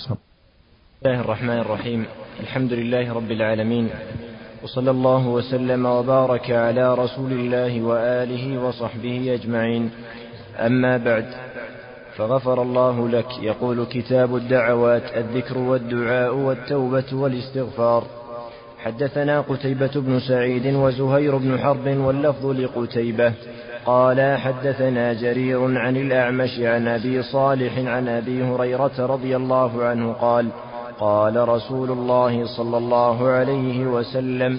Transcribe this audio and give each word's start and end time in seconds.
بسم 0.00 0.14
الله 1.06 1.20
الرحمن 1.20 1.58
الرحيم 1.58 2.04
الحمد 2.40 2.72
لله 2.72 3.12
رب 3.14 3.30
العالمين 3.30 3.90
وصلى 4.62 4.90
الله 4.90 5.26
وسلم 5.28 5.86
وبارك 5.86 6.50
على 6.50 6.94
رسول 6.94 7.32
الله 7.32 7.82
واله 7.82 8.58
وصحبه 8.64 9.34
اجمعين 9.34 9.90
اما 10.58 10.96
بعد 10.96 11.26
فغفر 12.16 12.62
الله 12.62 13.08
لك 13.08 13.26
يقول 13.42 13.84
كتاب 13.86 14.36
الدعوات 14.36 15.16
الذكر 15.16 15.58
والدعاء 15.58 16.34
والتوبه 16.34 17.04
والاستغفار 17.12 18.06
حدثنا 18.78 19.40
قتيبه 19.40 19.92
بن 19.94 20.20
سعيد 20.28 20.66
وزهير 20.66 21.36
بن 21.36 21.58
حرب 21.58 21.86
واللفظ 21.86 22.46
لقتيبه 22.46 23.32
قال 23.86 24.20
حدثنا 24.38 25.12
جرير 25.12 25.78
عن 25.78 25.96
الأعمش 25.96 26.58
عن 26.58 26.88
أبي 26.88 27.22
صالح 27.22 27.78
عن 27.78 28.08
أبي 28.08 28.42
هريرة 28.44 28.92
رضي 29.06 29.36
الله 29.36 29.84
عنه 29.84 30.12
قال 30.12 30.48
قال 30.98 31.48
رسول 31.48 31.90
الله 31.90 32.56
صلى 32.56 32.78
الله 32.78 33.28
عليه 33.28 33.86
وسلم 33.86 34.58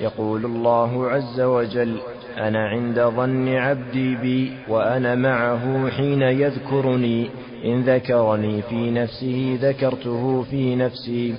يقول 0.00 0.44
الله 0.44 1.08
عز 1.10 1.40
وجل 1.40 1.96
أنا 2.38 2.68
عند 2.68 3.00
ظن 3.00 3.48
عبدي 3.54 4.16
بي 4.16 4.52
وأنا 4.68 5.14
معه 5.14 5.88
حين 5.88 6.22
يذكرني 6.22 7.30
إن 7.64 7.82
ذكرني 7.82 8.62
في 8.62 8.90
نفسه 8.90 9.58
ذكرته 9.60 10.42
في 10.50 10.76
نفسي 10.76 11.34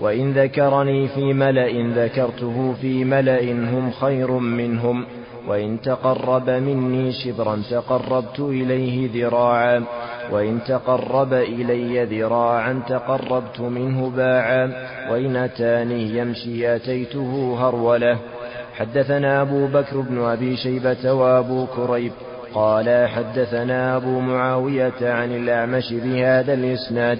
وإن 0.00 0.32
ذكرني 0.32 1.08
في 1.08 1.32
ملأ 1.32 1.68
ذكرته 2.04 2.74
في 2.80 3.04
ملأ 3.04 3.40
هم 3.52 3.90
خير 3.90 4.30
منهم 4.30 5.04
وإن 5.48 5.80
تقرب 5.80 6.50
مني 6.50 7.12
شبرا 7.12 7.62
تقربت 7.70 8.38
إليه 8.40 9.10
ذراعا 9.14 9.82
وإن 10.32 10.58
تقرب 10.66 11.32
إلي 11.34 12.04
ذراعا 12.04 12.82
تقربت 12.88 13.60
منه 13.60 14.10
باعا 14.16 14.72
وإن 15.10 15.36
أتاني 15.36 16.18
يمشي 16.18 16.76
أتيته 16.76 17.56
هرولة 17.60 18.16
حدثنا 18.78 19.42
أبو 19.42 19.66
بكر 19.66 20.00
بن 20.00 20.18
أبي 20.20 20.56
شيبة 20.56 21.12
وأبو 21.12 21.66
كريب 21.66 22.12
قال 22.54 23.08
حدثنا 23.08 23.96
أبو 23.96 24.20
معاوية 24.20 25.00
عن 25.10 25.36
الأعمش 25.36 25.92
بهذا 25.92 26.54
الإسناد 26.54 27.18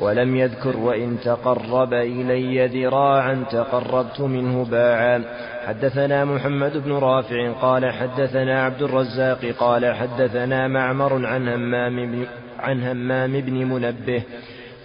ولم 0.00 0.36
يذكر 0.36 0.76
وإن 0.76 1.16
تقرب 1.24 1.94
إلي 1.94 2.66
ذراعا 2.66 3.44
تقربت 3.50 4.20
منه 4.20 4.64
باعا 4.64 5.22
حدثنا 5.66 6.24
محمد 6.24 6.76
بن 6.76 6.92
رافع 6.92 7.52
قال 7.52 7.92
حدثنا 7.92 8.64
عبد 8.64 8.82
الرزاق 8.82 9.44
قال 9.58 9.94
حدثنا 9.94 10.68
معمر 10.68 11.26
عن 11.26 11.48
همام 11.48 11.96
بن, 12.12 12.26
عن 12.60 12.82
همام 12.82 13.32
بن 13.40 13.54
منبه 13.54 14.22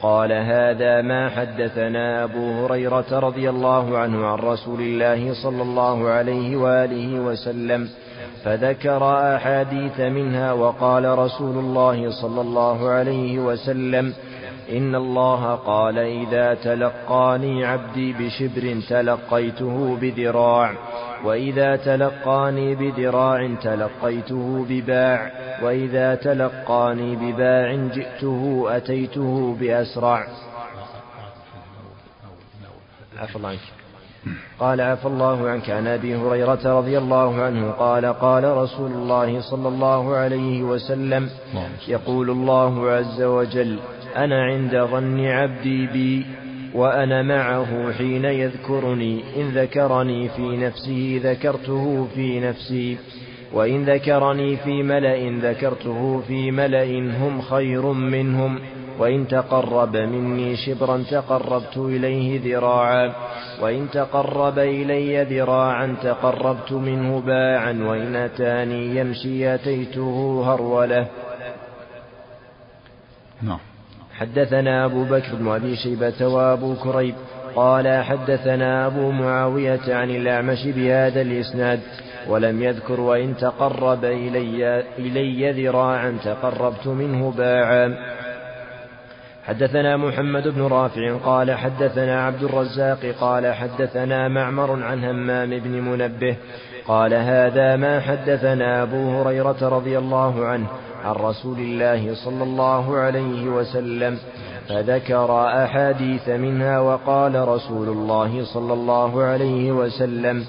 قال 0.02 0.32
هذا 0.32 1.02
ما 1.02 1.30
حدثنا 1.30 2.24
أبو 2.24 2.66
هريرة 2.66 3.20
رضي 3.20 3.50
الله 3.50 3.98
عنه 3.98 4.28
عن 4.28 4.40
رسول 4.40 4.80
الله 4.80 5.34
صلى 5.44 5.62
الله 5.62 6.08
عليه 6.10 6.56
وآله 6.56 7.20
وسلم 7.20 7.90
فذكر 8.46 9.14
أحاديث 9.36 10.00
منها 10.00 10.54
وقال 10.54 11.06
رسول 11.20 11.58
الله 11.58 12.22
صلى 12.22 12.42
الله 12.42 12.90
عليه 12.90 13.40
وسلم 13.40 14.14
إن 14.72 14.96
الله 14.96 15.56
قال 15.56 15.98
إذا 16.00 16.54
تلقاني 16.54 17.66
عبدي 17.66 18.14
بشبر 18.14 18.82
تلقيته 18.90 19.98
بذراع 20.02 20.74
وإذا 21.26 21.76
تلقاني 21.76 22.76
بذراع 22.76 23.50
تلقيته 23.64 24.66
بباع 24.70 25.32
وإذا 25.64 26.16
تلقاني 26.16 27.16
بباع 27.16 27.76
جئته 27.76 28.66
أتيته 28.70 29.56
بأسرع 29.60 30.28
قال 34.60 34.82
عفى 34.82 35.06
الله 35.06 35.50
عنك 35.50 35.70
عن 35.70 35.88
أبي 35.88 36.16
هريرة 36.16 36.78
رضي 36.80 36.98
الله 36.98 37.42
عنه 37.42 37.72
قال 37.72 38.06
قال 38.06 38.44
رسول 38.44 38.92
الله 38.92 39.42
صلى 39.42 39.68
الله 39.68 40.16
عليه 40.16 40.64
وسلم 40.64 41.30
يقول 41.88 42.30
الله 42.30 42.90
عز 42.90 43.22
وجل 43.22 43.80
أنا 44.16 44.44
عند 44.44 44.76
ظن 44.92 45.26
عبدي 45.26 45.88
بي 45.88 46.26
وأنا 46.74 47.22
معه 47.22 47.92
حين 47.94 48.26
يذكرني 48.26 49.22
إن 49.42 49.50
ذكرني 49.50 50.30
في 50.30 50.58
نفسه 50.58 51.20
ذكرته 51.24 52.08
في 52.16 52.40
نفسي 52.40 52.98
وإن 53.54 53.84
ذكرني 53.86 54.58
في 54.58 54.84
ملأ 54.84 55.50
ذكرته 55.50 56.22
في 56.28 56.52
ملأ 56.52 56.84
هم 57.00 57.42
خير 57.42 57.86
منهم 57.92 58.60
وإن 59.00 59.28
تقرب 59.28 59.96
مني 59.98 60.56
شبرا 60.56 61.04
تقربت 61.12 61.78
إليه 61.78 62.56
ذراعا 62.58 63.14
وإن 63.62 63.88
تقرب 63.94 64.60
إلي 64.60 65.24
ذراعا 65.24 65.96
تقربت 66.04 66.72
منه 66.74 67.20
باعا 67.22 67.80
وإن 67.88 68.16
أتاني 68.16 68.96
يمشي 68.98 69.56
أتيته 69.56 70.44
هرولة 70.48 71.08
نعم 73.42 73.60
حدثنا 74.20 74.86
أبو 74.86 75.04
بكر 75.04 75.36
بن 75.36 75.48
أبي 75.48 75.76
شيبة 75.76 76.28
وأبو 76.28 76.76
كريب 76.76 77.16
قال 77.56 78.04
حدثنا 78.04 78.88
أبو 78.88 79.12
معاوية 79.12 79.96
عن 79.96 80.10
الأعمش 80.10 80.66
بهذا 80.68 81.22
الإسناد 81.22 81.80
ولم 82.28 82.64
يذكر 82.64 83.02
وإن 83.02 83.38
تقرب 83.38 84.06
إلي, 84.06 84.84
إلي 85.00 85.52
ذراعا 85.68 86.18
تقربت 86.26 86.88
منه 86.88 87.32
باعا 87.32 87.96
حدثنا 89.46 89.98
محمد 89.98 90.48
بن 90.48 90.62
رافع 90.62 91.16
قال 91.26 91.52
حدثنا 91.52 92.26
عبد 92.26 92.44
الرزاق 92.44 93.06
قال 93.20 93.54
حدثنا 93.54 94.28
معمر 94.28 94.84
عن 94.84 95.04
همام 95.04 95.50
بن 95.60 95.70
منبه 95.72 96.36
قال 96.88 97.14
هذا 97.14 97.76
ما 97.76 98.00
حدثنا 98.00 98.82
أبو 98.84 99.10
هريرة 99.22 99.58
رضي 99.62 99.98
الله 99.98 100.46
عنه 100.46 100.68
عن 101.06 101.14
رسول 101.16 101.58
الله 101.60 102.14
صلى 102.26 102.44
الله 102.44 102.98
عليه 102.98 103.48
وسلم 103.50 104.18
فذكر 104.70 105.48
أحاديث 105.64 106.30
منها 106.30 106.80
وقال 106.80 107.48
رسول 107.48 107.90
الله 107.90 108.44
صلى 108.54 108.74
الله 108.74 109.24
عليه 109.24 109.72
وسلم 109.72 110.46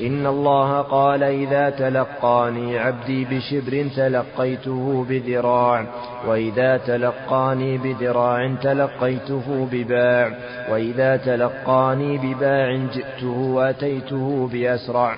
إن 0.00 0.26
الله 0.26 0.80
قال 0.80 1.22
إذا 1.22 1.70
تلقاني 1.70 2.78
عبدي 2.78 3.24
بشبر 3.24 3.86
تلقيته 3.96 5.06
بذراع 5.08 5.84
وإذا 6.28 6.76
تلقاني 6.76 7.78
بذراع 7.78 8.54
تلقيته 8.62 9.68
بباع 9.72 10.30
وإذا 10.72 11.16
تلقاني 11.16 12.18
بباع 12.18 12.76
جئته 12.76 13.38
وأتيته 13.38 14.48
بأسرع 14.52 15.14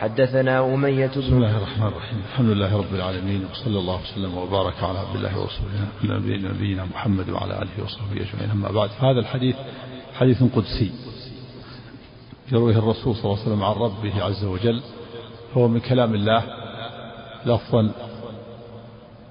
حدثنا 0.00 0.74
أمية 0.74 1.06
بن 1.06 1.20
بسم 1.20 1.36
الله 1.36 1.56
الرحمن 1.56 1.86
الرحيم 1.86 2.18
الحمد 2.30 2.48
لله 2.50 2.76
رب 2.78 2.94
العالمين 2.94 3.46
وصلى 3.52 3.78
الله 3.78 4.00
وسلم 4.02 4.38
وبارك 4.38 4.82
على 4.82 4.98
عبد 4.98 5.16
الله 5.16 5.38
ورسوله 5.38 5.88
نبينا 6.52 6.84
محمد 6.84 7.28
وعلى 7.30 7.62
آله 7.62 7.84
وصحبه 7.84 8.12
أجمعين 8.12 8.50
أما 8.50 8.70
بعد 8.72 8.90
هذا 9.00 9.20
الحديث 9.20 9.56
حديث 10.18 10.42
قدسي 10.56 10.90
يرويه 12.52 12.78
الرسول 12.78 13.16
صلى 13.16 13.24
الله 13.24 13.36
عليه 13.38 13.42
وسلم 13.44 13.62
عن 13.64 13.72
ربه 13.74 14.24
عز 14.24 14.44
وجل 14.44 14.82
هو 15.56 15.68
من 15.68 15.80
كلام 15.80 16.14
الله 16.14 16.42
لفظا 17.46 17.90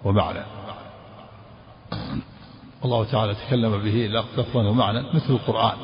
ومعنى 0.04 0.40
الله 2.86 3.04
تعالى 3.04 3.36
تكلم 3.48 3.72
به 3.78 4.22
لفظا 4.38 4.60
ومعنى 4.70 5.02
مثل 5.14 5.30
القرآن 5.30 5.78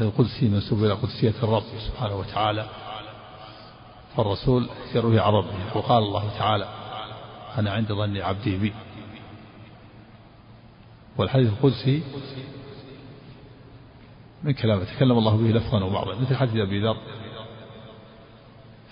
القدسي 0.00 0.48
منسوب 0.48 0.84
إلى 0.84 0.92
قدسية 0.92 1.34
الرب 1.42 1.62
سبحانه 1.88 2.16
وتعالى 2.16 2.64
فالرسول 4.16 4.68
يروي 4.94 5.20
عن 5.20 5.32
ربه 5.32 5.76
وقال 5.76 5.98
الله 6.02 6.38
تعالى 6.38 6.68
أنا 7.58 7.70
عند 7.72 7.88
ظن 7.92 8.16
عبدي 8.16 8.58
بي 8.58 8.74
والحديث 11.18 11.48
القدسي 11.52 12.02
من 14.42 14.52
كلامه 14.52 14.84
تكلم 14.84 15.18
الله 15.18 15.36
به 15.36 15.48
لفظا 15.50 15.84
وبعضا 15.84 16.14
مثل 16.20 16.36
حديث 16.36 16.56
أبي 16.56 16.82
ذر 16.84 16.96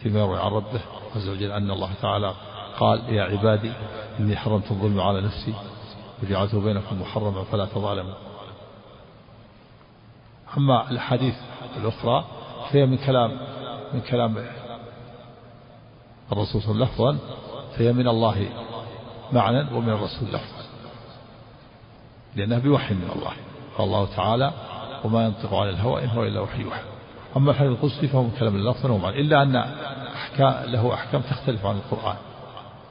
فيما 0.03 0.19
يروي 0.21 0.41
عن 0.41 0.51
ربه 0.51 0.81
عز 1.17 1.29
وجل 1.29 1.53
أن 1.53 1.71
الله 1.71 1.91
تعالى 2.03 2.35
قال 2.79 3.09
يا 3.15 3.23
عبادي 3.25 3.73
إني 4.21 4.37
حرمت 4.37 4.71
الظلم 4.71 5.01
على 5.01 5.21
نفسي 5.21 5.55
وجعلته 6.23 6.61
بينكم 6.61 7.03
محرما 7.03 7.45
فلا 7.45 7.67
تظالموا 7.67 8.15
أما 10.57 10.91
الحديث 10.91 11.35
الأخرى 11.77 12.25
فهي 12.71 12.87
من 12.87 12.97
كلام 12.99 13.39
من 13.95 14.01
كلام 14.01 14.49
الرسول 16.33 16.63
صلى 16.63 16.73
الله 16.73 16.87
عليه 16.87 16.95
وسلم 16.95 17.15
لفظا 17.15 17.19
فهي 17.77 17.93
من 17.93 18.09
الله 18.09 18.49
معنى 19.33 19.77
ومن 19.77 19.89
الرسول 19.89 20.29
لفظا 20.29 20.63
لأنها 22.37 22.59
بوحي 22.59 22.95
من 22.95 23.09
الله 23.17 23.33
قال 23.79 23.87
الله 23.87 24.17
تعالى 24.17 24.53
وما 25.05 25.25
ينطق 25.25 25.55
عن 25.55 25.69
الهوى 25.69 26.05
إن 26.05 26.09
هو 26.09 26.25
إلا 26.25 26.41
وحي 26.41 26.63
يوحى 26.63 26.83
أما 27.37 27.51
الحديث 27.51 27.73
القدسي 27.73 28.09
فهو 28.09 28.27
كلام 28.39 28.57
لفظا 28.57 28.91
ومعنى 28.93 29.21
إلا 29.21 29.43
أن 29.43 29.57
أحكام 30.17 30.65
له 30.71 30.95
أحكام 30.95 31.21
تختلف 31.21 31.67
عن 31.67 31.77
القرآن 31.77 32.17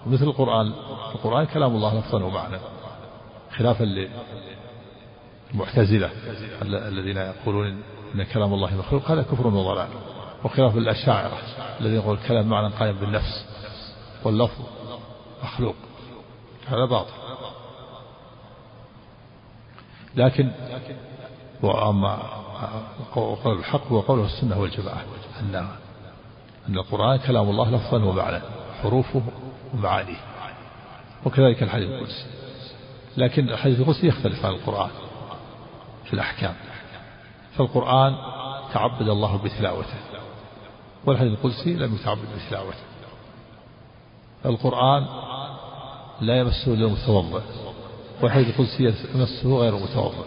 ومثل 0.05 0.23
القرآن 0.25 0.67
القرآن 1.15 1.45
كلام 1.45 1.75
الله 1.75 1.99
لفظا 1.99 2.23
ومعنى 2.23 2.57
خلافا 3.57 3.85
للمعتزلة 5.53 6.09
الذين 6.89 7.17
يقولون 7.17 7.83
أن 8.15 8.23
كلام 8.23 8.53
الله 8.53 8.75
مخلوق 8.77 9.11
هذا 9.11 9.21
كفر 9.21 9.47
وضلال 9.47 9.87
وخلاف 10.43 10.77
الأشاعرة 10.77 11.38
الذي 11.81 11.95
يقول 11.95 12.17
الكلام 12.17 12.49
معنى 12.49 12.73
قائم 12.73 12.99
بالنفس 12.99 13.45
واللفظ 14.23 14.61
مخلوق 15.43 15.75
هذا 16.67 16.85
باطل 16.85 17.13
لكن 20.15 20.51
وأما 21.63 22.17
قول 23.15 23.57
الحق 23.59 23.88
هو 23.88 23.99
قوله 23.99 24.25
السنة 24.25 24.59
والجماعة 24.59 25.01
أن 25.39 25.55
أن 26.69 26.77
القرآن 26.77 27.17
كلام 27.17 27.49
الله 27.49 27.71
لفظا 27.71 28.03
ومعنى 28.03 28.41
حروفه 28.81 29.21
ومعانيه 29.73 30.17
وكذلك 31.25 31.63
الحديث 31.63 31.89
القدسي 31.89 32.25
لكن 33.17 33.49
الحديث 33.49 33.79
القدسي 33.79 34.07
يختلف 34.07 34.45
عن 34.45 34.51
القرآن 34.53 34.89
في 36.05 36.13
الأحكام 36.13 36.53
فالقرآن 37.57 38.15
تعبد 38.73 39.09
الله 39.09 39.37
بتلاوته 39.37 39.97
والحديث 41.06 41.31
القدسي 41.33 41.74
لم 41.74 41.95
يتعبد 41.95 42.25
بتلاوته 42.48 42.77
القرآن 44.45 45.06
لا 46.21 46.39
يمسه 46.39 46.74
إلا 46.74 46.86
المتوضئ 46.88 47.42
والحديث 48.21 48.50
القدسي 48.59 48.83
يمسه 49.15 49.57
غير 49.59 49.77
المتوضئ 49.77 50.25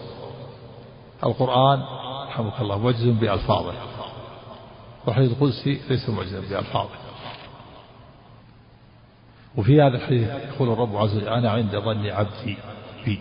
القرآن 1.25 1.79
رحمك 2.27 2.61
الله 2.61 2.77
معجز 2.77 3.03
بألفاظه 3.07 3.73
والحديث 5.07 5.31
القدسي 5.31 5.81
ليس 5.89 6.09
معجزا 6.09 6.39
بألفاظه 6.39 6.89
وفي 9.57 9.81
هذا 9.81 9.97
الحديث 9.97 10.27
يقول 10.29 10.71
الرب 10.73 10.97
عز 10.97 11.15
وجل 11.17 11.29
أنا 11.29 11.51
عند 11.51 11.71
ظن 11.71 12.05
عبدي 12.05 12.57
بي 13.05 13.19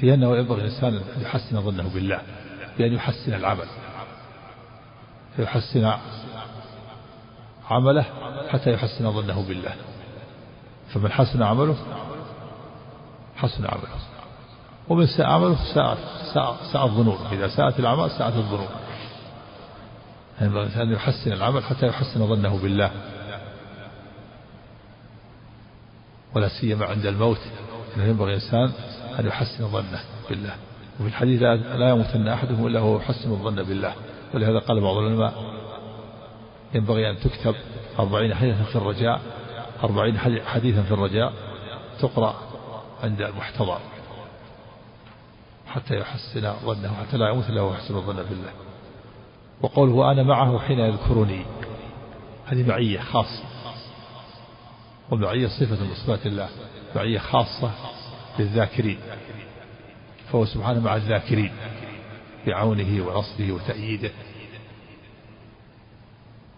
في 0.00 0.14
أنه 0.14 0.36
ينبغي 0.36 0.60
الإنسان 0.60 0.94
أن 0.94 1.20
يحسن 1.22 1.60
ظنه 1.60 1.94
بالله 1.94 2.22
بأن 2.78 2.92
يحسن 2.92 3.34
العمل 3.34 3.66
فيحسن 5.38 5.92
عمله 7.70 8.04
حتى 8.48 8.70
يحسن 8.72 9.12
ظنه 9.12 9.48
بالله 9.48 9.74
فمن 10.94 11.12
حسن 11.12 11.42
عمله 11.42 11.76
حسن 13.36 13.66
عمله 13.66 13.88
ومن 14.88 15.06
ساء 15.06 15.26
عمله 15.26 15.56
ساءت 15.74 15.98
ساء 16.72 16.84
الظنون 16.84 17.18
إذا 17.32 17.48
ساءت 17.48 17.78
الأعمال 17.80 18.10
ساءت 18.10 18.34
الظنون 18.36 18.68
يعني 20.40 20.82
أن 20.82 20.92
يحسن 20.92 21.32
العمل 21.32 21.62
حتى 21.64 21.86
يحسن 21.86 22.26
ظنه 22.26 22.58
بالله 22.58 22.90
ولا 26.34 26.48
سيما 26.60 26.86
عند 26.86 27.06
الموت 27.06 27.40
ينبغي 27.96 28.30
الإنسان 28.34 28.70
أن 29.18 29.26
يحسن 29.26 29.68
ظنه 29.68 30.00
بالله 30.30 30.54
وفي 31.00 31.08
الحديث 31.08 31.42
لا 31.76 31.88
يموتن 31.90 32.28
أحدهم 32.28 32.66
إلا 32.66 32.80
هو 32.80 32.96
يحسن 32.96 33.30
الظن 33.30 33.62
بالله 33.62 33.92
ولهذا 34.34 34.58
قال 34.58 34.80
بعض 34.80 34.96
العلماء 34.96 35.32
ينبغي 36.74 37.10
أن 37.10 37.16
تكتب 37.18 37.54
أربعين 37.98 38.34
حديثا 38.34 38.64
في 38.64 38.76
الرجاء 38.76 39.20
أربعين 39.84 40.18
حديثا 40.46 40.82
في 40.82 40.90
الرجاء 40.92 41.32
تقرأ 42.00 42.34
عند 43.02 43.20
المحتضر 43.22 43.78
حتى 45.66 45.94
يحسن 45.96 46.52
ظنه 46.64 46.92
حتى 46.94 47.16
لا 47.16 47.28
يموت 47.30 47.48
إلا 47.50 47.62
ويحسن 47.62 47.96
الظن 47.96 48.16
بالله 48.16 48.52
وقوله 49.62 50.10
أنا 50.12 50.22
معه 50.22 50.58
حين 50.58 50.78
يذكرني 50.78 51.46
هذه 52.46 52.68
معية 52.68 53.00
خاصة 53.00 53.44
والمعية 55.10 55.48
صفة 55.48 55.84
من 55.84 55.94
صفات 56.04 56.26
الله 56.26 56.48
معية 56.96 57.18
خاصة 57.18 57.70
للذاكرين 58.38 58.98
فهو 60.32 60.44
سبحانه 60.44 60.80
مع 60.80 60.96
الذاكرين 60.96 61.52
بعونه 62.48 63.02
ونصره 63.06 63.52
وتأييده 63.52 64.10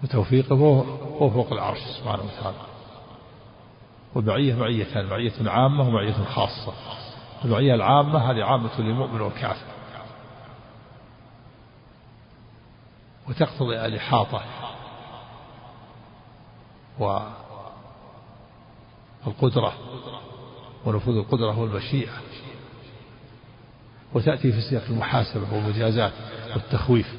وتوفيقه 0.05 0.55
هو 0.57 1.31
فوق 1.31 1.53
العرش 1.53 1.79
سبحانه 1.99 2.23
وتعالى 2.23 2.57
والمعية 4.15 4.55
معيتان 4.55 5.07
معية 5.07 5.33
عامة 5.51 5.89
ومعية 5.89 6.13
خاصة 6.25 6.73
المعية 7.45 7.75
العامة 7.75 8.19
هذه 8.31 8.45
عامة 8.45 8.81
للمؤمن 8.81 9.21
والكافر 9.21 9.71
وتقتضي 13.29 13.87
الإحاطة 13.87 14.43
والقدرة 16.99 19.73
ونفوذ 20.87 21.17
القدرة 21.17 21.61
والمشيئة 21.61 22.13
وتأتي 24.15 24.53
في 24.53 24.61
سياق 24.61 24.83
المحاسبة 24.91 25.47
والمجازات 25.53 26.13
والتخويف 26.57 27.15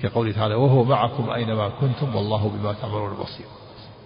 كقوله 0.00 0.32
تعالى 0.32 0.54
وهو 0.54 0.84
معكم 0.84 1.30
أينما 1.30 1.68
كنتم 1.68 2.14
والله 2.16 2.48
بما 2.48 2.72
تعملون 2.72 3.10
بصير 3.12 3.46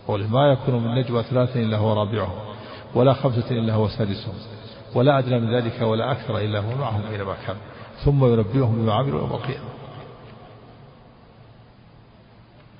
قوله 0.08 0.26
ما 0.26 0.46
يكون 0.52 0.74
من 0.74 0.94
نجوى 0.94 1.22
ثلاثة 1.22 1.60
إلا 1.60 1.76
هو 1.76 1.92
رابعهم 1.92 2.54
ولا 2.94 3.12
خمسة 3.12 3.50
إلا 3.50 3.74
هو 3.74 3.88
سادسهم 3.88 4.34
ولا 4.94 5.18
أدنى 5.18 5.40
من 5.40 5.54
ذلك 5.56 5.80
ولا 5.80 6.12
أكثر 6.12 6.38
إلا 6.38 6.58
هو 6.60 6.78
معهم 6.78 7.06
أينما 7.06 7.36
كان 7.46 7.56
ثم 8.04 8.24
ينبئهم 8.24 8.76
بما 8.82 8.94
عملوا 8.94 9.20
يوم 9.20 9.32
القيامة 9.32 9.68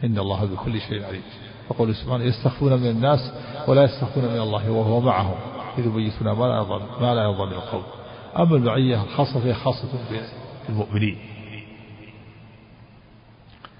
إن 0.05 0.19
الله 0.19 0.44
بكل 0.44 0.81
شيء 0.81 1.05
عليم 1.05 1.23
وقوله 1.69 1.93
سبحانه 1.93 2.25
يستخفون 2.25 2.73
من 2.73 2.91
الناس 2.91 3.32
ولا 3.69 3.82
يستخفون 3.85 4.25
من 4.25 4.41
الله 4.41 4.71
وهو 4.71 5.00
معهم 5.00 5.35
إذ 5.79 5.87
يبيتون 5.87 6.31
ما 6.31 6.44
لا 6.47 6.56
يرضى 6.56 6.85
ما 7.00 7.14
لا 7.14 7.31
من 7.47 7.53
القول 7.53 7.82
أما 8.38 8.56
المعية 8.56 9.02
الخاصة 9.02 9.40
فهي 9.40 9.55
خاصة 9.55 9.88
بالمؤمنين 10.69 11.19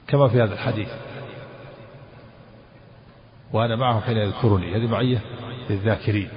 كما 0.09 0.29
في 0.29 0.43
هذا 0.43 0.53
الحديث 0.55 0.89
وأنا 3.53 3.77
معه 3.77 4.01
حين 4.01 4.17
يذكرني 4.17 4.77
هذه 4.77 4.91
معية 4.91 5.23
للذاكرين 5.71 6.29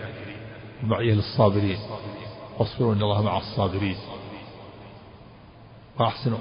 معية 0.83 1.13
للصابرين 1.13 1.77
واصبروا 2.59 2.93
إن 2.93 3.01
الله 3.01 3.21
مع 3.21 3.37
الصابرين 3.37 3.95
وأحسنوا 5.99 6.39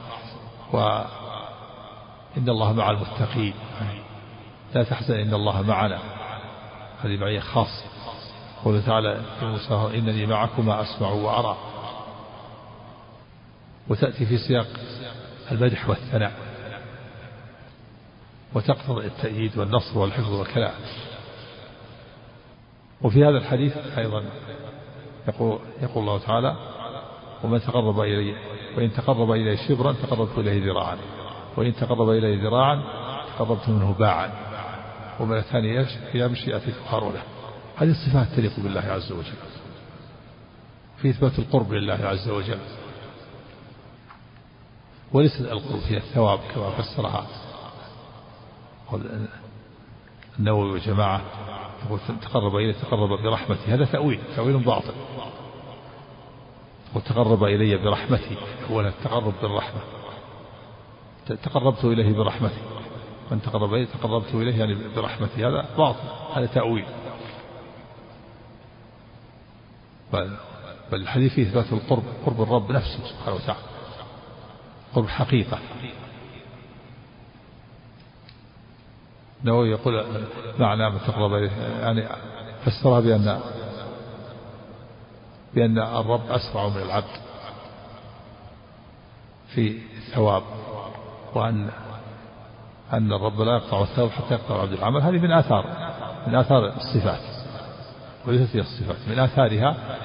وإن 0.73 2.49
الله 2.49 2.73
مع 2.73 2.91
المتقين 2.91 3.55
لا 4.75 4.83
تحزن 4.85 5.15
إن 5.15 5.35
الله 5.35 5.63
معنا 5.63 5.99
هذه 7.03 7.17
معية 7.17 7.41
خاصة 7.41 7.91
قوله 8.65 8.81
تعالى 8.87 9.21
في 9.39 9.47
موسى 9.47 9.99
إنني 9.99 10.27
معكما 10.27 10.83
أسمع 10.83 11.09
وأرى 11.11 11.57
وتأتي 13.89 14.27
في 14.27 14.39
سياق 14.39 14.67
المدح 15.53 15.89
والثناء 15.89 16.33
وتقتضي 18.55 19.07
التأييد 19.07 19.59
والنصر 19.59 19.99
والحفظ 19.99 20.33
والكلام 20.33 20.73
وفي 23.03 23.25
هذا 23.25 23.39
الحديث 23.39 23.77
أيضا 23.99 24.25
يقول, 25.29 25.59
يقول 25.83 26.03
الله 26.03 26.19
تعالى 26.19 26.57
ومن 27.45 27.61
تقرب 27.61 28.01
إلي 28.01 28.35
وإن 28.77 28.93
تقرب 28.93 29.31
إلي 29.31 29.57
شبرا 29.69 29.93
تقربت 29.93 30.39
إليه 30.39 30.71
ذراعا 30.73 30.97
وإن 31.57 31.75
تقرب 31.75 32.09
إلي 32.11 32.37
ذراعا 32.49 32.83
تقربت 33.39 33.69
منه 33.69 33.93
باعا 33.99 34.31
ومن 35.21 35.37
الثاني 35.37 35.87
يمشي 36.15 36.57
أتيت 36.57 36.75
هارونه 36.91 37.23
هذه 37.81 37.91
الصفات 37.91 38.27
تليق 38.37 38.53
بالله 38.61 38.81
عز 38.81 39.13
وجل 39.13 39.33
في 41.03 41.11
إثبات 41.11 41.39
القرب 41.39 41.73
لله 41.73 41.95
عز 42.07 42.29
وجل 42.29 42.59
وليس 45.13 45.41
القرب 45.41 45.81
هي 45.89 45.97
الثواب 45.97 46.41
كما 46.55 46.71
فسرها 46.71 47.27
النووي 50.39 50.71
وجماعة 50.73 51.21
يقول 51.87 52.01
تقرب 52.23 52.57
إلي 52.57 52.73
تقرب 52.73 53.23
برحمتي 53.23 53.65
هذا 53.67 53.85
تأويل 53.85 54.21
تأويل 54.37 54.59
باطل 54.59 54.95
وتقرب 56.95 57.45
إلي 57.45 57.77
برحمتي 57.77 58.37
هو 58.71 58.81
التقرب 58.81 59.35
بالرحمة 59.43 59.81
تقربت 61.27 61.85
إليه 61.85 62.13
برحمتي 62.13 62.61
من 63.31 63.43
تقرب 63.43 63.75
إليه 63.75 63.87
تقربت 63.87 64.35
إليه 64.35 64.59
يعني 64.59 64.77
برحمتي 64.97 65.47
هذا 65.47 65.67
باطل 65.79 66.01
هذا 66.37 66.47
تأويل 66.47 66.87
بل 70.13 70.29
الحديث 70.93 71.35
فيه 71.35 71.43
إثبات 71.49 71.73
القرب 71.73 72.03
قرب 72.27 72.43
الرب 72.43 72.73
نفسه 72.73 72.99
سبحانه 73.05 73.37
وتعالى 73.37 73.61
قرب 74.95 75.09
حقيقة 75.09 75.59
النووي 79.43 79.71
يقول 79.71 80.07
معنى 80.59 80.91
ما 80.91 80.99
تقرب 80.99 81.33
يعني 81.81 82.09
فسرها 82.65 83.01
بأن 83.01 83.41
بأن 85.55 85.79
الرب 85.79 86.31
أسرع 86.31 86.69
من 86.69 86.83
العبد 86.83 87.21
في 89.55 89.79
الثواب 90.09 90.43
وأن 91.35 91.71
أن 92.93 93.13
الرب 93.13 93.41
لا 93.41 93.57
يقطع 93.57 93.83
الثواب 93.83 94.11
حتى 94.11 94.35
يقطع 94.35 94.55
العبد 94.55 94.73
العمل 94.73 95.01
هذه 95.03 95.21
من 95.23 95.33
آثار 95.33 95.65
من 96.27 96.35
آثار 96.35 96.67
الصفات 96.77 97.30
وليست 98.27 98.57
هي 98.57 98.61
الصفات 98.61 98.97
من 99.09 99.19
آثارها 99.19 99.99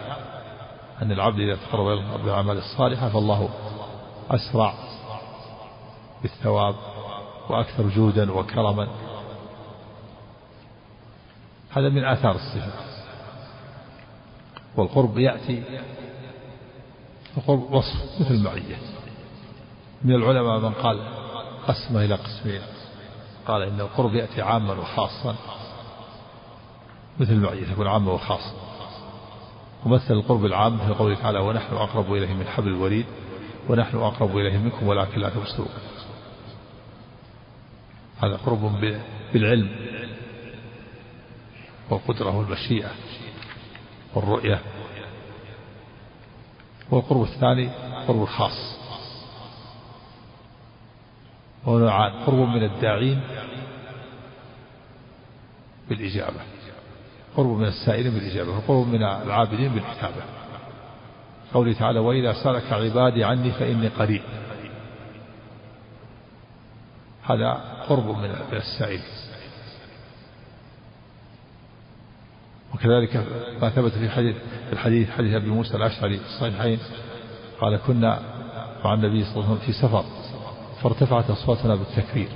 أن 1.01 1.11
العبد 1.11 1.39
إذا 1.39 1.55
تقرب 1.55 1.87
إلى 1.87 1.99
الله 2.01 2.17
بالأعمال 2.17 2.57
الصالحة 2.57 3.09
فالله 3.09 3.49
أسرع 4.31 4.73
بالثواب 6.21 6.75
وأكثر 7.49 7.89
جودا 7.89 8.31
وكرما 8.31 8.87
هذا 11.71 11.89
من 11.89 12.05
آثار 12.05 12.35
الصفة 12.35 12.73
والقرب 14.77 15.17
يأتي 15.17 15.63
القرب 17.37 17.73
وصف 17.73 18.19
مثل 18.21 18.33
المعية 18.33 18.77
من 20.03 20.15
العلماء 20.15 20.59
من 20.59 20.73
قال 20.73 20.99
قسمه 21.67 22.05
إلى 22.05 22.15
قسمين 22.15 22.61
قال 23.47 23.61
إن 23.61 23.79
القرب 23.81 24.13
يأتي 24.15 24.41
عاما 24.41 24.73
وخاصا 24.73 25.35
مثل 27.19 27.31
البعيد 27.31 27.67
تكون 27.71 27.87
عامة 27.87 28.11
وخاصة 28.13 28.53
ومثل 29.85 30.13
القرب 30.13 30.45
العام 30.45 30.77
في 30.77 30.93
قوله 30.93 31.15
تعالى 31.15 31.39
ونحن 31.39 31.75
أقرب 31.75 32.13
إليه 32.13 32.33
من 32.33 32.45
حبل 32.47 32.67
الوريد 32.67 33.05
ونحن 33.69 33.97
أقرب 33.97 34.37
إليه 34.37 34.57
منكم 34.57 34.87
ولكن 34.87 35.19
لا 35.21 35.29
تبصرون 35.29 35.69
هذا 38.23 38.37
قرب 38.37 38.61
بالعلم 39.33 39.75
والقدرة 41.89 42.37
والمشيئة 42.37 42.91
والرؤية 44.15 44.61
والقرب 46.91 47.21
الثاني 47.21 47.69
قرب 48.07 48.21
الخاص 48.21 48.75
ونوعان 51.65 52.23
قرب 52.25 52.35
من 52.37 52.63
الداعين 52.63 53.21
بالإجابة 55.89 56.54
قرب 57.37 57.47
من 57.57 57.65
السائلين 57.65 58.13
بالإجابة 58.13 58.51
وقرب 58.57 58.87
من 58.87 59.03
العابدين 59.03 59.69
بالكتابة 59.73 60.23
قوله 61.53 61.73
تعالى 61.73 61.99
وإذا 61.99 62.33
سألك 62.43 62.73
عبادي 62.73 63.23
عني 63.23 63.51
فإني 63.51 63.87
قريب 63.87 64.21
هذا 67.23 67.51
قرب 67.89 68.05
من 68.17 68.35
السائل 68.53 68.99
وكذلك 72.73 73.27
ما 73.61 73.69
ثبت 73.69 73.91
في 73.91 74.09
حديث 74.09 74.35
الحديث 74.73 75.09
حديث 75.09 75.33
ابي 75.35 75.49
موسى 75.49 75.77
الاشعري 75.77 76.17
في 76.17 76.25
الصحيحين 76.25 76.79
قال 77.61 77.79
كنا 77.87 78.19
مع 78.83 78.93
النبي 78.93 79.23
صلى 79.23 79.33
الله 79.33 79.45
عليه 79.45 79.55
وسلم 79.57 79.65
في 79.65 79.73
سفر 79.81 80.03
فارتفعت 80.83 81.29
اصواتنا 81.29 81.75
بالتكبير 81.75 82.27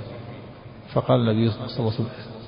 فقال 0.94 1.20
النبي 1.20 1.50
صلى 1.50 1.62
الله 1.64 1.72
عليه 1.78 1.84
وسلم 1.86 2.39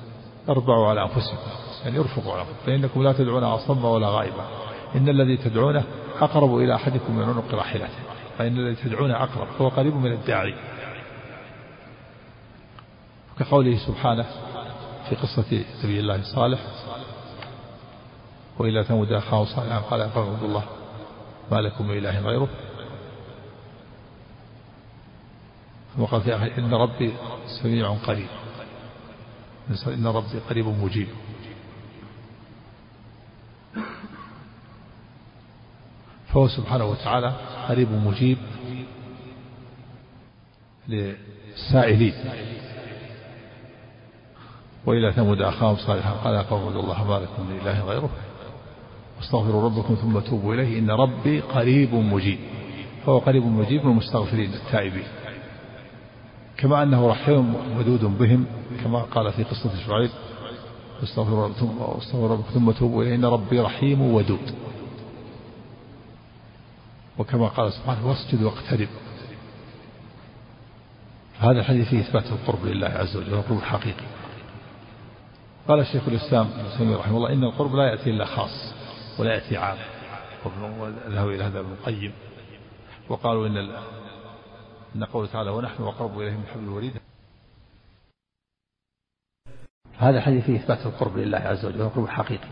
اربعوا 0.49 0.87
على 0.87 1.01
أنفسكم 1.03 1.37
يعني 1.83 1.99
ارفقوا 1.99 2.33
على 2.33 2.41
أنفسكم 2.41 2.65
فإنكم 2.65 3.03
لا 3.03 3.13
تدعون 3.13 3.43
أصم 3.43 3.85
ولا 3.85 4.09
غائبا 4.09 4.47
إن 4.95 5.09
الذي 5.09 5.37
تدعونه 5.37 5.83
أقرب 6.21 6.57
إلى 6.57 6.75
أحدكم 6.75 7.15
من 7.17 7.23
عنق 7.23 7.55
راحلته 7.55 7.99
فإن 8.37 8.57
الذي 8.57 8.75
تدعونه 8.75 9.23
أقرب 9.23 9.47
فهو 9.47 9.67
قريب 9.69 9.95
من 9.95 10.11
الداعي 10.11 10.53
كقوله 13.39 13.77
سبحانه 13.87 14.25
في 15.09 15.15
قصة 15.15 15.63
نبي 15.83 15.99
الله 15.99 16.15
الصالح 16.15 16.59
وإلى 18.59 18.83
ثمود 18.83 19.11
أخاه 19.11 19.45
صالحا 19.45 19.79
قال 19.79 20.09
فاعبدوا 20.09 20.47
الله 20.47 20.63
ما 21.51 21.61
لكم 21.61 21.87
من 21.87 21.97
إله 21.97 22.19
غيره 22.19 22.47
ثم 25.97 26.03
قال 26.05 26.21
في 26.21 26.35
آخر 26.35 26.51
إن 26.57 26.73
ربي 26.73 27.13
سميع 27.63 27.89
قريب 28.07 28.27
إن 29.87 30.07
ربي 30.07 30.39
قريب 30.49 30.65
مجيب 30.67 31.07
فهو 36.27 36.47
سبحانه 36.47 36.85
وتعالى 36.85 37.27
قريب 37.67 37.91
مجيب 37.91 38.37
للسائلين 40.87 42.13
وإلى 44.85 45.11
ثمود 45.13 45.41
أخاهم 45.41 45.75
صالحا 45.75 46.11
قال 46.11 46.37
قوم 46.49 46.67
الله 46.67 47.03
ما 47.07 47.13
لكم 47.19 47.49
من 47.49 47.57
إله 47.61 47.81
غيره 47.85 48.09
واستغفروا 49.19 49.63
ربكم 49.65 49.95
ثم 49.95 50.19
توبوا 50.19 50.53
إليه 50.53 50.79
إن 50.79 50.91
ربي 50.91 51.39
قريب 51.41 51.93
مجيب 51.93 52.39
فهو 53.05 53.17
قريب 53.19 53.43
مجيب 53.43 53.83
من 53.85 53.91
المستغفرين 53.91 54.53
التائبين 54.53 55.07
كما 56.63 56.83
أنه 56.83 57.07
رحيم 57.07 57.55
ودود 57.77 58.17
بهم 58.17 58.45
كما 58.83 58.99
قال 58.99 59.33
في 59.33 59.43
قصة 59.43 59.85
شعيب 59.87 60.09
استغفر 61.03 61.51
ثم 61.51 62.37
ثم 62.53 62.71
توبوا 62.71 63.03
إليه 63.03 63.15
إن 63.15 63.25
ربي 63.25 63.59
رحيم 63.59 64.01
ودود 64.01 64.55
وكما 67.17 67.47
قال 67.47 67.73
سبحانه 67.73 68.07
واسجد 68.09 68.43
واقترب 68.43 68.87
هذا 71.39 71.59
الحديث 71.59 71.87
فيه 71.89 71.99
إثبات 72.01 72.25
القرب 72.25 72.65
لله 72.65 72.87
عز 72.87 73.15
وجل 73.17 73.33
القرب 73.33 73.57
الحقيقي 73.57 74.05
قال 75.67 75.85
شيخ 75.85 76.03
الإسلام 76.07 76.45
ابن 76.59 76.77
تيمية 76.77 76.95
رحمه 76.97 77.17
الله 77.17 77.33
إن 77.33 77.43
القرب 77.43 77.75
لا 77.75 77.83
يأتي 77.91 78.09
إلا 78.09 78.25
خاص 78.25 78.73
ولا 79.19 79.33
يأتي 79.33 79.57
عام 79.57 79.77
وذهب 80.79 81.29
إلى 81.29 81.43
هذا 81.43 81.59
ابن 81.59 81.71
القيم 81.71 82.13
وقالوا 83.09 83.47
إن 83.47 83.57
إن 84.95 85.03
قوله 85.03 85.27
تعالى 85.27 85.49
ونحن 85.51 85.83
أقرب 85.83 86.19
إليه 86.19 86.31
من 86.31 86.45
حبل 86.53 86.63
الوريد 86.63 86.93
هذا 89.97 90.17
الحديث 90.17 90.45
فيه 90.45 90.55
إثبات 90.55 90.85
القرب 90.85 91.17
لله 91.17 91.37
عز 91.37 91.65
وجل 91.65 91.81
القرب 91.81 92.03
الحقيقي 92.03 92.47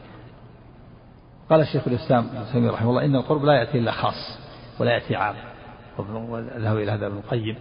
قال 1.50 1.62
الشيخ 1.62 1.88
الإسلام 1.88 2.27
ابن 2.36 2.51
تيمية 2.51 2.71
رحمه 2.71 2.89
الله 2.89 3.05
إن 3.05 3.15
القرب 3.15 3.45
لا 3.45 3.53
يأتي 3.53 3.77
إلا 3.79 3.91
خاص 3.91 4.38
ولا 4.79 4.91
يأتي 4.91 5.15
عام 5.15 5.36
وذهب 5.98 6.77
إلى 6.77 6.91
هذا 6.91 7.07
ابن 7.07 7.17
القيم 7.17 7.60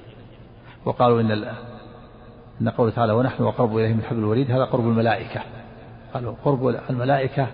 وقالوا 0.85 1.21
إن 1.21 1.55
إن 2.61 2.69
قوله 2.69 2.91
تعالى 2.91 3.13
ونحن 3.13 3.43
أقرب 3.45 3.77
إليه 3.77 3.95
من 3.95 4.03
حبل 4.03 4.19
الوريد 4.19 4.51
هذا 4.51 4.65
قرب 4.65 4.89
الملائكة 4.89 5.43
قالوا 6.15 6.35
قرب 6.45 6.69
الملائكة 6.91 7.47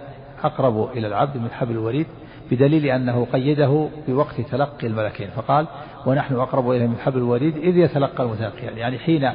أقرب 0.45 0.91
إلى 0.91 1.07
العبد 1.07 1.37
من 1.37 1.51
حبل 1.51 1.71
الوريد 1.73 2.07
بدليل 2.51 2.85
أنه 2.87 3.25
قيده 3.33 3.89
بوقت 4.09 4.41
تلقي 4.41 4.87
الملكين 4.87 5.31
فقال 5.31 5.67
ونحن 6.07 6.35
أقرب 6.37 6.71
إليه 6.71 6.87
من 6.87 6.99
حبل 6.99 7.19
الوريد 7.19 7.57
إذ 7.57 7.77
يتلقى 7.77 8.23
المتلقيان 8.25 8.77
يعني 8.79 8.99
حين 8.99 9.31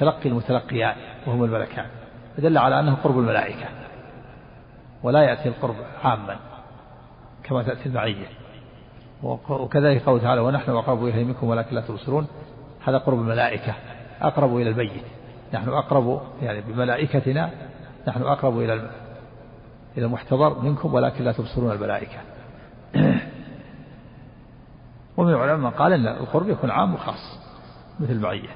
تلقي 0.00 0.28
المتلقيان 0.28 0.94
وهم 1.26 1.44
الملكان 1.44 1.86
فدل 2.36 2.58
على 2.58 2.80
أنه 2.80 2.94
قرب 2.94 3.18
الملائكة 3.18 3.66
ولا 5.02 5.22
يأتي 5.22 5.48
القرب 5.48 5.74
عاما 6.04 6.36
كما 7.42 7.62
تأتي 7.62 7.86
المعية 7.86 8.26
وكذلك 9.48 10.02
قوله 10.02 10.22
تعالى 10.22 10.40
ونحن 10.40 10.70
أقرب 10.70 11.04
إليه 11.04 11.24
منكم 11.24 11.48
ولكن 11.48 11.74
لا 11.76 11.80
تبصرون 11.80 12.26
هذا 12.86 12.98
قرب 12.98 13.18
الملائكة 13.18 13.74
أقرب 14.22 14.56
إلى 14.56 14.70
الميت 14.70 15.02
نحن 15.54 15.68
أقرب 15.68 16.20
يعني 16.42 16.60
بملائكتنا 16.60 17.50
نحن 18.08 18.22
أقرب 18.22 18.58
إلى 18.58 18.72
إلى 19.98 20.06
المحتضر 20.06 20.58
منكم 20.60 20.94
ولكن 20.94 21.24
لا 21.24 21.32
تبصرون 21.32 21.70
الملائكة 21.72 22.18
ومن 25.16 25.28
العلماء 25.34 25.56
من 25.56 25.70
قال 25.70 25.92
أن 25.92 26.06
القرب 26.06 26.48
يكون 26.48 26.70
عام 26.70 26.94
وخاص 26.94 27.38
مثل 28.00 28.12
المعية 28.12 28.48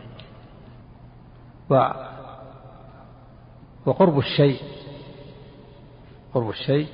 و 1.70 1.88
وقرب 3.86 4.18
الشيء 4.18 4.58
قرب 6.34 6.48
الشيء 6.50 6.88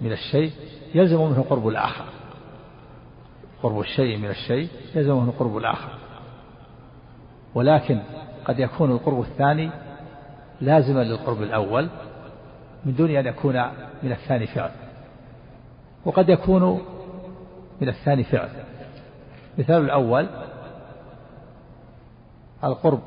من 0.00 0.12
الشيء 0.12 0.52
يلزم 0.94 1.18
منه 1.20 1.44
قرب 1.50 1.68
الآخر 1.68 2.04
قرب 3.62 3.80
الشيء 3.80 4.18
من 4.18 4.28
الشيء 4.30 4.68
يلزم 4.94 5.16
منه 5.22 5.32
قرب 5.38 5.56
الآخر 5.56 5.98
ولكن 7.54 8.02
قد 8.44 8.58
يكون 8.58 8.90
القرب 8.92 9.20
الثاني 9.20 9.70
لازما 10.60 11.00
للقرب 11.04 11.42
الأول 11.42 11.88
من 12.84 12.94
دون 12.94 13.10
أن 13.10 13.26
يكون 13.26 13.54
من 14.02 14.12
الثاني 14.12 14.46
فعل 14.46 14.70
وقد 16.06 16.28
يكون 16.28 16.80
من 17.80 17.88
الثاني 17.88 18.24
فعل 18.24 18.48
مثال 19.58 19.84
الأول 19.84 20.28
القرب 22.64 23.00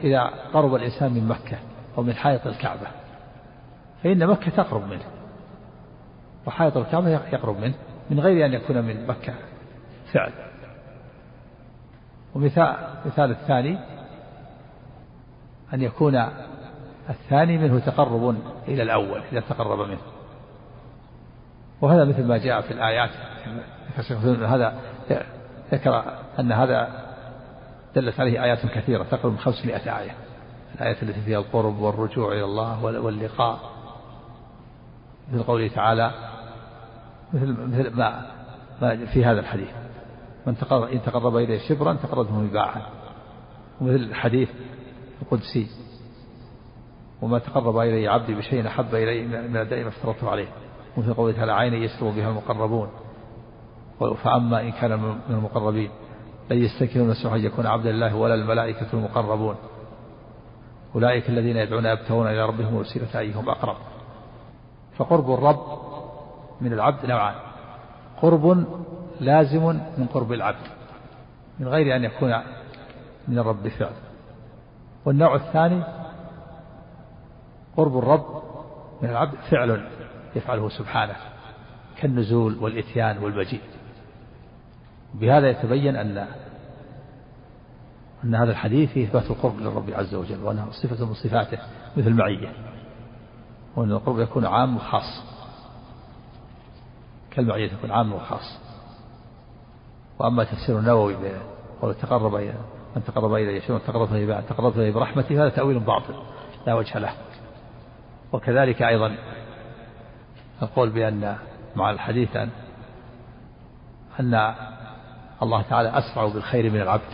إذا 0.00 0.22
قرب 0.52 0.74
الإنسان 0.74 1.12
من 1.12 1.28
مكة 1.28 1.56
أو 1.98 2.02
من 2.02 2.12
حائط 2.14 2.46
الكعبة 2.46 2.86
فإن 4.04 4.26
مكة 4.26 4.50
تقرب 4.50 4.86
منه 4.88 5.04
وحائط 6.46 6.76
الكعبة 6.76 7.08
يقرب 7.10 7.58
منه 7.60 7.74
من 8.10 8.20
غير 8.20 8.46
أن 8.46 8.52
يكون 8.52 8.82
من 8.84 9.06
مكة 9.06 9.34
فعل 10.12 10.32
ومثال 12.34 12.76
مثال 13.06 13.30
الثاني 13.30 13.78
أن 15.74 15.82
يكون 15.82 16.16
الثاني 17.10 17.58
منه 17.58 17.78
تقرب 17.78 18.36
إلى 18.68 18.82
الأول 18.82 19.20
إذا 19.32 19.40
تقرب 19.40 19.88
منه 19.88 19.98
وهذا 21.82 22.04
مثل 22.04 22.24
ما 22.24 22.38
جاء 22.38 22.60
في 22.60 22.70
الآيات 22.70 23.10
هذا 24.42 24.74
ذكر 25.72 26.04
أن 26.40 26.52
هذا 26.52 26.88
دلت 27.96 28.20
عليه 28.20 28.44
آيات 28.44 28.66
كثيرة 28.66 29.02
تقرب 29.02 29.36
500 29.36 29.76
آية 29.76 30.14
الآية 30.74 30.96
التي 31.02 31.20
فيها 31.20 31.38
القرب 31.38 31.78
والرجوع 31.78 32.32
إلى 32.32 32.44
الله 32.44 32.84
واللقاء 32.84 33.60
مثل 35.32 35.42
قوله 35.42 35.68
تعالى 35.68 36.10
مثل 37.32 37.46
مثل 37.50 37.90
ما 37.96 38.30
ما 38.82 39.06
في 39.06 39.24
هذا 39.24 39.40
الحديث 39.40 39.70
من 40.46 40.56
تقرب 40.58 40.82
إن 40.88 41.02
تقرب 41.02 41.36
إليه 41.36 41.58
شبرا 41.68 41.94
تقربه 41.94 42.52
باعا 42.52 42.82
ومثل 43.80 43.94
الحديث 44.02 44.50
القدسي 45.22 45.66
وما 47.22 47.38
تقرب 47.38 47.78
إلي 47.78 48.08
عبدي 48.08 48.34
بشيء 48.34 48.66
أحب 48.66 48.94
إلي 48.94 49.22
من 49.26 49.56
الدائم 49.56 49.86
افترضته 49.86 50.30
عليه 50.30 50.48
وفي 50.96 51.10
قوله 51.10 51.32
تعالى 51.36 51.52
عين 51.52 51.74
يستر 51.74 52.10
بها 52.10 52.28
المقربون 52.30 52.88
فأما 54.24 54.60
إن 54.60 54.72
كان 54.72 54.98
من 55.04 55.20
المقربين 55.34 55.90
لن 56.50 56.58
يستكنون 56.58 57.10
السحر 57.10 57.36
يكون 57.36 57.66
عبدا 57.66 57.90
الله 57.90 58.16
ولا 58.16 58.34
الملائكة 58.34 58.86
المقربون 58.94 59.54
أولئك 60.94 61.28
الذين 61.28 61.56
يدعون 61.56 61.86
يبتغون 61.86 62.26
إلى 62.26 62.44
ربهم 62.46 62.74
وسيلة 62.74 63.18
أيهم 63.18 63.48
أقرب 63.48 63.76
فقرب 64.96 65.30
الرب 65.34 65.78
من 66.60 66.72
العبد 66.72 67.06
نوعان 67.06 67.34
قرب 68.22 68.64
لازم 69.20 69.66
من 69.98 70.06
قرب 70.14 70.32
العبد 70.32 70.66
من 71.58 71.68
غير 71.68 71.96
أن 71.96 72.04
يكون 72.04 72.34
من 73.28 73.38
الرب 73.38 73.68
فعل 73.68 73.92
والنوع 75.04 75.34
الثاني 75.34 75.82
قرب 77.76 77.98
الرب 77.98 78.42
من 79.02 79.10
العبد 79.10 79.34
فعل 79.50 79.84
يفعله 80.36 80.68
سبحانه 80.68 81.16
كالنزول 81.96 82.58
والإتيان 82.60 83.18
والمجيء 83.18 83.60
بهذا 85.14 85.48
يتبين 85.50 85.96
أن 85.96 86.26
أن 88.24 88.34
هذا 88.34 88.50
الحديث 88.50 88.92
فيه 88.92 89.04
إثبات 89.06 89.30
القرب 89.30 89.60
للرب 89.60 89.90
عز 89.90 90.14
وجل 90.14 90.42
وأنه 90.42 90.68
صفة 90.82 91.04
من 91.06 91.14
صفاته 91.14 91.58
مثل 91.96 92.06
المعية 92.06 92.52
وأن 93.76 93.92
القرب 93.92 94.20
يكون 94.20 94.46
عام 94.46 94.76
وخاص 94.76 95.22
كالمعية 97.30 97.68
تكون 97.68 97.90
عام 97.90 98.12
وخاص 98.12 98.58
وأما 100.18 100.44
تفسير 100.44 100.78
النووي 100.78 101.16
قول 101.82 101.94
تقرب 101.94 102.34
إلى 102.36 102.54
من 102.96 103.04
تقرب 103.04 103.34
إلي 103.34 103.60
شيء 103.60 103.78
تقربت 103.78 104.12
إليه 104.12 104.40
تقربت 104.40 104.74
برحمته 104.76 104.90
برحمتي 104.94 105.38
هذا 105.38 105.48
تأويل 105.48 105.78
باطل 105.80 106.14
لا 106.66 106.74
وجه 106.74 106.98
له 106.98 107.12
وكذلك 108.32 108.82
أيضا 108.82 109.18
نقول 110.62 110.90
بأن 110.90 111.36
مع 111.76 111.90
الحديث 111.90 112.36
أن 112.36 112.50
أن 114.20 114.54
الله 115.42 115.62
تعالى 115.62 115.98
أسرع 115.98 116.26
بالخير 116.28 116.70
من 116.70 116.80
العبد 116.80 117.12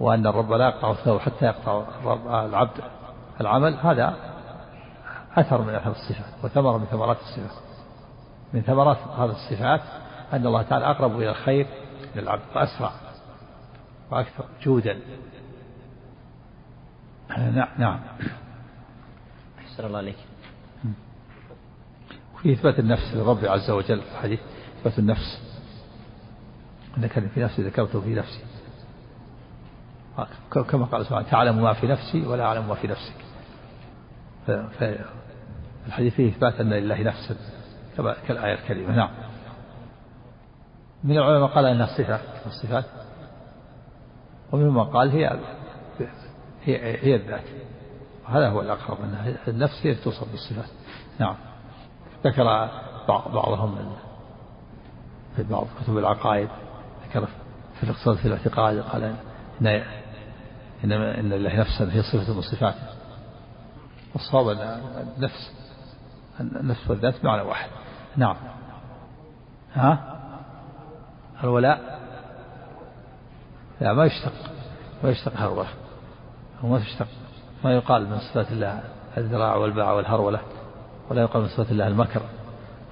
وأن 0.00 0.26
الرب 0.26 0.52
لا 0.52 0.68
يقطع 0.68 0.90
الثوب 0.90 1.20
حتى 1.20 1.44
يقطع 1.44 1.84
العبد 2.44 2.80
العمل 3.40 3.74
هذا 3.74 4.14
أثر 5.36 5.62
من 5.62 5.74
أثر 5.74 5.90
الصفات 5.90 6.44
وثمرة 6.44 6.78
من 6.78 6.84
ثمرات 6.86 7.16
الصفات 7.16 7.62
من 8.52 8.62
ثمرات 8.62 8.96
هذه 8.96 9.30
الصفات 9.30 9.80
أن 10.32 10.46
الله 10.46 10.62
تعالى 10.62 10.86
أقرب 10.90 11.16
إلى 11.16 11.30
الخير 11.30 11.66
من 12.14 12.22
العبد 12.22 12.42
وأسرع 12.56 12.92
وأكثر 14.10 14.44
جودا 14.62 14.98
نعم 17.38 17.68
نعم 17.78 18.00
أحسن 19.58 19.84
الله 19.86 19.98
عليك 19.98 20.18
في 22.42 22.52
إثبات 22.52 22.78
النفس 22.78 23.14
للرب 23.14 23.44
عز 23.44 23.70
وجل 23.70 24.00
في 24.00 24.10
الحديث 24.12 24.40
إثبات 24.80 24.98
النفس 24.98 25.38
ذكر 26.98 27.28
في 27.28 27.40
نفسي 27.40 27.62
ذكرته 27.62 28.00
في 28.00 28.14
نفسي 28.14 28.40
كما 30.68 30.84
قال 30.84 31.06
سبحانه 31.06 31.30
تعلم 31.30 31.62
ما 31.62 31.72
في 31.72 31.86
نفسي 31.86 32.26
ولا 32.26 32.44
أعلم 32.44 32.68
ما 32.68 32.74
في 32.74 32.86
نفسك 32.88 33.14
الحديث 35.86 36.14
فيه 36.14 36.28
إثبات 36.28 36.54
أن 36.60 36.70
لله 36.72 37.02
نفسا 37.02 37.36
كما 37.96 38.16
كالآية 38.28 38.54
الكريمة 38.54 38.96
نعم 38.96 39.10
من 41.04 41.18
العلماء 41.18 41.48
قال 41.48 41.66
أنها 41.66 41.86
صفة 41.98 42.20
الصفات 42.46 42.84
ومنهم 44.52 44.74
من 44.74 44.84
قال 44.84 45.10
هي 45.10 45.28
هي 46.62 46.80
هي 47.06 47.14
الذات 47.14 47.44
وهذا 48.24 48.48
هو 48.48 48.60
الأقرب 48.60 48.98
أن 49.00 49.36
النفس 49.48 49.86
هي 49.86 49.94
توصف 49.94 50.30
بالصفات 50.32 50.70
نعم 51.18 51.36
ذكر 52.24 52.44
بعضهم 53.08 53.94
في 55.36 55.42
بعض 55.42 55.66
كتب 55.82 55.98
العقائد 55.98 56.48
ذكر 57.08 57.26
في 57.76 57.82
الاقتصاد 57.82 58.16
في 58.16 58.28
الاعتقاد 58.28 58.80
قال 58.80 59.16
إن 59.60 59.66
إنما 60.84 61.20
إن 61.20 61.32
الله 61.32 61.60
نفسا 61.60 61.92
هي 61.96 62.02
صفة 62.02 62.34
من 62.34 62.42
صفاته 62.42 62.86
والصواب 64.14 64.48
أن 64.48 64.58
النفس 65.16 65.52
النفس 66.40 66.90
والذات 66.90 67.24
معنى 67.24 67.42
واحد 67.42 67.70
نعم 68.16 68.36
ها 69.74 70.18
الولاء 71.44 72.00
لا 73.80 73.92
ما 73.92 74.04
يشتق 74.04 74.32
ما 75.04 75.10
يشتق 75.10 75.32
هرولة 75.36 75.68
وما 76.62 76.78
تشتق 76.78 77.08
ما 77.64 77.74
يقال 77.74 78.08
من 78.08 78.18
صفات 78.18 78.52
الله 78.52 78.80
الذراع 79.18 79.56
والباع 79.56 79.92
والهرولة 79.92 80.40
ولا 81.10 81.22
يقال 81.22 81.42
من 81.42 81.48
صفة 81.48 81.70
الله 81.72 81.86
المكر 81.86 82.20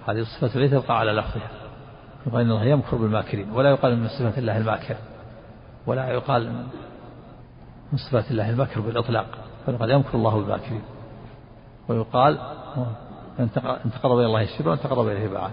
هذه 0.08 0.18
الصفة 0.18 0.46
التي 0.60 0.68
تبقى 0.68 0.98
على 0.98 1.12
لفظها 1.12 1.50
يقال 2.26 2.40
إن 2.40 2.50
الله 2.50 2.64
يمكر 2.64 2.96
بالماكرين 2.96 3.50
ولا 3.50 3.70
يقال 3.70 3.96
من 3.98 4.08
صفة 4.08 4.38
الله 4.38 4.56
الماكر 4.58 4.96
ولا 5.86 6.08
يقال 6.08 6.52
من 7.92 7.98
صفات 8.10 8.30
الله 8.30 8.50
المكر 8.50 8.80
بالإطلاق 8.80 9.26
فقد 9.66 9.88
يمكر 9.88 10.14
الله 10.14 10.38
بالماكرين 10.40 10.82
ويقال 11.88 12.38
ان 13.40 13.50
تقرب 14.02 14.18
الى 14.18 14.26
الله 14.26 14.42
الشر 14.42 14.68
وان 14.68 14.80
تقرب 14.80 15.06
اليه 15.08 15.28
باعه 15.28 15.50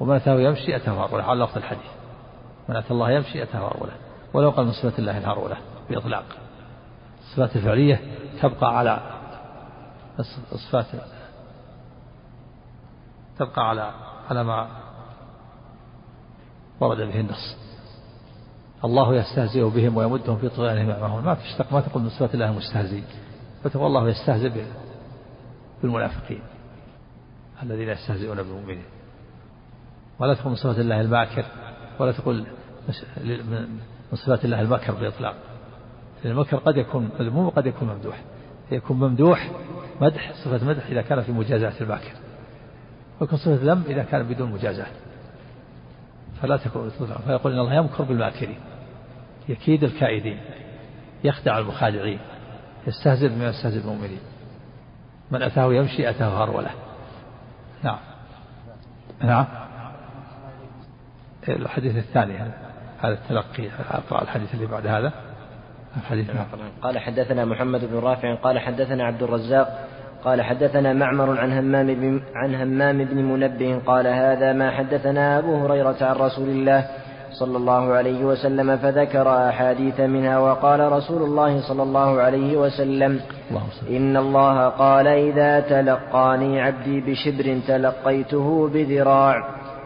ومن 0.00 0.14
اتاه 0.16 0.34
يمشي 0.40 0.76
اتاه 0.76 1.04
هروله 1.06 1.24
على 1.24 1.44
لفظ 1.44 1.56
الحديث 1.56 1.90
من 2.68 2.76
اتى 2.76 2.90
الله 2.90 3.10
يمشي 3.10 3.42
اتاه 3.42 3.58
هروله 3.58 3.92
ولا 4.34 4.46
يقال 4.48 4.66
من 4.66 4.72
صفات 4.72 4.98
الله 4.98 5.18
الهروله 5.18 5.56
باطلاق 5.90 6.24
الصفات 7.20 7.56
الفعليه 7.56 8.00
تبقى 8.42 8.78
على 8.78 9.00
الصفات 10.52 10.86
تبقى 13.38 13.68
على 13.68 13.94
على 14.30 14.44
ما 14.44 14.68
ورد 16.80 16.96
به 16.96 17.20
النص 17.20 17.56
الله 18.84 19.14
يستهزئ 19.16 19.64
بهم 19.70 19.96
ويمدهم 19.96 20.36
في 20.36 20.48
طغيانهم 20.48 20.90
يعمهون 20.90 21.24
ما 21.24 21.34
تشتق 21.34 21.72
ما 21.72 21.80
تقول 21.80 22.02
من 22.02 22.08
صفات 22.10 22.34
الله 22.34 22.50
المستهزئ 22.50 23.02
فتقول 23.64 23.86
الله 23.86 24.08
يستهزئ 24.08 24.62
بالمنافقين 25.82 26.40
الذين 27.62 27.88
يستهزئون 27.88 28.36
بالمؤمنين 28.36 28.84
ولا 30.18 30.34
تقول 30.34 30.48
من 30.50 30.56
صفات 30.56 30.78
الله 30.78 31.00
الماكر 31.00 31.44
ولا 32.00 32.12
تقول 32.12 32.46
من 34.12 34.16
صفات 34.16 34.44
الله 34.44 34.60
المكر 34.60 34.94
بإطلاق 34.94 35.34
المكر 36.24 36.56
قد 36.56 36.76
يكون 36.76 37.10
مذموم 37.20 37.46
وقد 37.46 37.66
يكون 37.66 37.88
ممدوح 37.88 38.22
يكون 38.70 38.98
ممدوح 38.98 39.50
مدح 40.00 40.32
صفة 40.44 40.64
مدح 40.66 40.86
إذا 40.86 41.02
كان 41.02 41.22
في 41.22 41.32
مجازات 41.32 41.82
الماكر 41.82 42.12
ويكون 43.22 43.38
صفة 43.38 43.72
ذم 43.72 43.82
إذا 43.86 44.02
كان 44.02 44.22
بدون 44.22 44.50
مجازاة 44.52 44.86
فلا 46.42 46.56
تكون 46.56 46.90
فيقول 47.26 47.52
إن 47.52 47.58
الله 47.58 47.74
يمكر 47.74 48.04
بالماكرين 48.04 48.58
يكيد 49.48 49.84
الكائدين 49.84 50.40
يخدع 51.24 51.58
المخادعين 51.58 52.18
يستهزئ 52.86 53.28
بما 53.28 53.44
يستهزئ 53.48 53.80
المؤمنين 53.80 54.20
من 55.30 55.42
أتاه 55.42 55.74
يمشي 55.74 56.10
أتاه 56.10 56.44
هرولة 56.44 56.70
نعم 57.82 57.98
نعم 59.22 59.46
إيه، 61.48 61.56
الحديث 61.56 61.96
الثاني 61.96 62.38
هذا 63.00 63.14
التلقي 63.14 63.68
أقرأ 63.90 64.22
الحديث 64.22 64.54
اللي 64.54 64.66
بعد 64.66 64.86
هذا 64.86 65.12
الحديث 65.96 66.30
نعم. 66.30 66.46
قال 66.82 66.98
حدثنا 66.98 67.44
محمد 67.44 67.84
بن 67.84 67.98
رافع 67.98 68.34
قال 68.34 68.58
حدثنا 68.58 69.04
عبد 69.04 69.22
الرزاق 69.22 69.88
قال 70.24 70.42
حدثنا 70.42 70.92
معمر 70.92 71.40
عن 71.40 71.52
همام 71.52 71.86
بن 71.86 72.20
عن 72.34 72.54
همام 72.54 73.04
بن 73.04 73.16
منبه 73.22 73.78
قال 73.86 74.06
هذا 74.06 74.52
ما 74.52 74.70
حدثنا 74.70 75.38
أبو 75.38 75.56
هريرة 75.66 75.96
عن 76.00 76.14
رسول 76.16 76.48
الله 76.48 76.86
صلى 77.40 77.56
الله 77.56 77.92
عليه 77.92 78.24
وسلم 78.24 78.76
فذكر 78.76 79.48
أحاديث 79.48 80.00
منها 80.00 80.38
وقال 80.38 80.92
رسول 80.92 81.22
الله 81.22 81.68
صلى 81.68 81.82
الله 81.82 82.20
عليه 82.20 82.56
وسلم 82.56 83.20
إن 83.90 84.16
الله 84.16 84.68
قال 84.68 85.06
إذا 85.06 85.60
تلقاني 85.60 86.60
عبدي 86.60 87.00
بشبر 87.00 87.58
تلقيته 87.68 88.68
بذراع 88.74 89.42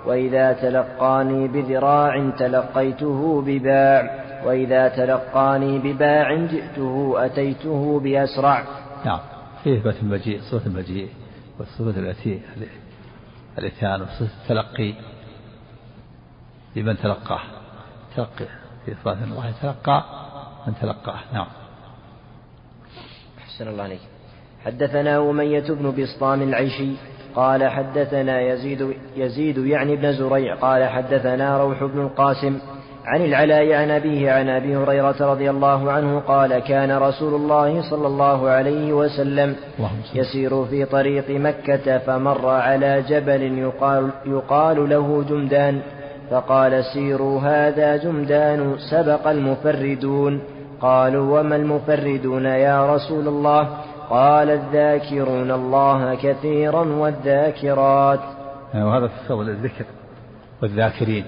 وإذا 0.06 0.52
تلقاني 0.52 1.48
بذراع 1.48 2.30
تلقيته 2.38 3.42
بباع 3.46 4.10
وإذا 4.46 4.88
تلقاني 4.88 5.78
بباع 5.78 6.34
جئته 6.36 7.14
أتيته 7.18 8.00
بأسرع 8.00 8.62
نعم 9.04 9.18
في 9.64 9.74
إثبات 9.76 9.96
المجيء 10.02 10.40
صفة 10.40 10.66
المجيء 10.66 11.08
والصفة 11.58 12.00
التي 12.00 12.40
الإتيان 13.58 14.02
وصفة 14.02 14.42
التلقي 14.42 14.94
لمن 16.76 16.96
تلقاه 16.96 17.40
تلقي 18.16 18.46
في 18.84 18.92
إثبات 18.92 19.16
أن 19.16 19.32
الله 19.32 19.48
يتلقى 19.48 20.04
من 20.66 20.74
تلقاه 20.82 21.20
نعم 21.32 21.46
أحسن 23.38 23.68
الله 23.68 23.82
عليك 23.82 24.00
حدثنا 24.64 25.30
أمية 25.30 25.64
بن 25.72 25.90
بسطام 26.02 26.42
العيشي 26.42 26.92
قال 27.34 27.70
حدثنا 27.70 28.40
يزيد 28.40 28.94
يزيد 29.16 29.56
يعني 29.58 29.96
بن 29.96 30.12
زريع 30.12 30.54
قال 30.56 30.84
حدثنا 30.84 31.58
روح 31.58 31.84
بن 31.84 32.00
القاسم 32.00 32.58
عن 33.06 33.20
العلاء 33.22 33.72
عن 33.72 33.90
أبيه 33.90 34.32
عن 34.32 34.48
أبي 34.48 34.76
هريرة 34.76 35.16
رضي 35.32 35.50
الله 35.50 35.92
عنه 35.92 36.18
قال 36.20 36.58
كان 36.58 36.96
رسول 36.98 37.34
الله 37.34 37.90
صلى 37.90 38.06
الله 38.06 38.48
عليه 38.48 38.92
وسلم 38.92 39.56
يسير 40.14 40.64
في 40.64 40.84
طريق 40.84 41.30
مكة 41.30 41.98
فمر 41.98 42.48
على 42.48 43.02
جبل 43.08 43.58
يقال, 43.58 44.10
يقال 44.26 44.88
له 44.90 45.24
جمدان 45.28 45.80
فقال 46.30 46.84
سيروا 46.84 47.40
هذا 47.40 47.96
جمدان 47.96 48.76
سبق 48.90 49.28
المفردون 49.28 50.40
قالوا 50.80 51.40
وما 51.40 51.56
المفردون 51.56 52.44
يا 52.44 52.94
رسول 52.94 53.28
الله 53.28 53.68
قال 54.10 54.50
الذاكرون 54.50 55.50
الله 55.50 56.14
كثيرا 56.14 56.84
والذاكرات 56.96 58.20
آه، 58.74 58.86
وهذا 58.86 59.06
في 59.06 59.30
الذكر 59.32 59.84
والذاكرين 60.62 61.24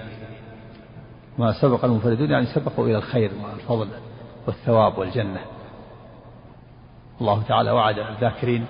ما 1.39 1.53
سبق 1.61 1.85
المنفردون 1.85 2.31
يعني 2.31 2.45
سبقوا 2.45 2.85
إلى 2.87 2.97
الخير 2.97 3.31
والفضل 3.43 3.87
والثواب 4.47 4.97
والجنة 4.97 5.41
الله 7.21 7.43
تعالى 7.43 7.71
وعد 7.71 7.99
الذاكرين 7.99 8.65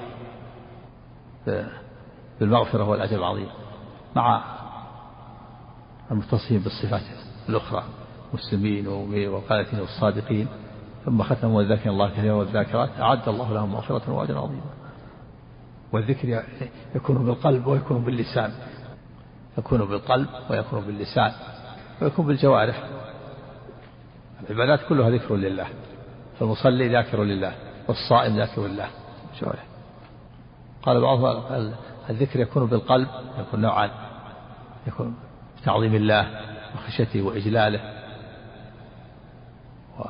بالمغفرة 2.39 2.89
والأجر 2.89 3.17
العظيم 3.17 3.47
مع 4.15 4.43
المتصفين 6.11 6.59
بالصفات 6.59 7.01
الأخرى 7.49 7.83
مسلمين 8.33 8.87
ومؤمنين 8.87 9.29
والقانتين 9.29 9.79
والصادقين 9.79 10.47
ثم 11.05 11.23
ختموا 11.23 11.57
والذاكرين 11.57 11.89
الله 11.89 12.09
كثيرا 12.09 12.33
والذاكرات 12.35 12.89
أعد 12.99 13.29
الله 13.29 13.53
لهم 13.53 13.71
مغفرة 13.71 14.11
وأجرا 14.13 14.39
عظيما 14.39 14.71
والذكر 15.91 16.43
يكون 16.95 17.25
بالقلب 17.25 17.67
ويكون 17.67 18.03
باللسان 18.03 18.51
يكون 19.57 19.79
بالقلب 19.85 20.27
ويكون 20.49 20.81
باللسان 20.81 21.31
ويكون 22.01 22.25
بالجوارح 22.27 22.83
العبادات 24.49 24.79
كلها 24.89 25.09
ذكر 25.09 25.35
لله 25.35 25.67
فالمصلي 26.39 26.89
ذاكر 26.89 27.23
لله 27.23 27.53
والصائم 27.87 28.37
ذاكر 28.37 28.67
لله 28.67 28.89
جوارح 29.41 29.63
قال 30.83 31.01
بعضهم 31.01 31.71
الذكر 32.09 32.39
يكون 32.39 32.65
بالقلب 32.65 33.07
يكون 33.39 33.61
نوعان 33.61 33.89
يكون 34.87 35.15
تعظيم 35.65 35.95
الله 35.95 36.27
وخشيته 36.75 37.21
وإجلاله 37.21 37.79
و... 39.99 40.03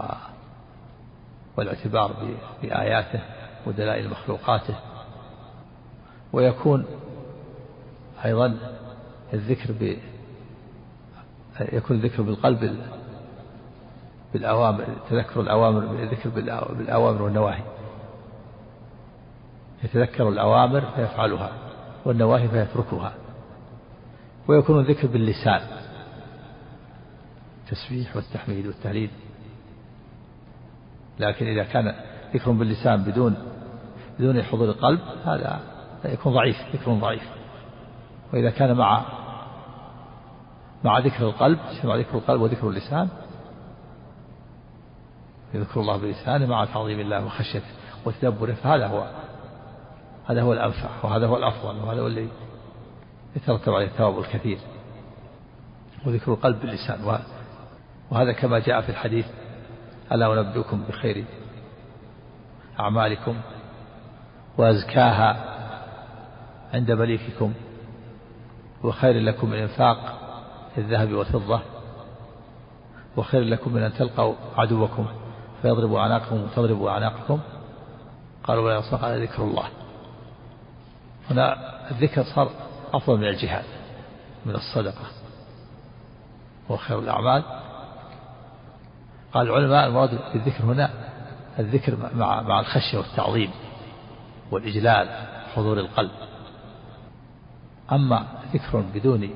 والاعتبار 1.58 2.12
ب... 2.14 2.36
بآياته 2.62 3.22
ودلائل 3.66 4.10
مخلوقاته 4.10 4.76
ويكون 6.34 6.86
أيضا 8.26 8.58
الذكر 9.34 9.72
يكون 11.62 11.98
الذكر 11.98 12.22
بالقلب 12.22 12.80
بالأوامر 14.34 14.86
تذكر 15.10 15.42
الأوامر 15.42 16.04
الذكر 16.04 16.30
بالأوامر 16.76 17.22
والنواهي 17.22 17.64
يتذكر 19.84 20.30
الأوامر 20.30 20.82
فيفعلها 20.96 21.52
والنواهي 22.06 22.48
فيتركها 22.48 23.14
ويكون 24.48 24.80
الذكر 24.80 25.08
باللسان 25.08 25.62
التسبيح 27.66 28.16
والتحميد 28.16 28.68
والتهليل 28.68 29.10
لكن 31.20 31.46
إذا 31.48 31.64
كان 31.64 31.96
ذكر 32.34 32.52
باللسان 32.52 33.04
بدون 33.04 33.36
بدون 34.20 34.44
حضور 34.44 34.66
القلب 34.70 35.00
هذا 35.26 35.60
يكون 36.06 36.34
ضعيف 36.34 36.56
ذكر 36.76 36.94
ضعيف 36.94 37.24
وإذا 38.34 38.50
كان 38.50 38.76
مع 38.78 39.06
مع 40.84 41.00
ذكر 41.00 41.24
القلب 41.28 41.60
مع 41.84 41.96
ذكر 41.96 42.18
القلب 42.18 42.42
وذكر 42.42 42.70
اللسان 42.70 43.10
يذكر 45.54 45.82
الله 45.82 45.98
بلسانه 45.98 46.46
مع 46.46 46.66
تعظيم 46.66 47.00
الله 47.00 47.26
وخشيته 47.26 47.66
وتدبره 48.06 48.54
فهذا 48.54 48.88
هو 48.88 49.12
هذا 50.30 50.42
هو 50.42 50.54
الأنفع 50.54 50.90
وهذا 51.04 51.28
هو 51.28 51.38
الأفضل 51.38 51.76
وهذا 51.84 52.02
هو 52.02 52.08
الذي 52.08 52.30
يترتب 53.36 53.74
عليه 53.74 53.86
الثواب 53.88 54.20
الكثير 54.20 54.58
وذكر 56.06 56.34
القلب 56.34 56.60
باللسان 56.60 57.20
وهذا 58.12 58.32
كما 58.34 58.60
جاء 58.60 58.82
في 58.82 58.90
الحديث 58.90 59.26
ألا 60.12 60.34
أنبئكم 60.42 60.84
بخير 60.90 61.26
أعمالكم 62.80 63.38
وأزكاها 64.58 65.60
عند 66.74 66.92
مليككم 66.92 67.54
وخير 68.84 69.20
لكم 69.22 69.54
الإنفاق 69.54 70.29
الذهب 70.78 71.14
والفضة 71.14 71.62
وخير 73.18 73.42
لكم 73.42 73.74
من 73.74 73.84
أن 73.84 73.94
تلقوا 73.94 74.34
عدوكم 74.58 75.06
فيضربوا 75.62 76.00
أعناقكم 76.00 76.42
وتضربوا 76.42 76.90
أعناقكم 76.92 77.40
قالوا 78.44 78.64
ولا 78.64 78.76
يصح 78.76 79.04
ذكر 79.06 79.44
الله 79.44 79.68
هنا 81.30 81.56
الذكر 81.92 82.24
صار 82.36 82.50
أفضل 82.94 83.18
من 83.18 83.28
الجهاد 83.28 83.64
من 84.46 84.56
الصدقة 84.56 85.06
وخير 86.70 87.00
الأعمال 87.00 87.44
قال 89.34 89.48
العلماء 89.50 89.88
المراد 89.88 90.20
بالذكر 90.34 90.64
هنا 90.64 90.90
الذكر 91.60 91.98
مع 92.16 92.42
مع 92.42 92.60
الخشية 92.60 92.98
والتعظيم 92.98 93.52
والإجلال 94.52 95.10
حضور 95.56 95.80
القلب 95.80 96.12
أما 97.92 98.26
ذكر 98.54 98.80
بدون 98.80 99.34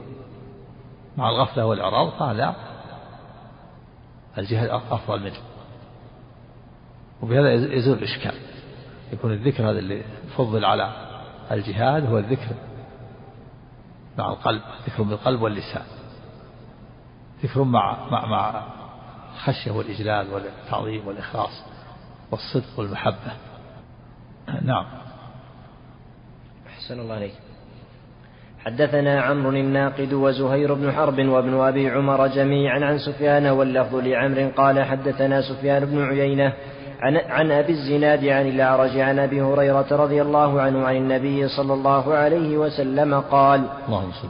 مع 1.18 1.30
الغفلة 1.30 1.66
والإعراض 1.66 2.10
فهذا 2.10 2.56
الجهاد 4.38 4.70
أفضل 4.70 5.20
منه 5.24 5.38
وبهذا 7.22 7.54
يزول 7.54 7.98
الإشكال 7.98 8.36
يكون 9.14 9.32
الذكر 9.34 9.70
هذا 9.72 9.80
اللي 9.80 10.04
فضل 10.38 10.66
على 10.66 10.92
الجهاد 11.52 12.06
هو 12.06 12.18
الذكر 12.18 12.56
مع 14.18 14.30
القلب 14.30 14.62
ذكر 14.88 15.04
بالقلب 15.04 15.42
واللسان 15.42 15.86
ذكر 17.44 17.64
مع 17.64 18.10
مع 18.12 18.26
مع 18.26 18.64
الخشية 19.36 19.72
والإجلال 19.72 20.34
والتعظيم 20.34 21.08
والإخلاص 21.08 21.64
والصدق 22.32 22.80
والمحبة 22.80 23.38
نعم 24.62 24.86
أحسن 26.78 27.00
الله 27.00 27.14
عليك 27.16 27.36
حدثنا 28.66 29.22
عمرو 29.22 29.50
الناقد 29.50 30.14
وزهير 30.14 30.74
بن 30.74 30.92
حرب 30.92 31.20
وابن 31.28 31.54
أبي 31.60 31.90
عمر 31.90 32.28
جميعا 32.28 32.80
عن 32.86 32.98
سفيان 32.98 33.48
واللفظ 33.48 33.96
لعمر 33.96 34.48
قال 34.58 34.84
حدثنا 34.86 35.42
سفيان 35.42 35.86
بن 35.86 36.04
عيينة 36.10 36.54
عن, 37.02 37.18
عن 37.18 37.52
أبي 37.52 37.72
الزناد 37.72 38.26
عن 38.26 38.48
الأعرج 38.48 39.00
عن 39.00 39.20
أبي 39.20 39.42
هريرة 39.42 39.86
رضي 39.92 40.22
الله 40.22 40.62
عنه 40.62 40.86
عن 40.88 40.96
النبي 40.96 41.48
صلى 41.48 41.74
الله 41.74 42.14
عليه 42.14 42.58
وسلم 42.58 43.20
قال 43.20 43.62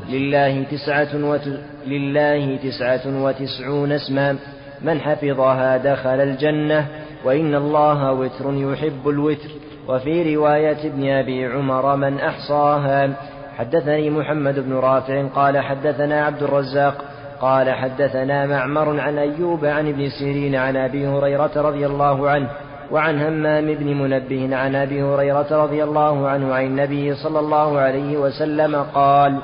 لله 0.10 0.64
تسعة, 0.64 1.10
وت... 1.16 1.60
لله 1.88 2.58
تسعة 2.64 3.24
وتسعون 3.24 3.92
اسما 3.92 4.36
من 4.82 5.00
حفظها 5.02 5.78
دخل 5.78 6.10
الجنة 6.22 6.88
وإن 7.26 7.56
الله 7.56 8.12
وتر 8.12 8.46
يحب 8.54 9.10
الوتر 9.10 9.50
وفي 9.88 10.36
رواية 10.36 10.88
ابن 10.88 11.10
أبي 11.10 11.46
عمر 11.48 11.96
من 11.96 12.20
أحصاها 12.20 13.16
حدثني 13.60 14.10
محمد 14.10 14.60
بن 14.60 14.74
رافع 14.74 15.28
قال 15.28 15.58
حدثنا 15.58 16.26
عبد 16.26 16.44
الرزاق 16.44 16.96
قال 17.42 17.70
حدثنا 17.72 18.46
معمر 18.46 19.00
عن 19.00 19.18
أيوب 19.18 19.66
عن 19.66 19.88
ابن 19.88 20.10
سيرين 20.20 20.56
عن 20.56 20.76
أبي 20.78 21.08
هريرة 21.08 21.52
رضي 21.56 21.86
الله 21.86 22.30
عنه 22.30 22.50
وعن 22.92 23.22
همام 23.22 23.74
بن 23.76 23.86
منبه 23.88 24.56
عن 24.56 24.76
أبي 24.76 25.04
هريرة 25.04 25.64
رضي 25.66 25.84
الله 25.84 26.30
عنه 26.30 26.54
عن 26.56 26.66
النبي 26.66 27.16
صلى 27.16 27.40
الله 27.40 27.80
عليه 27.80 28.18
وسلم 28.18 28.76
قال 28.76 29.40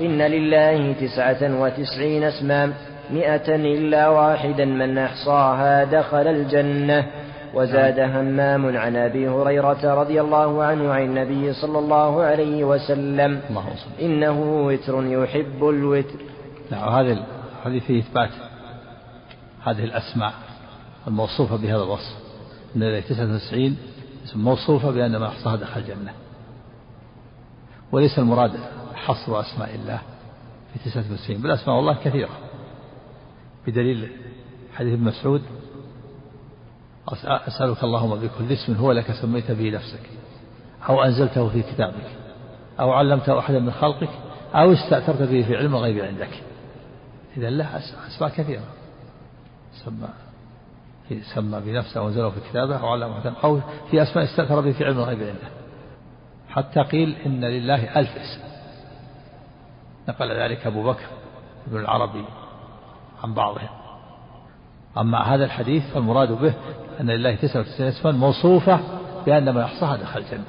إن 0.00 0.18
لله 0.18 0.92
تسعة 0.92 1.60
وتسعين 1.60 2.22
اسما 2.22 2.72
مئة 3.10 3.54
إلا 3.54 4.08
واحدا 4.08 4.64
من 4.64 4.98
أحصاها 4.98 5.84
دخل 5.84 6.26
الجنة 6.26 7.04
وزاد 7.54 7.98
همام 8.00 8.76
عن 8.76 8.96
أبي 8.96 9.28
هريرة 9.28 9.94
رضي 10.02 10.20
الله 10.20 10.64
عنه 10.64 10.92
عن 10.94 11.02
النبي 11.02 11.52
صلى 11.52 11.78
الله 11.78 12.22
عليه 12.22 12.64
وسلم 12.64 13.40
إنه 14.02 14.62
وتر 14.66 15.06
يحب 15.06 15.64
الوتر 15.68 16.20
نعم 16.70 16.88
هذا 16.88 17.24
هذه 17.64 17.78
فيه 17.78 17.98
إثبات 18.00 18.30
هذه 19.64 19.84
الأسماء 19.84 20.32
الموصوفة 21.06 21.56
بهذا 21.56 21.82
الوصف 21.82 22.16
من 22.74 23.02
تسعة 23.04 23.34
وتسعين 23.34 23.76
موصوفة 24.34 24.90
بأن 24.90 25.16
ما 25.16 25.26
أحصاها 25.28 25.56
دخل 25.56 25.80
الجنة 25.80 26.12
وليس 27.92 28.18
المراد 28.18 28.52
حصر 28.94 29.40
أسماء 29.40 29.74
الله 29.74 30.00
في 30.72 30.90
تسعة 30.90 31.04
وتسعين 31.12 31.40
بل 31.42 31.50
أسماء 31.50 31.78
الله 31.78 31.98
كثيرة 32.04 32.38
بدليل 33.66 34.08
حديث 34.74 34.92
ابن 34.94 35.04
مسعود 35.04 35.42
أسألك 37.24 37.84
اللهم 37.84 38.14
بكل 38.20 38.52
اسم 38.52 38.74
هو 38.74 38.92
لك 38.92 39.12
سميت 39.12 39.50
به 39.50 39.70
نفسك 39.70 40.10
أو 40.88 41.02
أنزلته 41.02 41.48
في 41.48 41.62
كتابك 41.62 42.10
أو 42.80 42.92
علمته 42.92 43.38
أحدا 43.38 43.58
من 43.58 43.70
خلقك 43.72 44.08
أو 44.54 44.72
استأثرت 44.72 45.22
به 45.22 45.42
في 45.42 45.56
علم 45.56 45.74
الغيب 45.76 46.04
عندك 46.04 46.42
إذا 47.36 47.50
له 47.50 47.78
أسماء 48.08 48.30
كثيرة 48.30 48.64
سمى 49.84 50.08
سمى 51.34 51.60
بنفسه 51.60 52.00
أو 52.00 52.08
أنزله 52.08 52.30
في 52.30 52.40
كتابه 52.50 52.76
أو 52.80 52.86
علمه 52.88 53.18
أحدا 53.18 53.34
أو 53.44 53.60
في 53.90 54.02
أسماء 54.02 54.24
استأثر 54.24 54.60
به 54.60 54.72
في 54.72 54.84
علم 54.84 54.98
الغيب 54.98 55.18
عنده 55.22 55.54
حتى 56.48 56.80
قيل 56.82 57.16
إن 57.26 57.44
لله 57.44 57.96
ألف 57.98 58.10
اسم 58.16 58.42
نقل 60.08 60.30
ذلك 60.40 60.66
أبو 60.66 60.82
بكر 60.84 61.06
ابن 61.66 61.76
العربي 61.80 62.24
عن 63.22 63.34
بعضهم 63.34 63.81
أما 64.98 65.18
هذا 65.34 65.44
الحديث 65.44 65.82
فالمراد 65.94 66.32
به 66.32 66.54
أن 67.00 67.06
لله 67.10 67.34
99 67.36 67.86
اسما 67.88 68.10
موصوفة 68.12 68.80
بأن 69.26 69.54
من 69.54 69.60
أحصاها 69.60 69.96
دخل 69.96 70.20
الجنة 70.20 70.44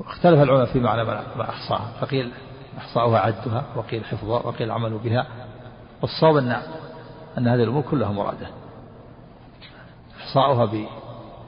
واختلف 0.00 0.42
العلماء 0.42 0.72
في 0.72 0.80
معنى 0.80 1.04
من 1.04 1.40
أحصاها 1.40 1.92
فقيل 2.00 2.32
أحصاؤها 2.78 3.18
عدها 3.20 3.64
وقيل 3.76 4.04
حفظها 4.04 4.46
وقيل 4.46 4.62
العمل 4.66 4.98
بها 4.98 5.26
والصواب 6.02 6.36
أن 6.36 6.62
أن 7.38 7.48
هذه 7.48 7.62
الأمور 7.62 7.82
كلها 7.82 8.12
مرادة 8.12 8.46
إحصاؤها 10.20 10.70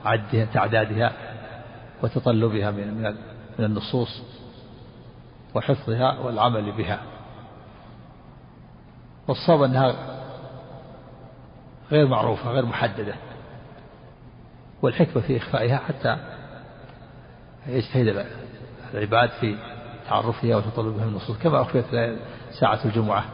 بعدها 0.05 0.45
تعدادها 0.45 1.13
وتطلبها 2.03 2.71
من 2.71 3.01
من 3.59 3.65
النصوص 3.65 4.23
وحفظها 5.55 6.19
والعمل 6.19 6.73
بها 6.73 7.01
والصواب 9.29 9.63
أنها 9.63 10.20
غير 11.93 12.07
معروفة 12.07 12.51
غير 12.51 12.65
محددة 12.67 13.15
والحكمة 14.83 15.23
في 15.23 15.37
إخفائها 15.37 15.77
حتى 15.79 16.17
يجتهد 17.67 18.27
العباد 18.95 19.29
في 19.31 19.57
تعرفها 20.09 20.57
وتطلبها 20.57 21.05
من 21.05 21.09
النصوص 21.09 21.39
كما 21.39 21.63
أخفيت 21.63 21.85
ساعة 22.61 22.85
الجمعة 22.85 23.25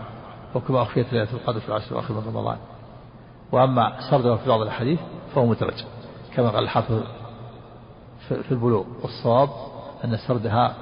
وكما 0.54 0.82
أخفيت 0.82 1.12
ليلة 1.12 1.32
القدر 1.32 1.60
في 1.60 1.68
العشر 1.68 1.92
الأخير 1.92 2.16
من 2.16 2.26
رمضان 2.26 2.58
وأما 3.52 4.10
سردها 4.10 4.36
في 4.36 4.48
بعض 4.48 4.60
الأحاديث 4.60 5.00
فهو 5.34 5.46
مدرج 5.46 5.84
كما 6.34 6.48
قال 6.50 6.64
الحافظ 6.64 7.02
في 8.28 8.50
البلوغ 8.52 8.84
والصواب 9.02 9.48
أن 10.04 10.16
سردها 10.28 10.74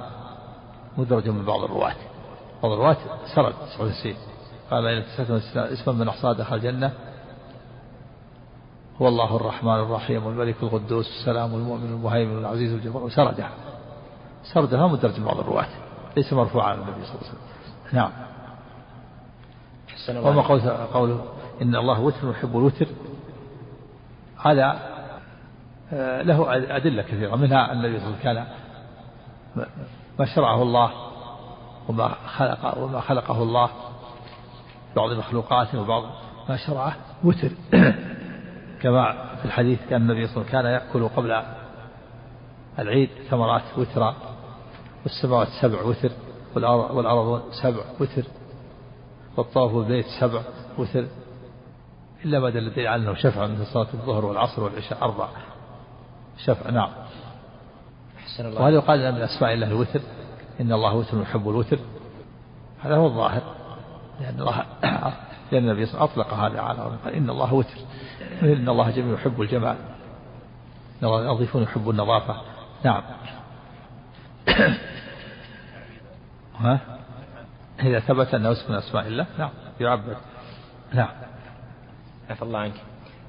مدرج 0.97 1.29
من 1.29 1.45
بعض 1.45 1.63
الرواة 1.63 1.95
بعض 2.63 2.71
الرواة 2.71 2.97
سرد 3.35 3.53
سعود 3.77 3.89
السيد 3.89 4.15
قال 4.71 4.85
إن 4.87 5.03
اسما 5.55 5.93
من 5.93 6.07
أحصاد 6.07 6.35
دخل 6.37 6.55
الجنة 6.55 6.91
هو 9.01 9.07
الله 9.07 9.35
الرحمن 9.35 9.79
الرحيم 9.79 10.27
الملك 10.27 10.63
القدوس 10.63 11.05
السلام 11.19 11.53
المؤمن 11.53 11.93
المهيمن 11.93 12.37
العزيز 12.37 12.73
الجبار 12.73 13.09
سرده 13.09 13.49
سردها 14.53 14.87
مدرج 14.87 15.19
بعض 15.19 15.37
الرواة 15.39 15.67
ليس 16.17 16.33
مرفوعا 16.33 16.67
عن 16.67 16.77
النبي 16.77 16.91
صلى 17.05 17.15
الله 17.15 17.29
عليه 17.29 17.29
وسلم 17.29 17.93
نعم 17.93 18.11
وما 20.27 20.41
قوله, 20.41 20.85
قوله 20.93 21.25
إن 21.61 21.75
الله 21.75 21.99
وتر 22.01 22.29
يحب 22.29 22.57
الوتر 22.57 22.87
هذا 24.45 24.79
آه، 25.93 26.21
له 26.21 26.53
أدلة 26.77 27.03
كثيرة 27.03 27.35
منها 27.35 27.71
أن 27.71 27.85
النبي 27.85 27.99
صلى 27.99 28.07
الله 28.07 28.19
عليه 28.19 28.19
وسلم 28.19 28.23
كان 28.23 28.47
ما 30.19 30.25
شرعه 30.35 30.61
الله 30.61 30.91
وما 31.89 32.07
خلق 32.29 32.77
وما 32.77 32.99
خلقه 33.01 33.43
الله 33.43 33.69
بعض 34.95 35.11
مخلوقاته 35.11 35.81
وبعض 35.81 36.03
ما 36.49 36.57
شرعه 36.67 36.95
وتر 37.23 37.49
كما 38.81 39.15
في 39.35 39.45
الحديث 39.45 39.79
كان 39.89 40.01
النبي 40.01 40.27
صلى 40.27 40.35
الله 40.37 40.49
عليه 40.49 40.59
وسلم 40.59 40.61
كان 40.61 40.65
يأكل 41.05 41.15
قبل 41.15 41.43
العيد 42.79 43.09
ثمرات 43.29 43.77
وترا 43.77 44.15
والسماوات 45.03 45.47
سبع 45.61 45.81
وتر 45.83 46.09
والأرض 46.95 47.41
سبع 47.63 47.81
وتر 47.99 48.23
والطواف 49.37 49.71
والبيت 49.73 50.05
سبع 50.21 50.41
وتر 50.77 51.05
إلا 52.25 52.39
بعد 52.39 52.55
الذي 52.55 52.89
أنه 52.89 53.13
شفع 53.13 53.47
من 53.47 53.65
صلاة 53.73 53.87
الظهر 53.93 54.25
والعصر 54.25 54.63
والعشاء 54.63 55.01
أربع 55.01 55.27
شفع 56.45 56.69
نعم 56.69 56.89
أحسن 58.17 58.45
الله 58.45 58.61
وهل 58.61 58.73
يقال 58.73 59.11
من 59.15 59.21
أسماء 59.21 59.53
الله 59.53 59.67
الوتر 59.67 60.01
إن 60.61 60.73
الله 60.73 60.95
وتر 60.95 61.21
يحب 61.21 61.49
الوتر 61.49 61.79
هذا 62.81 62.95
هو 62.95 63.05
الظاهر 63.07 63.41
لأن 64.19 64.39
الله 64.39 64.65
لأن 65.51 65.63
النبي 65.63 65.85
صلى 65.85 65.93
الله 65.95 66.01
عليه 66.03 66.11
وسلم 66.11 66.23
أطلق 66.23 66.33
هذا 66.43 66.59
على 66.61 66.79
قال 67.05 67.13
إن 67.13 67.29
الله 67.29 67.53
وتر 67.53 67.77
إن 68.41 68.69
الله 68.69 68.89
جميل 68.91 69.13
يحب 69.13 69.41
الجمال 69.41 69.77
يضيفون 71.03 71.63
يحب 71.63 71.89
النظافة 71.89 72.35
نعم 72.85 73.03
ها 76.59 76.79
إذا 77.79 77.99
ثبت 77.99 78.27
أنه 78.33 78.51
اسم 78.51 78.71
من 78.73 78.77
أسماء 78.79 79.07
الله 79.07 79.25
نعم 79.39 79.49
يعبد 79.79 80.17
نعم 80.93 81.13
عفى 82.29 82.41
الله 82.41 82.59
عنك 82.59 82.73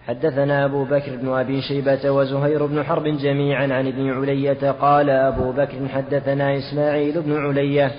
حدثنا 0.07 0.65
أبو 0.65 0.85
بكر 0.85 1.17
بن 1.17 1.29
أبي 1.29 1.63
شيبة 1.63 2.11
وزهير 2.11 2.67
بن 2.67 2.85
حرب 2.85 3.03
جميعا 3.05 3.63
عن 3.63 3.87
ابن 3.87 4.13
علية 4.17 4.71
قال 4.71 5.11
أبو 5.11 5.53
بكر 5.53 5.89
حدثنا 5.89 6.59
إسماعيل 6.59 7.23
بن 7.23 7.47
علية 7.47 7.93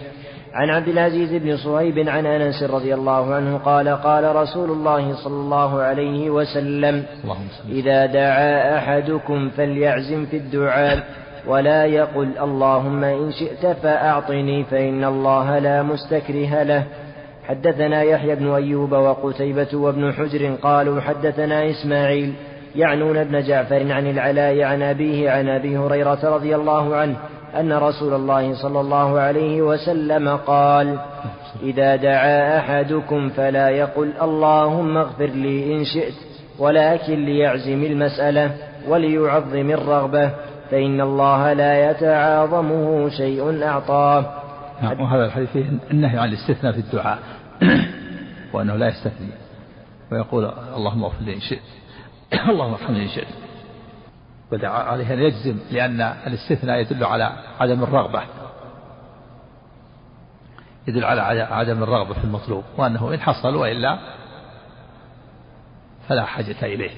عن 0.54 0.70
عبد 0.70 0.88
العزيز 0.88 1.34
بن 1.34 1.58
صهيب 1.58 2.10
عن 2.10 2.26
انس 2.26 2.64
رضي 2.64 2.94
الله 2.94 3.34
عنه 3.34 3.58
قال 3.58 3.90
قال 3.90 4.36
رسول 4.36 4.72
الله 4.72 5.16
صلى 5.16 5.34
الله 5.36 5.82
عليه 5.82 6.30
وسلم 6.30 7.04
اذا 7.70 8.06
دعا 8.06 8.78
احدكم 8.78 9.50
فليعزم 9.50 10.26
في 10.26 10.38
الدعاء 10.38 11.00
ولا 11.48 11.86
يقل 11.86 12.38
اللهم 12.38 13.04
ان 13.04 13.32
شئت 13.32 13.78
فاعطني 13.78 14.64
فان 14.64 15.04
الله 15.04 15.60
لا 15.60 15.84
مستكره 15.84 16.64
له 16.64 16.84
حدثنا 17.48 18.02
يحيى 18.04 18.36
بن 18.36 18.50
ايوب 18.52 18.92
وقتيبه 18.92 19.68
وابن 19.74 20.14
حجر 20.14 20.56
قالوا 20.62 21.02
حدثنا 21.02 21.70
اسماعيل 21.70 22.34
يعنون 22.76 23.18
ابن 23.18 23.42
جعفر 23.42 23.92
عن 23.94 24.08
العلاء 24.10 24.62
عن 24.62 24.82
ابيه 24.82 25.32
عن 25.32 25.50
ابي 25.50 25.78
هريره 25.78 26.20
رضي 26.24 26.56
الله 26.56 26.96
عنه 26.96 27.16
أن 27.56 27.74
رسول 27.74 28.14
الله 28.14 28.56
صلى 28.62 28.80
الله 28.80 29.20
عليه 29.20 29.62
وسلم 29.62 30.30
قال 30.36 31.00
إذا 31.64 31.96
دعا 31.96 32.58
أحدكم 32.60 33.30
فلا 33.30 33.70
يقل 33.70 34.14
اللهم 34.22 34.98
اغفر 34.98 35.26
لي 35.26 35.74
إن 35.80 35.84
شئت 35.86 36.14
ولكن 36.60 37.26
ليعزم 37.26 37.84
المسألة 37.84 38.52
وليعظم 38.88 39.70
الرغبة 39.72 40.32
فإن 40.72 41.02
الله 41.02 41.54
لا 41.54 41.92
يتعاظمه 41.92 43.10
شيء 43.10 43.64
أعطاه 43.64 44.26
نعم 44.82 45.02
وهذا 45.02 45.26
الحديث 45.26 45.50
فيه 45.50 45.66
النهي 45.92 46.18
عن 46.20 46.30
الاستثناء 46.30 46.72
في 46.74 46.80
الدعاء 46.80 47.20
وأنه 48.54 48.76
لا 48.76 48.88
يستثني 48.88 49.28
ويقول 50.12 50.52
اللهم 50.76 51.04
اغفر 51.04 51.24
لي 51.24 51.34
إن 51.34 51.42
شئت 51.42 51.62
اللهم 52.52 52.72
ارحمني 52.74 53.04
إن 53.04 53.08
شئت 53.10 53.28
عليه 54.54 55.14
أن 55.14 55.20
يجزم 55.20 55.60
لأن 55.72 56.02
الاستثناء 56.02 56.78
يدل 56.80 57.04
على 57.04 57.44
عدم 57.60 57.84
الرغبة 57.84 58.24
يدل 60.88 61.04
على 61.06 61.22
عدم 61.42 61.84
الرغبة 61.84 62.14
في 62.14 62.24
المطلوب 62.24 62.64
وأنه 62.78 63.14
إن 63.14 63.20
حصل 63.20 63.56
وإلا 63.56 64.00
فلا 66.08 66.26
حاجة 66.26 66.66
إليه 66.66 66.92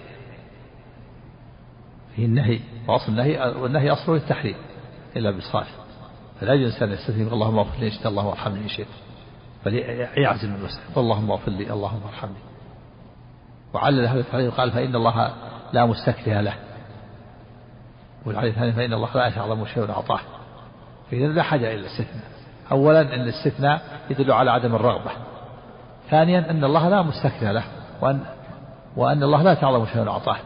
فيه 2.16 2.26
النهي 2.26 2.60
وأصل 2.88 3.12
النهي 3.12 3.40
والنهي 3.40 3.90
أصله 3.92 4.16
التحريم 4.16 4.56
إلا 5.16 5.32
بالصالح 5.32 5.70
فلا 6.42 6.54
يجوز 6.54 6.84
ان 6.84 6.92
يستثني 6.92 7.34
اللهم 7.34 7.60
اغفر 7.60 7.80
لي 7.80 7.86
إن 7.88 7.92
شئت 7.92 8.06
اللهم 8.06 8.28
ارحمني 8.30 8.64
إن 8.64 8.70
شئت 8.70 8.88
فليعزم 9.66 10.56
المسلم 10.56 10.84
اللهم 10.98 11.32
اغفر 11.32 11.52
لي 11.52 11.74
اللهم 11.74 12.02
ارحمني 12.08 12.40
وعلل 13.74 14.08
هذا 14.08 14.20
التحريم 14.20 14.52
قال 14.52 14.72
فإن 14.72 14.96
الله 14.96 15.34
لا 15.74 15.86
مستكره 15.86 16.42
له 16.42 16.54
والحديث 18.26 18.50
الثاني 18.54 18.74
فإن 18.74 18.94
الله 18.94 19.14
لا 19.16 19.28
يعلم 19.28 19.66
شيء 19.66 19.90
أعطاه 19.90 20.20
فإذا 21.12 21.28
لا 21.28 21.44
حاجة 21.44 21.74
إلى 21.74 21.74
الاستثناء 21.76 22.24
أولا 22.72 23.02
أن 23.02 23.22
الاستثناء 23.22 23.82
يدل 24.10 24.32
على 24.32 24.52
عدم 24.52 24.76
الرغبة 24.76 25.12
ثانيا 26.10 26.50
أن 26.52 26.64
الله 26.64 26.90
لا 26.90 27.02
مستكنى 27.02 27.54
له 27.54 27.64
وأن 28.02 28.22
وأن 28.98 29.24
الله 29.24 29.42
لا 29.42 29.54
تعلم 29.54 29.86
شيئا 29.86 30.10
أعطاه 30.10 30.38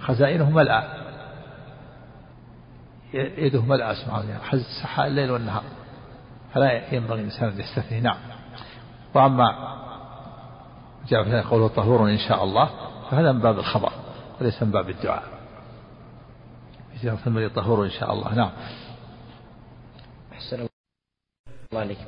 خزائنه 0.00 0.50
ملأى 0.50 0.82
يده 3.14 3.62
ملأى 3.62 3.94
سبحانه 3.94 4.16
وتعالى 4.18 4.30
يعني 4.30 4.42
حز 4.42 4.58
السحاء 4.64 5.06
الليل 5.06 5.30
والنهار 5.30 5.62
فلا 6.54 6.94
ينبغي 6.94 7.20
الإنسان 7.20 7.48
أن 7.48 7.58
يستثني 7.60 8.00
نعم 8.00 8.16
وأما 9.14 9.54
جاء 11.08 11.24
في 11.24 11.42
قوله 11.48 11.68
طهور 11.68 12.08
إن 12.08 12.18
شاء 12.28 12.44
الله 12.44 12.68
فهذا 13.10 13.32
من 13.32 13.40
باب 13.40 13.58
الخبر 13.58 13.92
وليس 14.40 14.62
من 14.62 14.70
باب 14.70 14.88
الدعاء 14.88 15.22
ثم 17.24 17.38
يطهر 17.38 17.84
إن 17.84 17.90
شاء 17.90 18.12
الله 18.12 18.34
نعم 18.34 18.50
أحسن 20.32 20.56
الله 21.72 21.80
عليك 21.84 21.98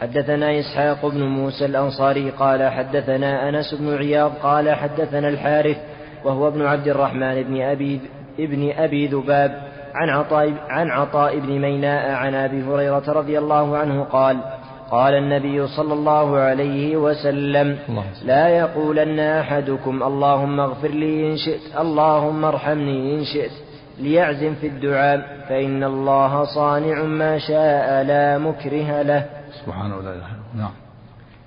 حدثنا 0.00 0.58
إسحاق 0.60 1.06
بن 1.06 1.22
موسى 1.22 1.66
الأنصاري 1.66 2.30
قال 2.30 2.70
حدثنا 2.70 3.48
أنس 3.48 3.74
بن 3.74 3.96
عياض 3.96 4.32
قال 4.34 4.70
حدثنا 4.74 5.28
الحارث 5.28 5.76
وهو 6.24 6.48
ابن 6.48 6.66
عبد 6.66 6.88
الرحمن 6.88 7.42
بن 7.42 7.60
أبي 7.60 8.00
ابن 8.38 8.70
أبي 8.70 9.06
ذباب 9.06 9.70
عن 9.94 10.08
عطاء 10.08 10.54
عن 10.68 10.90
عطاء 10.90 11.38
بن 11.38 11.58
ميناء 11.60 12.10
عن 12.10 12.34
أبي 12.34 12.62
هريرة 12.64 13.12
رضي 13.12 13.38
الله 13.38 13.76
عنه 13.78 14.04
قال 14.04 14.38
قال 14.90 15.14
النبي 15.14 15.66
صلى 15.66 15.94
الله 15.94 16.36
عليه 16.38 16.96
وسلم 16.96 17.78
لا 18.24 18.48
يقولن 18.48 19.20
أحدكم 19.20 20.02
اللهم 20.02 20.60
اغفر 20.60 20.88
لي 20.90 21.32
إن 21.32 21.36
شئت 21.36 21.80
اللهم 21.80 22.44
ارحمني 22.44 23.14
إن 23.14 23.24
شئت 23.24 23.52
ليعزم 24.00 24.54
في 24.54 24.66
الدعاء 24.66 25.20
فإن 25.48 25.84
الله 25.84 26.44
صانع 26.54 27.02
ما 27.02 27.38
شاء 27.38 28.02
لا 28.02 28.38
مكره 28.38 29.02
له 29.02 29.26
سبحانه 29.64 29.96
ولا 29.96 30.14
إله 30.14 30.26
نعم 30.62 30.72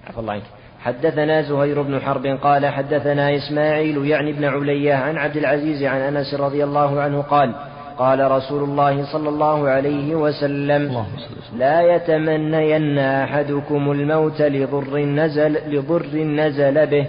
عفى 0.08 0.20
الله 0.20 0.34
عنك 0.34 0.44
حدثنا 0.80 1.42
زهير 1.42 1.82
بن 1.82 2.00
حرب 2.00 2.26
قال 2.28 2.66
حدثنا 2.66 3.36
إسماعيل 3.36 4.06
يعني 4.06 4.32
بن 4.34 4.46
علية 4.46 4.94
عن 4.94 5.18
عبد 5.18 5.38
العزيز 5.38 5.84
عن 5.84 5.98
أنس 6.02 6.34
رضي 6.34 6.63
الله 6.63 7.02
عنه 7.02 7.22
قال 7.22 7.52
قال 7.98 8.32
رسول 8.32 8.63
الله 8.63 9.12
صلى 9.13 9.30
الله 9.30 9.70
عليه 9.70 10.16
وسلم 10.16 11.06
لا 11.58 11.82
يتمنين 11.96 13.00
أحدكم 13.00 13.92
الموت 13.92 14.42
لضر 14.42 14.98
نزل, 14.98 15.58
لضر 15.78 16.06
نزل 16.18 16.86
به 16.88 17.08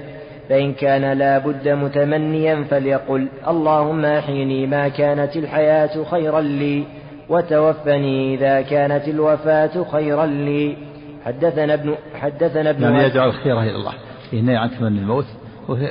فإن 0.48 0.72
كان 0.74 1.18
لا 1.18 1.38
بد 1.38 1.68
متمنيا 1.68 2.64
فليقل 2.70 3.28
اللهم 3.48 4.04
أحيني 4.04 4.66
ما 4.66 4.88
كانت 4.88 5.36
الحياة 5.36 6.04
خيرا 6.04 6.40
لي 6.40 6.84
وتوفني 7.28 8.34
إذا 8.34 8.62
كانت 8.62 9.08
الوفاة 9.08 9.84
خيرا 9.92 10.26
لي 10.26 10.76
حدثنا 11.24 11.74
ابن 11.74 11.94
حدثنا 12.14 12.70
ابن 12.70 12.82
يعني 12.82 13.04
يجعل 13.04 13.28
الخير 13.28 13.62
إلى 13.62 13.70
الله 13.76 13.92
إنه 14.32 14.58
عن 14.58 14.70
تمني 14.70 14.98
الموت 15.00 15.26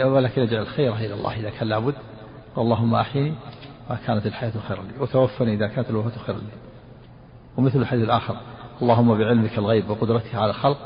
ولكن 0.06 0.42
يجعل 0.42 0.62
الخير 0.62 0.96
إلى 0.96 1.14
الله 1.14 1.40
إذا 1.40 1.50
كان 1.50 1.68
لابد 1.68 1.96
اللهم 2.58 2.96
أحيني 2.96 3.34
ما 3.90 3.98
كانت 4.08 4.26
الحياة 4.26 4.52
خيرا 4.68 4.82
لي 4.82 5.02
وتوفني 5.02 5.54
إذا 5.54 5.68
كانت 5.68 5.90
الوفاة 5.90 6.20
خيرا 6.26 6.38
لي 6.38 6.54
ومثل 7.58 7.80
الحديث 7.80 8.06
الآخر 8.06 8.36
اللهم 8.82 9.18
بعلمك 9.18 9.58
الغيب 9.58 9.90
وقدرتك 9.90 10.36
على 10.36 10.50
الخلق 10.50 10.78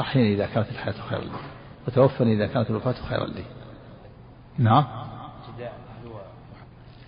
أحيني 0.00 0.34
إذا 0.34 0.46
كانت 0.54 0.66
الحياة 0.70 0.94
خيرا 1.10 1.20
لي 1.20 1.28
وتوفني 1.86 2.32
إذا 2.32 2.46
كانت 2.46 2.70
الوفاة 2.70 2.94
خيرا 3.08 3.26
لي 3.26 3.44
نعم 4.58 4.84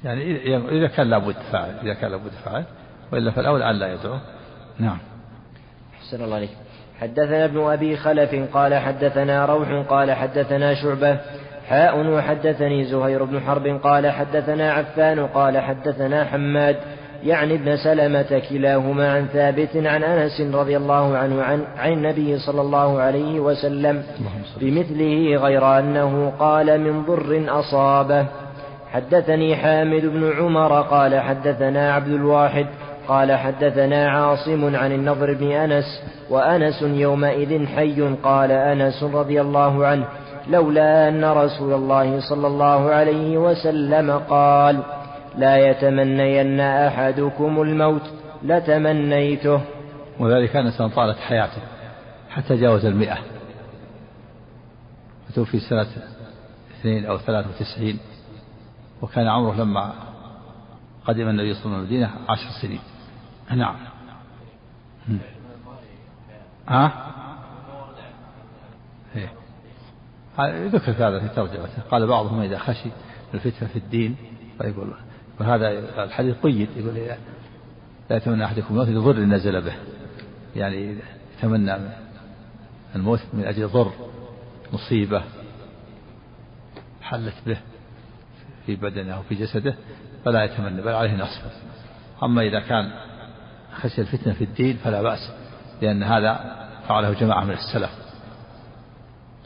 يعني 0.04 0.56
إذا 0.78 0.86
كان 0.88 1.10
لابد 1.10 1.36
فاعل 1.52 1.78
إذا 1.82 1.94
كان 1.94 2.10
لابد 2.10 2.32
فاعل 2.44 2.64
وإلا 3.12 3.30
فالأولى 3.30 3.70
أن 3.70 3.76
لا 3.76 3.92
يدعو 3.94 4.18
نعم 4.78 4.98
أحسن 6.02 6.24
الله 6.24 6.36
عليك 6.36 6.50
حدثنا 7.00 7.44
ابن 7.44 7.60
أبي 7.60 7.96
خلف 7.96 8.56
قال 8.56 8.74
حدثنا 8.74 9.44
روح 9.46 9.84
قال 9.88 10.12
حدثنا 10.12 10.74
شعبة 10.82 11.20
حاء 11.68 12.06
وحدثني 12.12 12.84
زهير 12.84 13.24
بن 13.24 13.40
حرب 13.40 13.66
قال 13.82 14.10
حدثنا 14.10 14.72
عفان 14.72 15.26
قال 15.26 15.58
حدثنا 15.58 16.24
حماد 16.24 16.76
يعني 17.24 17.54
ابن 17.54 17.76
سلمة 17.76 18.42
كلاهما 18.50 19.12
عن 19.12 19.26
ثابت 19.32 19.68
عن 19.76 20.02
أنس 20.04 20.54
رضي 20.54 20.76
الله 20.76 21.16
عنه 21.18 21.42
عن, 21.42 21.64
عن 21.78 21.92
النبي 21.92 22.38
صلى 22.38 22.60
الله 22.60 23.00
عليه 23.00 23.40
وسلم 23.40 24.02
بمثله 24.60 25.36
غير 25.36 25.78
أنه 25.78 26.32
قال 26.38 26.80
من 26.80 27.02
ضر 27.02 27.44
أصابه 27.48 28.26
حدثني 28.92 29.56
حامد 29.56 30.06
بن 30.06 30.32
عمر 30.38 30.80
قال 30.82 31.20
حدثنا 31.20 31.92
عبد 31.92 32.08
الواحد 32.12 32.66
قال 33.08 33.32
حدثنا 33.32 34.10
عاصم 34.10 34.76
عن 34.76 34.92
النضر 34.92 35.34
بن 35.34 35.50
أنس 35.52 35.84
وأنس 36.30 36.82
يومئذ 36.82 37.66
حي 37.66 38.00
قال 38.22 38.52
أنس 38.52 39.02
رضي 39.02 39.40
الله 39.40 39.86
عنه 39.86 40.04
لولا 40.50 41.08
أن 41.08 41.24
رسول 41.24 41.72
الله 41.72 42.20
صلى 42.28 42.46
الله 42.46 42.90
عليه 42.90 43.38
وسلم 43.38 44.10
قال 44.10 44.76
لا 45.38 45.56
يتمنين 45.70 46.60
أحدكم 46.60 47.62
الموت 47.62 48.10
لتمنيته 48.42 49.60
وذلك 50.18 50.56
أنس 50.56 50.82
طالت 50.82 51.18
حياته 51.18 51.62
حتى 52.30 52.56
جاوز 52.56 52.84
المئة 52.84 53.18
وتوفي 55.30 55.60
سنة 55.60 55.86
اثنين 56.80 57.06
أو 57.06 57.18
ثلاثة 57.18 57.48
وتسعين 57.50 57.98
وكان 59.02 59.28
عمره 59.28 59.54
لما 59.54 59.92
قدم 61.04 61.28
النبي 61.28 61.54
صلى 61.54 61.64
الله 61.64 61.74
عليه 61.74 61.74
وسلم 61.74 61.74
المدينة 61.96 62.10
عشر 62.28 62.50
سنين 62.62 62.80
نعم 63.58 63.76
ها 66.68 67.10
إيه. 69.16 69.32
ذكر 70.68 70.92
هذا 71.08 71.20
في 71.20 71.28
ترجمته 71.34 71.82
قال 71.90 72.06
بعضهم 72.06 72.40
إذا 72.40 72.58
خشي 72.58 72.88
الفتنة 73.34 73.68
في 73.68 73.76
الدين 73.76 74.16
فيقول 74.58 74.94
وهذا 75.40 75.68
الحديث 76.04 76.36
قيد 76.42 76.68
يقول 76.76 76.96
إيه، 76.96 77.18
لا 78.10 78.16
يتمنى 78.16 78.44
أحدكم 78.44 78.66
الموت 78.74 78.88
لضر 78.88 79.20
نزل 79.20 79.60
به 79.60 79.74
يعني 80.56 80.96
يتمنى 81.38 81.76
الموت 82.96 83.20
من 83.32 83.44
أجل 83.44 83.68
ضر 83.68 83.92
مصيبة 84.72 85.22
حلت 87.02 87.34
به 87.46 87.56
في 88.66 88.76
بدنه 88.76 89.14
أو 89.14 89.22
في 89.22 89.34
جسده 89.34 89.74
فلا 90.24 90.44
يتمنى 90.44 90.82
بل 90.82 90.92
عليه 90.92 91.12
نصب 91.14 91.42
أما 92.22 92.42
إذا 92.42 92.60
كان 92.60 92.92
خشي 93.80 94.00
الفتنة 94.00 94.32
في 94.32 94.44
الدين 94.44 94.76
فلا 94.76 95.02
بأس 95.02 95.32
لأن 95.82 96.02
هذا 96.02 96.34
فعله 96.88 97.12
جماعة 97.12 97.44
من 97.44 97.54
السلف 97.54 97.90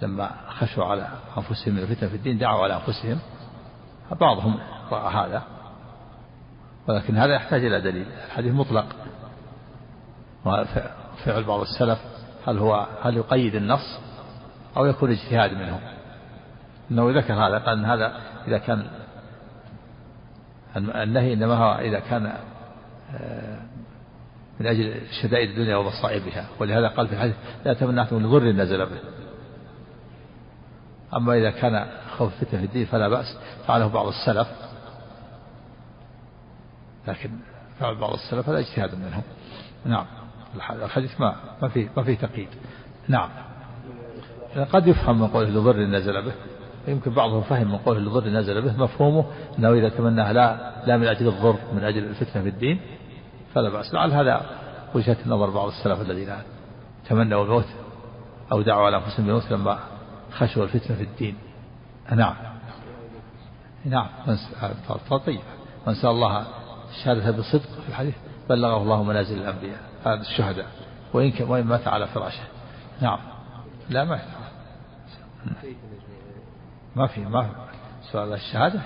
لما 0.03 0.31
خشوا 0.49 0.85
على 0.85 1.09
أنفسهم 1.39 1.75
من 1.75 1.83
الفتنة 1.83 2.09
في 2.09 2.17
الدين 2.17 2.39
دعوا 2.39 2.63
على 2.63 2.75
أنفسهم 2.75 3.19
بعضهم 4.21 4.59
رأى 4.91 5.15
هذا 5.15 5.43
ولكن 6.89 7.17
هذا 7.17 7.35
يحتاج 7.35 7.65
إلى 7.65 7.81
دليل 7.81 8.07
الحديث 8.27 8.53
مطلق 8.55 8.87
وفعل 10.45 11.45
بعض 11.45 11.61
السلف 11.61 11.99
هل 12.49 12.59
هو 12.59 12.87
هل 13.03 13.17
يقيد 13.17 13.55
النص 13.55 14.01
أو 14.77 14.87
يكون 14.87 15.11
اجتهاد 15.11 15.53
منه 15.53 15.81
أنه 16.91 17.19
ذكر 17.21 17.35
هذا 17.35 17.59
قال 17.59 17.79
أن 17.79 17.85
هذا 17.85 18.13
إذا 18.49 18.59
كان 18.59 18.91
النهي 20.77 21.33
إنما 21.33 21.55
هو 21.57 21.79
إذا 21.79 22.01
كان 22.01 22.33
آه، 23.15 23.61
من 24.61 24.67
أجل 24.67 24.95
شدائد 25.23 25.51
الدنيا 25.51 25.77
ومصائبها 25.77 26.47
ولهذا 26.61 26.89
قال 26.89 27.09
في 27.09 27.15
الحديث 27.15 27.35
لا 27.65 27.75
تمنعتم 27.75 28.19
لضر 28.27 28.45
نزل 28.45 28.87
به 28.87 28.99
أما 31.17 31.33
إذا 31.35 31.51
كان 31.51 31.87
خوف 32.19 32.33
فتنة 32.35 32.59
في 32.61 32.67
الدين 32.67 32.87
فلا 32.87 33.09
بأس 33.09 33.27
فعله 33.67 33.89
بعض 33.89 34.07
السلف 34.07 34.49
لكن 37.09 37.31
فعل 37.81 37.95
بعض 37.95 38.13
السلف 38.13 38.49
هذا 38.49 38.59
اجتهاد 38.59 38.95
منهم 38.95 39.23
نعم 39.85 40.07
الحديث 40.85 41.21
ما 41.21 41.35
ما 41.63 41.69
فيه 41.69 41.89
ما 41.97 42.03
فيه 42.03 42.17
تقييد 42.17 42.49
نعم 43.09 43.31
قد 44.73 44.87
يفهم 44.87 45.21
من 45.21 45.27
قوله 45.29 45.49
لضر 45.49 45.77
نزل 45.77 46.23
به 46.23 46.33
يمكن 46.89 47.11
بعضهم 47.15 47.43
فهم 47.43 47.69
من 47.69 47.79
قوله 47.79 48.01
لضر 48.01 48.29
نزل 48.31 48.61
به 48.63 48.77
مفهومه 48.85 49.25
انه 49.59 49.73
اذا 49.73 49.89
تمناه 49.89 50.33
لا 50.33 50.73
لا 50.87 50.97
من 50.97 51.07
اجل 51.07 51.29
الضر 51.29 51.59
من 51.73 51.85
اجل 51.85 52.05
الفتنه 52.05 52.43
في 52.43 52.49
الدين 52.49 52.81
فلا 53.55 53.69
باس 53.71 53.95
لعل 53.95 54.11
هذا 54.13 54.41
وجهه 54.95 55.17
نظر 55.27 55.51
بعض 55.51 55.69
السلف 55.69 56.01
الذين 56.01 56.33
تمنوا 57.09 57.45
الموت 57.45 57.67
او 58.53 58.63
دعوا 58.63 58.87
على 58.87 58.97
انفسهم 58.97 59.27
بالموت 59.27 59.53
لما 59.53 59.79
خشوا 60.33 60.65
الفتنه 60.65 60.97
في 60.97 61.03
الدين 61.05 61.37
نعم 62.13 62.35
نعم 63.85 64.07
طيب 65.27 65.31
من 65.87 65.95
سال 65.95 66.11
الله 66.11 66.47
شهادة 67.05 67.31
بالصدق 67.31 67.63
في 67.83 67.89
الحديث 67.89 68.15
بلغه 68.49 68.83
الله 68.83 69.03
منازل 69.03 69.39
الأنبياء 69.39 69.81
هذا 70.07 70.21
الشهداء 70.21 70.67
وإن 71.13 71.31
كان 71.31 71.49
وإن 71.49 71.65
مات 71.67 71.89
على 71.89 72.07
فراشه 72.07 72.43
نعم 73.01 73.19
لا 73.91 74.05
ما 74.05 74.21
ما 76.97 77.07
في 77.07 77.21
ما 77.25 77.43
في 77.43 77.51
سؤال 78.13 78.33
الشهادة 78.33 78.81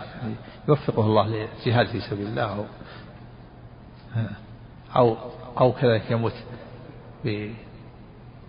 يوفقه 0.69 1.03
الله 1.07 1.27
للجهاد 1.27 1.87
في 1.87 2.01
سبيل 2.01 2.27
الله 2.27 2.43
أو 2.53 2.65
أو, 4.97 5.17
أو 5.61 5.73
كذلك 5.73 6.11
يموت 6.11 6.33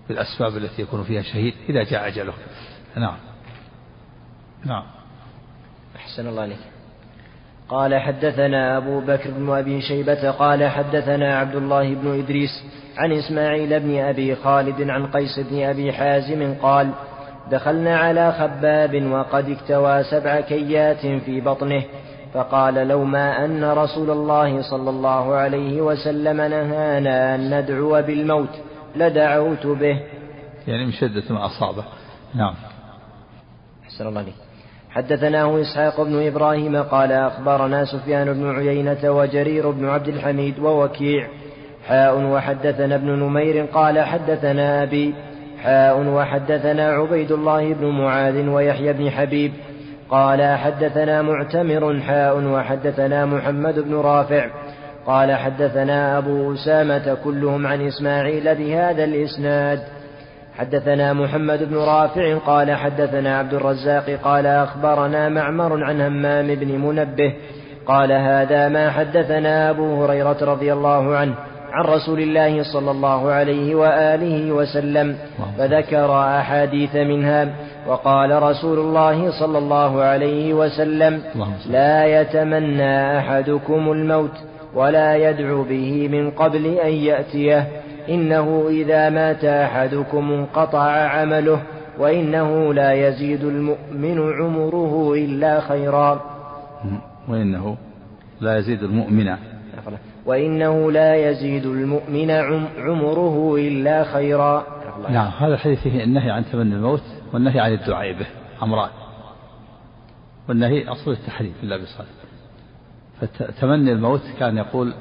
بالأسباب 0.10 0.58
التي 0.58 0.82
يكون 0.82 1.04
فيها 1.04 1.22
شهيد 1.22 1.54
إذا 1.70 1.84
جاء 1.84 2.08
أجله 2.08 2.34
نعم 2.98 3.18
نعم 4.66 4.86
أحسن 5.96 6.28
الله 6.28 6.46
إليك 6.46 6.60
قال 7.74 7.96
حدثنا 7.96 8.78
أبو 8.78 9.00
بكر 9.00 9.32
بن 9.32 9.50
أبي 9.50 9.82
شيبة 9.82 10.32
قال 10.32 10.64
حدثنا 10.70 11.38
عبد 11.40 11.56
الله 11.56 11.94
بن 11.94 12.20
إدريس 12.20 12.50
عن 12.98 13.12
إسماعيل 13.12 13.80
بن 13.80 13.98
أبي 14.00 14.36
خالد 14.36 14.90
عن 14.90 15.08
قيس 15.08 15.40
بن 15.40 15.62
أبي 15.64 15.94
حازم 15.94 16.54
قال 16.62 16.90
دخلنا 17.52 17.98
على 18.00 18.32
خباب 18.32 19.04
وقد 19.12 19.50
اكتوى 19.50 20.04
سبع 20.04 20.42
كيات 20.42 21.22
في 21.26 21.42
بطنه 21.42 21.84
فقال 22.34 22.74
لو 22.74 23.04
ما 23.04 23.46
أن 23.46 23.64
رسول 23.64 24.10
الله 24.10 24.62
صلى 24.62 24.90
الله 24.90 25.34
عليه 25.34 25.82
وسلم 25.82 26.38
نهانا 26.38 27.36
أن 27.36 27.60
ندعو 27.60 28.02
بالموت 28.02 28.50
لدعوت 28.96 29.68
به 29.68 30.02
يعني 30.68 30.86
مشدة 30.86 31.24
ما 31.30 31.46
أصابه 31.46 31.84
نعم 32.36 32.54
أحسن 33.86 34.08
الله 34.08 34.22
لي 34.22 34.34
حدثناه 34.96 35.62
إسحاق 35.62 36.02
بن 36.04 36.28
إبراهيم 36.28 36.78
قال 36.82 37.12
أخبرنا 37.12 37.86
سفيان 37.86 38.34
بن 38.34 38.56
عيينة 38.58 39.12
وجرير 39.12 39.70
بن 39.72 39.88
عبد 39.90 40.08
الحميد 40.08 40.60
ووكيع 40.60 41.28
حاء 41.88 42.24
وحدثنا 42.26 42.96
ابن 42.96 43.08
نمير 43.12 43.66
قال 43.66 44.00
حدثنا 44.00 44.84
أبي 44.84 45.14
حاء 45.64 46.08
وحدثنا 46.08 46.90
عبيد 46.92 47.32
الله 47.32 47.74
بن 47.74 47.86
معاذ 47.86 48.48
ويحيى 48.48 48.94
بن 48.94 49.10
حبيب 49.10 49.54
قال 50.10 50.58
حدثنا 50.58 51.22
معتمر 51.22 52.00
حاء 52.00 52.44
وحدثنا 52.46 53.26
محمد 53.26 53.80
بن 53.80 53.96
رافع 53.96 54.46
قال 55.06 55.32
حدثنا 55.36 56.18
أبو 56.18 56.54
أسامة 56.54 57.18
كلهم 57.24 57.68
عن 57.68 57.82
إسماعيل 57.88 58.56
بهذا 58.56 59.04
الإسناد 59.04 59.80
حدثنا 60.58 61.14
محمد 61.14 61.64
بن 61.70 61.76
رافع 61.78 62.36
قال 62.38 62.72
حدثنا 62.72 63.38
عبد 63.38 63.54
الرزاق 63.54 64.10
قال 64.24 64.46
أخبرنا 64.48 65.30
معمر 65.30 65.84
عن 65.84 66.02
همام 66.02 66.56
بن 66.56 66.72
منبه 66.80 67.34
قال 67.86 68.12
هذا 68.12 68.70
ما 68.70 68.92
حدثنا 68.92 69.70
أبو 69.70 70.04
هريرة 70.04 70.38
رضي 70.42 70.74
الله 70.74 71.16
عنه 71.18 71.34
عن 71.72 71.84
رسول 71.86 72.20
الله 72.20 72.64
صلى 72.74 72.92
الله 72.92 73.32
عليه 73.32 73.76
وآله 73.76 74.52
وسلم 74.52 75.16
فذكر 75.58 76.20
أحاديث 76.40 76.96
منها 76.96 77.48
وقال 77.88 78.44
رسول 78.44 78.80
الله 78.80 79.40
صلى 79.40 79.58
الله 79.58 80.02
عليه 80.02 80.54
وسلم 80.54 81.22
لا 81.70 82.22
يتمنى 82.22 83.18
أحدكم 83.20 83.92
الموت 83.92 84.32
ولا 84.76 85.16
يدعو 85.16 85.64
به 85.64 86.08
من 86.08 86.32
قبل 86.32 86.66
أن 86.66 86.92
يأتيه 86.94 87.68
إنه 88.10 88.68
إذا 88.70 89.10
مات 89.10 89.46
أحدكم 89.46 90.32
انقطع 90.32 90.84
عمله 90.92 91.64
وإنه 92.00 92.74
لا 92.74 92.92
يزيد 92.94 93.44
المؤمن 93.44 94.32
عمره 94.42 95.14
إلا 95.14 95.60
خيرا 95.62 96.22
وإنه 97.28 97.78
لا 98.42 98.58
يزيد 98.58 98.84
المؤمن 98.84 99.36
وإنه 100.26 100.92
لا 100.92 101.16
يزيد 101.30 101.66
المؤمن 101.66 102.30
عمره 102.80 103.56
إلا 103.56 104.04
خيرا 104.14 104.64
نعم 105.10 105.32
هذا 105.40 105.54
الحديث 105.54 105.80
فيه 105.80 106.04
النهي 106.04 106.32
عن 106.32 106.44
تمني 106.52 106.76
الموت 106.76 107.04
والنهي 107.34 107.60
عن 107.60 107.74
الدعاء 107.74 108.12
به 108.14 108.26
أمران 108.64 108.90
والنهي 110.50 110.88
أصل 110.88 111.12
التحريم 111.12 111.54
إلا 111.64 111.78
بصلاة 111.78 112.08
فتمني 113.22 113.92
الموت 113.92 114.22
كان 114.40 114.58
يقول 114.58 114.94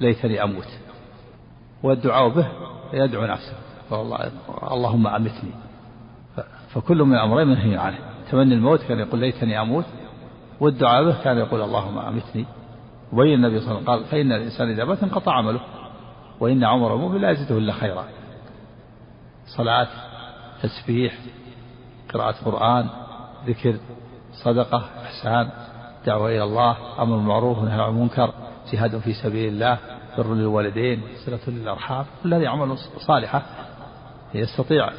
ليتني 0.00 0.42
أموت 0.42 0.66
والدعاء 1.82 2.28
به 2.28 2.46
يدعو 2.92 3.26
نفسه 3.26 3.56
اللهم 4.72 5.06
أمتني 5.06 5.50
فكل 6.72 7.02
من 7.02 7.14
الأمرين 7.14 7.48
منهي 7.48 7.76
عنه 7.76 7.98
تمني 8.30 8.54
الموت 8.54 8.82
كان 8.82 8.98
يقول 8.98 9.20
ليتني 9.20 9.60
أموت 9.60 9.84
والدعاء 10.60 11.04
به 11.04 11.22
كان 11.24 11.38
يقول 11.38 11.60
اللهم 11.62 11.98
أمتني 11.98 12.44
وبين 13.12 13.34
النبي 13.34 13.60
صلى 13.60 13.68
الله 13.68 13.72
عليه 13.72 13.82
وسلم 13.82 13.86
قال 13.90 14.04
فإن 14.04 14.32
الإنسان 14.32 14.70
إذا 14.70 14.84
مات 14.84 15.02
انقطع 15.02 15.32
عمله 15.34 15.60
وإن 16.40 16.64
عمر 16.64 16.96
مؤمن 16.96 17.20
لا 17.20 17.30
يزيده 17.30 17.58
إلا 17.58 17.72
خيرا 17.72 18.04
صلاة 19.56 19.88
تسبيح 20.62 21.18
قراءة 22.14 22.34
قرآن 22.44 22.88
ذكر 23.46 23.76
صدقة 24.44 24.84
إحسان 25.04 25.50
دعوة 26.06 26.28
إلى 26.28 26.44
الله 26.44 27.02
أمر 27.02 27.16
معروف 27.16 27.58
ونهي 27.58 27.80
عن 27.82 27.88
المنكر 27.88 28.32
جهاد 28.72 28.98
في 28.98 29.12
سبيل 29.12 29.48
الله 29.52 29.78
بر 30.18 30.34
للوالدين 30.34 31.02
صلة 31.26 31.40
للأرحام 31.48 32.06
كل 32.22 32.34
هذه 32.34 32.46
أعمال 32.46 32.78
صالحة 33.08 33.42
يستطيع 34.34 34.90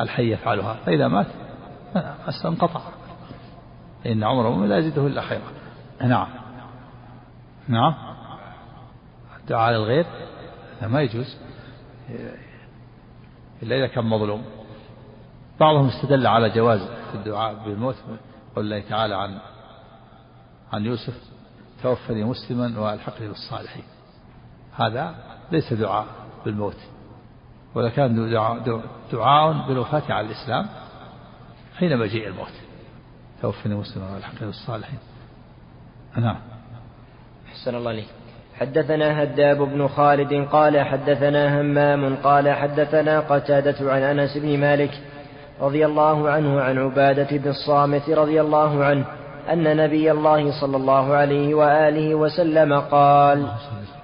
الحي 0.00 0.30
يفعلها 0.32 0.74
فإذا 0.74 1.08
مات 1.08 1.26
انقطع 2.44 2.80
إن 4.06 4.24
عمره 4.24 4.66
لا 4.66 4.78
يزيده 4.78 5.06
إلا 5.06 5.22
خيرا 5.22 5.52
نعم 6.02 6.28
نعم 7.68 7.94
الدعاء 9.40 9.72
للغير 9.72 10.06
هذا 10.78 10.88
ما 10.88 11.02
يجوز 11.02 11.36
إلا 13.62 13.76
إذا 13.76 13.86
كان 13.86 14.04
مظلوم 14.04 14.44
بعضهم 15.60 15.88
استدل 15.88 16.26
على 16.26 16.50
جواز 16.50 16.90
الدعاء 17.14 17.54
بالموت 17.54 17.96
قول 18.56 18.64
الله 18.64 18.88
تعالى 18.88 19.14
عن 19.16 19.38
عن 20.72 20.84
يوسف 20.84 21.16
توفني 21.82 22.24
مسلما 22.24 22.80
والحقني 22.80 23.28
بالصالحين 23.28 23.84
هذا 24.80 25.14
ليس 25.52 25.72
دعاء 25.72 26.04
بالموت 26.44 26.76
ولكان 27.74 28.30
دعاء, 28.30 28.80
دعاء 29.12 29.68
بالوفاة 29.68 30.02
على 30.12 30.26
الإسلام 30.26 30.66
حين 31.78 31.98
مجيء 31.98 32.28
الموت 32.28 32.52
توفني 33.42 33.74
مسلما 33.74 34.12
والحقني 34.14 34.48
الصالحين 34.48 34.98
نعم 36.16 36.38
أحسن 37.48 37.74
الله 37.74 37.92
لي 37.92 38.04
حدثنا 38.54 39.22
هداب 39.22 39.56
بن 39.56 39.88
خالد 39.88 40.48
قال 40.52 40.80
حدثنا 40.80 41.60
همام 41.60 42.16
قال 42.16 42.48
حدثنا 42.50 43.20
قتادة 43.20 43.92
عن 43.92 44.02
أنس 44.02 44.36
بن 44.36 44.60
مالك 44.60 45.02
رضي 45.60 45.86
الله 45.86 46.30
عنه 46.30 46.60
عن 46.60 46.78
عبادة 46.78 47.36
بن 47.36 47.50
الصامت 47.50 48.10
رضي 48.10 48.40
الله 48.40 48.84
عنه 48.84 49.04
أن 49.52 49.76
نبي 49.76 50.10
الله 50.10 50.60
صلى 50.60 50.76
الله 50.76 51.14
عليه 51.14 51.54
وآله 51.54 52.14
وسلم 52.14 52.80
قال 52.80 53.46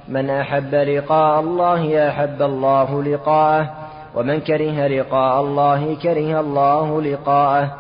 من 0.09 0.31
أحب 0.31 0.75
لقاء 0.75 1.41
الله 1.41 2.09
أحب 2.09 2.43
الله 2.43 3.03
لقاءه 3.03 3.71
ومن 4.15 4.41
كره 4.41 4.87
لقاء 4.87 5.41
الله 5.41 5.95
كره 6.03 6.41
الله 6.41 7.03
لقاءه 7.03 7.73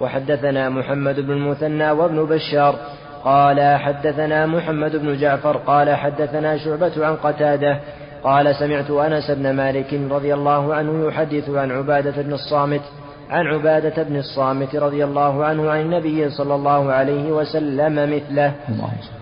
وحدثنا 0.00 0.68
محمد 0.68 1.20
بن 1.20 1.30
المثنى 1.32 1.90
وابن 1.90 2.22
بشار 2.24 2.74
قال 3.24 3.78
حدثنا 3.78 4.46
محمد 4.46 4.96
بن 4.96 5.16
جعفر 5.16 5.56
قال 5.56 5.94
حدثنا 5.96 6.58
شعبة 6.58 7.06
عن 7.06 7.16
قتادة 7.16 7.78
قال 8.24 8.54
سمعت 8.54 8.90
أنس 8.90 9.30
بن 9.30 9.50
مالك 9.52 9.94
رضي 10.10 10.34
الله 10.34 10.74
عنه 10.74 11.08
يحدث 11.08 11.50
عن 11.50 11.70
عبادة 11.72 12.22
بن 12.22 12.32
الصامت 12.32 12.80
عن 13.32 13.46
عبادة 13.46 14.02
بن 14.02 14.16
الصامت 14.16 14.76
رضي 14.76 15.04
الله 15.04 15.44
عنه 15.44 15.70
عن 15.70 15.80
النبي 15.80 16.30
صلى 16.30 16.54
الله 16.54 16.92
عليه 16.92 17.32
وسلم 17.32 17.94
مثله 18.16 18.52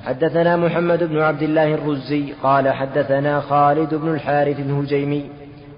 حدثنا 0.06 0.56
محمد 0.56 1.04
بن 1.04 1.20
عبد 1.20 1.42
الله 1.42 1.74
الرزي 1.74 2.32
قال 2.42 2.68
حدثنا 2.72 3.40
خالد 3.40 3.94
بن 3.94 4.08
الحارث 4.14 4.58
الهجيمي 4.60 5.30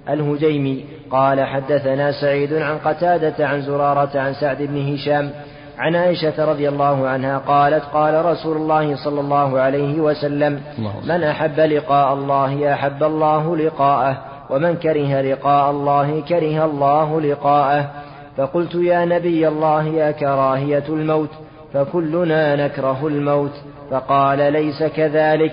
الهجيمي 0.09 0.85
قال 1.11 1.41
حدثنا 1.45 2.12
سعيد 2.12 2.55
عن 2.55 2.78
قتادة 2.78 3.47
عن 3.47 3.62
زرارة 3.62 4.18
عن 4.20 4.33
سعد 4.35 4.62
بن 4.62 4.95
هشام 4.95 5.30
عن 5.78 5.97
عائشة 5.97 6.45
رضي 6.45 6.68
الله 6.68 7.09
عنها 7.09 7.39
قالت 7.39 7.85
قال 7.85 8.24
رسول 8.24 8.57
الله 8.57 8.97
صلى 9.05 9.20
الله 9.20 9.61
عليه 9.61 10.01
وسلم 10.01 10.61
من 11.05 11.22
أحب 11.24 11.61
لقاء 11.61 12.14
الله 12.14 12.74
أحب 12.74 13.03
الله 13.03 13.57
لقاءه 13.57 14.18
ومن 14.51 14.76
كره 14.76 15.20
لقاء 15.20 15.70
الله 15.70 16.20
كره 16.20 16.64
الله 16.64 17.20
لقاءه 17.20 18.01
فقلت 18.37 18.74
يا 18.74 19.05
نبي 19.05 19.49
الله 19.49 19.85
يا 19.89 20.11
كراهية 20.11 20.85
الموت 20.89 21.30
فكلنا 21.74 22.64
نكره 22.66 23.07
الموت 23.07 23.51
فقال 23.91 24.53
ليس 24.53 24.83
كذلك 24.97 25.53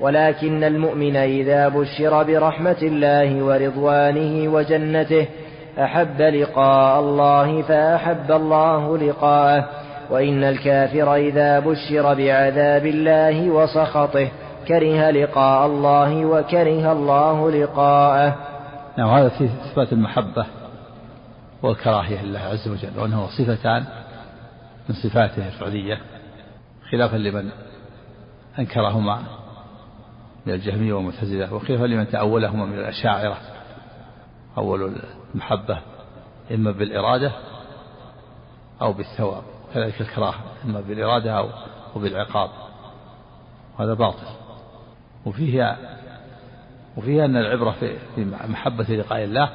ولكن 0.00 0.64
المؤمن 0.64 1.16
إذا 1.16 1.68
بشر 1.68 2.22
برحمة 2.22 2.76
الله 2.82 3.44
ورضوانه 3.44 4.52
وجنته 4.54 5.26
أحب 5.78 6.20
لقاء 6.22 7.00
الله 7.00 7.62
فأحب 7.62 8.32
الله 8.32 8.98
لقاءه 8.98 9.64
وإن 10.10 10.44
الكافر 10.44 11.14
إذا 11.14 11.58
بشر 11.60 12.14
بعذاب 12.14 12.86
الله 12.86 13.50
وسخطه 13.50 14.28
كره 14.68 15.10
لقاء 15.10 15.66
الله 15.66 16.24
وكره 16.24 16.92
الله 16.92 17.50
لقاءه 17.50 18.34
نعم 18.98 19.08
هذا 19.10 19.28
في 19.28 19.48
صفات 19.72 19.92
المحبة 19.92 20.46
والكراهية 21.64 22.22
لله 22.24 22.40
عز 22.40 22.68
وجل 22.68 22.98
وانه 23.00 23.28
صفتان 23.38 23.84
من 24.88 24.94
صفاته 24.94 25.46
الفعلية 25.46 25.98
خلافا 26.92 27.16
لمن 27.16 27.50
أنكرهما 28.58 29.22
من 30.46 30.52
الجهمية 30.52 30.92
والمعتزلة 30.92 31.54
وخلافا 31.54 31.84
لمن 31.84 32.08
تأولهما 32.10 32.64
من 32.66 32.78
الأشاعرة 32.78 33.36
أول 34.58 34.98
المحبة 35.34 35.78
إما 36.50 36.70
بالإرادة 36.70 37.32
أو 38.82 38.92
بالثواب 38.92 39.42
كذلك 39.74 40.00
الكراهة 40.00 40.38
إما 40.64 40.80
بالإرادة 40.80 41.38
أو 41.38 41.48
وبالعقاب 41.96 42.50
وهذا 43.78 43.94
باطل 43.94 44.26
وفيها 45.26 45.76
وفيها 46.96 47.24
أن 47.24 47.36
العبرة 47.36 47.70
في 48.14 48.24
محبة 48.48 48.84
لقاء 48.84 49.24
الله 49.24 49.50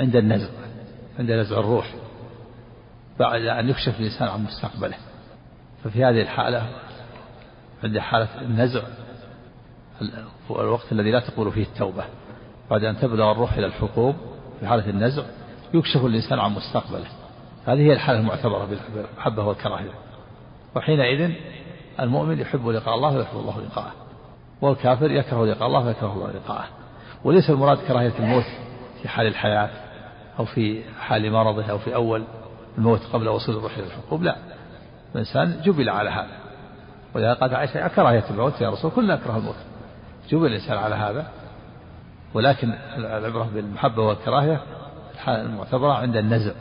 عند 0.00 0.16
النزع 0.16 0.48
عند 1.18 1.30
نزع 1.30 1.58
الروح 1.58 1.94
بعد 3.18 3.42
أن 3.42 3.68
يكشف 3.68 4.00
الإنسان 4.00 4.28
عن 4.28 4.44
مستقبله 4.44 4.96
ففي 5.84 6.04
هذه 6.04 6.20
الحالة 6.22 6.68
عند 7.84 7.98
حالة 7.98 8.40
النزع 8.40 8.82
الوقت 10.50 10.92
الذي 10.92 11.10
لا 11.10 11.20
تقول 11.20 11.52
فيه 11.52 11.62
التوبة 11.62 12.04
بعد 12.70 12.84
أن 12.84 12.98
تبلغ 13.00 13.32
الروح 13.32 13.52
إلى 13.52 13.66
الحقوق 13.66 14.14
في 14.60 14.66
حالة 14.66 14.90
النزع 14.90 15.22
يكشف 15.74 16.04
الإنسان 16.04 16.38
عن 16.38 16.52
مستقبله 16.52 17.06
هذه 17.66 17.78
هي 17.80 17.92
الحالة 17.92 18.20
المعتبرة 18.20 18.64
بالمحبة 18.94 19.44
والكراهية 19.44 19.90
وحينئذ 20.76 21.32
المؤمن 22.00 22.40
يحب 22.40 22.68
لقاء 22.68 22.94
الله 22.94 23.16
ويحب 23.16 23.36
الله 23.38 23.60
لقاءه 23.60 23.92
والكافر 24.62 25.10
يكره 25.10 25.46
لقاء 25.46 25.66
الله 25.68 25.86
ويكره 25.86 26.12
الله 26.12 26.30
لقاءه 26.30 26.66
وليس 27.24 27.50
المراد 27.50 27.76
كراهية 27.78 28.18
الموت 28.18 28.44
في 29.02 29.08
حال 29.08 29.26
الحياة 29.26 29.70
أو 30.38 30.44
في 30.44 30.82
حال 31.00 31.32
مرضه 31.32 31.64
أو 31.70 31.78
في 31.78 31.94
أول 31.94 32.24
الموت 32.78 33.00
قبل 33.12 33.28
وصول 33.28 33.56
الروح 33.56 33.76
إلى 33.76 33.86
الحقوب 33.86 34.22
لا 34.22 34.36
الإنسان 35.14 35.60
جبل 35.64 35.88
على 35.90 36.10
هذا 36.10 36.36
ولهذا 37.14 37.34
قالت 37.34 37.52
عائشة 37.54 37.88
كراهية 37.88 38.24
الموت 38.30 38.60
يا 38.60 38.70
رسول 38.70 38.90
كلنا 38.90 39.14
نكره 39.14 39.36
الموت 39.36 39.56
جبل 40.30 40.46
الإنسان 40.46 40.78
على 40.78 40.94
هذا 40.94 41.26
ولكن 42.34 42.74
العبرة 42.96 43.44
بالمحبة 43.54 44.02
والكراهية 44.02 44.60
الحالة 45.14 45.40
المعتبرة 45.42 45.92
عند 45.92 46.16
النزع 46.16 46.52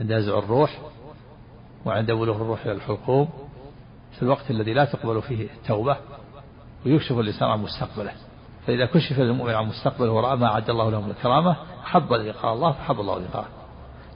عند 0.00 0.12
نزع 0.12 0.38
الروح 0.38 0.78
وعند 1.84 2.06
بلوغ 2.10 2.36
الروح 2.36 2.62
إلى 2.64 2.72
الحقوب 2.72 3.28
في 4.16 4.22
الوقت 4.22 4.50
الذي 4.50 4.72
لا 4.74 4.84
تقبل 4.84 5.22
فيه 5.22 5.48
التوبة 5.62 5.96
ويكشف 6.86 7.12
الإنسان 7.18 7.48
عن 7.48 7.58
مستقبله 7.60 8.12
فإذا 8.68 8.86
كشف 8.86 9.20
المؤمن 9.20 9.54
عن 9.54 9.66
مستقبله 9.66 10.12
ورأى 10.12 10.36
ما 10.36 10.46
أعد 10.46 10.70
الله 10.70 10.90
له 10.90 11.00
من 11.00 11.10
الكرامة 11.10 11.56
حب 11.84 12.12
لقاء 12.12 12.52
الله 12.52 12.72
فحب 12.72 13.00
الله 13.00 13.18
لقاءه 13.18 13.46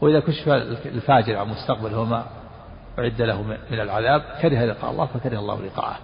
وإذا 0.01 0.21
كشف 0.21 0.49
الفاجر 0.87 1.37
عن 1.37 1.49
مستقبله 1.49 1.99
وما 1.99 2.25
أعد 2.99 3.23
له 3.23 3.43
من 3.43 3.57
العذاب 3.81 4.21
كره 4.43 4.65
لقاء 4.65 4.91
الله 4.91 5.07
فكره 5.07 5.39
الله 5.39 5.61
لقاءه 5.67 5.97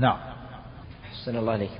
نعم 0.00 0.16
أحسن 1.10 1.36
الله 1.36 1.52
عليك 1.52 1.70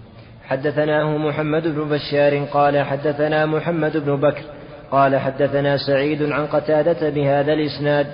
حدثناه 0.49 1.17
محمد 1.17 1.63
بن 1.63 1.89
بشار 1.89 2.45
قال 2.45 2.85
حدثنا 2.85 3.47
محمد 3.47 3.97
بن 3.97 4.17
بكر 4.21 4.43
قال 4.91 5.17
حدثنا 5.17 5.77
سعيد 5.87 6.23
عن 6.23 6.47
قتادة 6.47 7.11
بهذا 7.11 7.53
الإسناد 7.53 8.07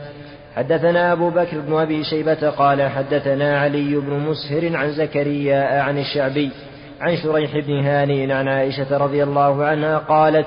حدثنا 0.56 1.12
أبو 1.12 1.30
بكر 1.30 1.60
بن 1.60 1.80
أبي 1.80 2.04
شيبة 2.04 2.50
قال 2.50 2.82
حدثنا 2.90 3.60
علي 3.60 3.96
بن 3.96 4.18
مسهر 4.18 4.76
عن 4.76 4.92
زكريا 4.92 5.82
عن 5.82 5.98
الشعبي 5.98 6.50
عن 7.00 7.16
شريح 7.16 7.58
بن 7.66 7.78
هانئ 7.84 8.32
عن 8.32 8.48
عائشة 8.48 8.96
رضي 8.96 9.22
الله 9.22 9.64
عنها 9.64 9.98
قالت 9.98 10.46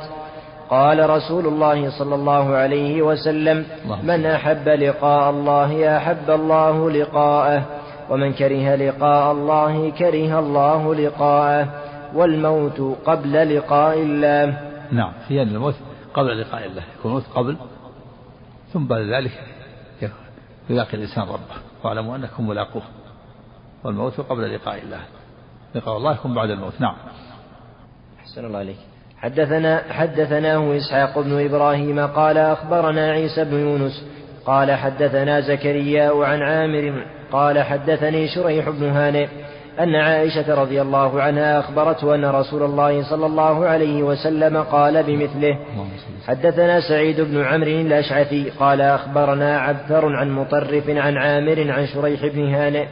قال 0.70 1.10
رسول 1.10 1.48
الله 1.48 2.00
صلى 2.00 2.16
الله 2.16 2.56
عليه 2.56 3.02
وسلم 3.02 3.66
من 4.04 4.26
أحب 4.26 4.68
لقاء 4.70 5.30
الله 5.30 5.98
أحب 5.98 6.30
الله 6.30 6.92
لقاءه 6.92 7.66
ومن 8.10 8.34
كره 8.34 8.76
لقاء 8.76 9.32
الله 9.32 9.90
كره 9.90 10.40
الله 10.40 10.96
لقاءه 10.96 11.68
والموت 12.16 12.82
قبل 13.06 13.58
لقاء 13.58 13.98
الله 14.00 14.60
نعم 14.92 15.14
في 15.28 15.42
أن 15.42 15.48
الموت 15.48 15.76
قبل 16.14 16.42
لقاء 16.42 16.66
الله 16.68 16.84
يكون 17.00 17.12
الموت 17.12 17.24
قبل 17.36 17.58
ثم 18.74 18.88
بعد 18.88 19.02
ذلك 19.02 19.32
يلاقي 20.70 20.94
الإنسان 20.94 21.24
ربه 21.24 21.62
واعلموا 21.86 22.16
أنكم 22.16 22.48
ملاقوه 22.48 22.82
والموت 23.84 24.20
قبل 24.22 24.56
لقاء 24.56 24.82
الله 24.84 25.00
لقاء 25.76 25.98
الله 25.98 26.12
يكون 26.14 26.34
بعد 26.36 26.50
الموت 26.50 26.74
نعم 26.80 26.96
أحسن 28.20 28.46
الله 28.46 28.60
عليك 28.60 28.76
حدثنا 29.18 29.84
حدثناه 29.94 30.78
إسحاق 30.78 31.20
بن 31.20 31.46
إبراهيم 31.46 32.00
قال 32.08 32.38
أخبرنا 32.38 33.12
عيسى 33.12 33.44
بن 33.44 33.60
يونس 33.60 34.06
قال 34.46 34.72
حدثنا 34.72 35.40
زكريا 35.42 36.12
عن 36.16 36.42
عامر 36.42 37.06
قال 37.32 37.60
حدثني 37.64 38.28
شريح 38.28 38.70
بن 38.70 38.90
هانئ 38.90 39.28
أن 39.80 39.96
عائشة 39.96 40.62
رضي 40.62 40.82
الله 40.82 41.22
عنها 41.22 41.60
أخبرته 41.60 42.16
أن 42.16 42.26
رسول 42.26 42.64
الله 42.64 43.10
صلى 43.10 43.26
الله 43.26 43.66
عليه 43.66 44.04
وسلم 44.04 44.58
قال 44.58 45.04
بمثله 45.04 45.58
حدثنا 46.28 46.80
سعيد 46.90 47.22
بن 47.22 47.44
عمرو 47.44 47.70
الأشعثي 47.70 48.50
قال 48.50 48.82
أخبرنا 48.82 49.58
عبثر 49.60 50.16
عن 50.16 50.32
مطرف 50.32 50.90
عن 50.90 51.18
عامر 51.18 51.72
عن 51.72 51.88
شريح 51.88 52.26
بن 52.26 52.54
هانئ 52.54 52.86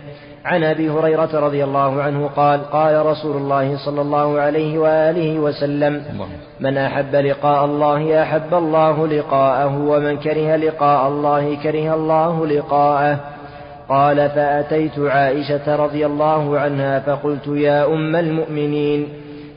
عن 0.45 0.63
ابي 0.63 0.89
هريره 0.89 1.29
رضي 1.39 1.63
الله 1.63 2.01
عنه 2.01 2.27
قال 2.27 2.71
قال 2.71 3.05
رسول 3.05 3.37
الله 3.37 3.77
صلى 3.85 4.01
الله 4.01 4.39
عليه 4.39 4.79
واله 4.79 5.39
وسلم 5.39 6.03
من 6.59 6.77
احب 6.77 7.15
لقاء 7.15 7.65
الله 7.65 8.23
احب 8.23 8.53
الله 8.53 9.07
لقاءه 9.07 9.77
ومن 9.81 10.17
كره 10.17 10.55
لقاء 10.55 11.07
الله 11.07 11.55
كره 11.63 11.93
الله 11.93 12.47
لقاءه 12.47 13.19
قال 13.89 14.29
فاتيت 14.29 14.99
عائشه 14.99 15.75
رضي 15.75 16.05
الله 16.05 16.59
عنها 16.59 16.99
فقلت 16.99 17.47
يا 17.47 17.85
ام 17.85 18.15
المؤمنين 18.15 19.07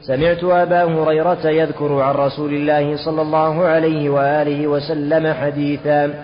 سمعت 0.02 0.44
ابا 0.44 0.84
هريره 0.84 1.46
يذكر 1.46 2.00
عن 2.00 2.14
رسول 2.14 2.54
الله 2.54 2.96
صلى 3.04 3.22
الله 3.22 3.64
عليه 3.64 4.10
واله 4.10 4.66
وسلم 4.66 5.32
حديثا 5.34 6.14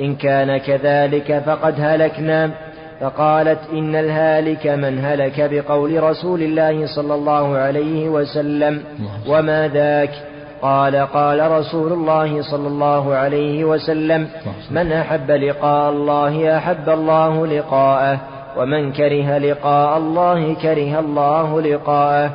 ان 0.00 0.14
كان 0.14 0.56
كذلك 0.56 1.42
فقد 1.46 1.74
هلكنا 1.80 2.50
فقالت 3.00 3.58
إن 3.72 3.94
الهالك 3.96 4.66
من 4.66 5.04
هلك 5.04 5.48
بقول 5.52 6.02
رسول 6.02 6.42
الله 6.42 6.86
صلى 6.86 7.14
الله 7.14 7.56
عليه 7.56 8.08
وسلم 8.08 8.82
وما 9.28 9.68
ذاك 9.68 10.10
قال 10.62 10.96
قال 10.96 11.50
رسول 11.50 11.92
الله 11.92 12.42
صلى 12.42 12.66
الله 12.68 13.14
عليه 13.14 13.64
وسلم 13.64 14.28
من 14.70 14.92
أحب 14.92 15.30
لقاء 15.30 15.90
الله 15.90 16.58
أحب 16.58 16.88
الله 16.88 17.46
لقاءه 17.46 18.20
ومن 18.56 18.92
كره 18.92 19.38
لقاء 19.38 19.98
الله 19.98 20.54
كره 20.54 20.98
الله 21.00 21.60
لقاءه 21.60 22.30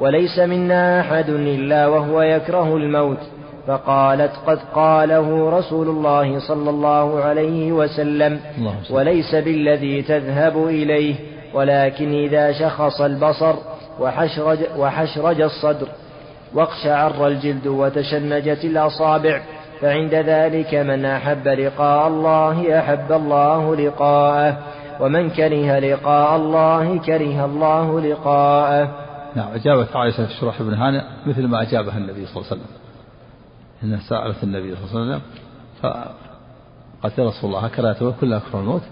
وليس 0.00 0.38
منا 0.38 1.00
أحد 1.00 1.28
إلا 1.28 1.86
وهو 1.86 2.22
يكره 2.22 2.76
الموت 2.76 3.18
فقالت 3.66 4.30
قد 4.46 4.58
قاله 4.74 5.58
رسول 5.58 5.88
الله 5.88 6.38
صلى 6.48 6.70
الله 6.70 7.22
عليه 7.22 7.72
وسلم 7.72 8.40
الله 8.58 8.74
وليس 8.90 9.34
بالذي 9.34 10.02
تذهب 10.02 10.66
إليه 10.68 11.14
ولكن 11.54 12.12
إذا 12.14 12.52
شخص 12.52 13.00
البصر 13.00 13.54
وحشرج, 14.00 14.58
وحشرج 14.78 15.40
الصدر 15.40 15.86
واقشعر 16.54 17.26
الجلد 17.26 17.66
وتشنجت 17.66 18.64
الأصابع 18.64 19.40
فعند 19.80 20.14
ذلك 20.14 20.74
من 20.74 21.04
أحب 21.04 21.48
لقاء 21.48 22.08
الله 22.08 22.78
أحب 22.78 23.12
الله 23.12 23.76
لقاءه 23.76 24.58
ومن 25.00 25.30
كره 25.30 25.78
لقاء 25.78 26.36
الله 26.36 26.98
كره 26.98 27.44
الله 27.44 28.00
لقاءه 28.00 28.88
نعم 29.36 29.48
أجابت 29.54 29.96
عائشة 29.96 30.24
الشرح 30.24 30.62
بن 30.62 30.74
هانئ 30.74 31.00
مثل 31.26 31.46
ما 31.46 31.62
أجابها 31.62 31.98
النبي 31.98 32.26
صلى 32.26 32.36
الله 32.36 32.46
عليه 32.46 32.46
وسلم 32.62 32.81
أنها 33.84 34.00
سألت 34.08 34.42
النبي 34.44 34.76
صلى 34.76 34.84
الله 34.84 35.00
عليه 35.00 35.14
وسلم 35.16 35.22
فقالت 35.82 37.18
يا 37.18 37.24
رسول 37.28 37.50
الله 37.50 37.60
هكذا 37.60 37.92
توكل 37.92 38.32
أكثر 38.32 38.60
الموت 38.60 38.82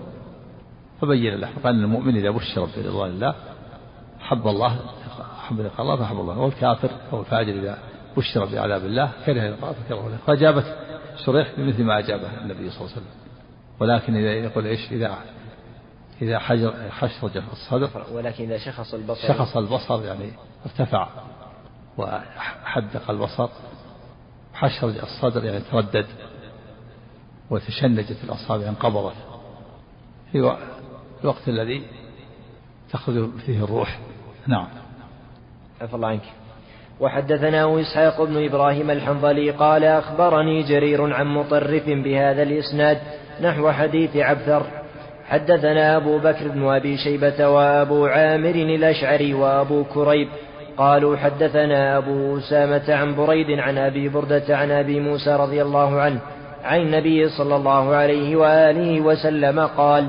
فبين 1.03 1.35
له 1.35 1.49
فقال 1.55 1.75
أن 1.75 1.83
المؤمن 1.83 2.17
إذا 2.17 2.31
بشر 2.31 2.69
برضوان 2.77 3.11
الله 3.11 3.35
حب 4.19 4.49
الله 4.49 4.79
حب 5.49 5.61
لقاء 5.61 5.81
الله 5.81 5.97
فحب 5.97 6.17
الله 6.21 6.39
والكافر 6.39 6.91
أو 7.13 7.21
الفاجر 7.21 7.53
إذا 7.53 7.79
بشر 8.17 8.45
بعذاب 8.45 8.85
الله 8.85 9.11
كره 9.27 9.51
لقاء 9.51 9.73
فكره 9.73 10.09
له 10.09 10.17
فأجابت 10.27 10.77
شريح 11.27 11.49
بمثل 11.57 11.85
ما 11.85 11.99
أجابه 11.99 12.29
النبي 12.41 12.71
صلى 12.71 12.81
الله 12.81 12.91
عليه 12.91 12.93
وسلم 12.93 13.07
ولكن 13.81 14.17
إذا 14.17 14.33
يقول 14.33 14.67
إيش 14.67 14.93
إذا 14.93 15.15
إذا 16.23 16.39
حجر 16.39 16.75
حشرج 16.91 17.43
الصدر 17.53 17.89
ولكن 18.15 18.45
إذا 18.45 18.59
شخص 18.59 18.95
البصر 18.95 19.29
شخص 19.29 19.57
البصر 19.57 20.05
يعني 20.05 20.33
ارتفع 20.67 21.09
وحدق 21.99 23.11
البصر 23.11 23.49
حشر 24.61 24.89
الصدر 25.03 25.45
يعني 25.45 25.61
تردد 25.73 26.07
وتشنجت 27.51 28.17
الأصابع 28.25 28.65
يعني 28.65 28.77
انقبضت 28.77 29.15
في 30.33 30.39
الوقت 31.25 31.49
الذي 31.49 31.83
تخرج 32.93 33.31
فيه 33.47 33.65
الروح 33.65 33.99
نعم 34.47 34.69
عفى 35.81 35.95
الله 35.95 36.09
عنك 36.09 36.23
وحدثنا 37.01 37.81
إسحاق 37.81 38.23
بن 38.23 38.45
إبراهيم 38.45 38.91
الحنظلي 38.91 39.51
قال 39.51 39.85
أخبرني 39.85 40.63
جرير 40.63 41.15
عن 41.15 41.27
مطرف 41.27 41.87
بهذا 41.87 42.43
الإسناد 42.43 42.99
نحو 43.43 43.71
حديث 43.71 44.17
عبثر 44.17 44.67
حدثنا 45.29 45.97
أبو 45.97 46.19
بكر 46.19 46.49
بن 46.49 46.65
أبي 46.69 46.97
شيبة 46.97 47.49
وأبو 47.49 48.07
عامر 48.07 48.51
الأشعري 48.51 49.35
وأبو 49.35 49.85
كريب 49.85 50.29
قالوا 50.81 51.17
حدثنا 51.17 51.97
أبو 51.99 52.39
أسامة 52.39 52.95
عن 52.95 53.15
بريد 53.17 53.59
عن 53.59 53.79
أبي 53.79 54.09
بردة 54.09 54.45
عن 54.57 54.71
أبي 54.71 55.01
موسى 55.01 55.37
رضي 55.37 55.63
الله 55.63 56.01
عنه 56.01 56.21
عن 56.65 56.81
النبي 56.81 57.29
صلى 57.39 57.57
الله 57.57 57.95
عليه 57.95 58.37
وآله 58.37 59.01
وسلم 59.01 59.61
قال 59.61 60.09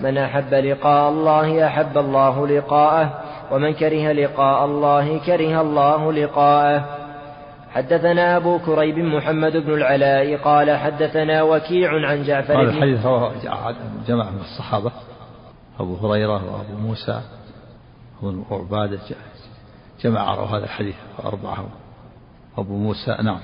من 0.00 0.18
أحب 0.18 0.54
لقاء 0.54 1.08
الله 1.10 1.66
أحب 1.66 1.98
الله 1.98 2.46
لقاءه 2.46 3.20
ومن 3.50 3.72
كره 3.74 4.12
لقاء 4.12 4.64
الله 4.64 5.18
كره 5.26 5.60
الله 5.60 6.12
لقاءه 6.12 6.84
حدثنا 7.70 8.36
أبو 8.36 8.58
كريب 8.58 8.98
محمد 8.98 9.56
بن 9.56 9.72
العلاء 9.74 10.36
قال 10.36 10.76
حدثنا 10.76 11.42
وكيع 11.42 11.90
عن 12.08 12.22
جعفر 12.22 12.54
هذا 12.62 12.70
الحديث 12.70 13.00
جمع 13.44 13.72
جماعة 14.08 14.30
من 14.30 14.40
الصحابة 14.40 14.90
أبو 15.80 15.96
هريرة 15.96 16.32
وأبو 16.34 16.86
موسى 16.88 17.20
وعبادة 18.50 18.98
جماعة 20.04 20.34
روى 20.34 20.48
هذا 20.48 20.64
الحديث 20.64 20.94
أربعة 21.24 21.64
أبو 22.58 22.76
موسى 22.78 23.16
نعم 23.22 23.40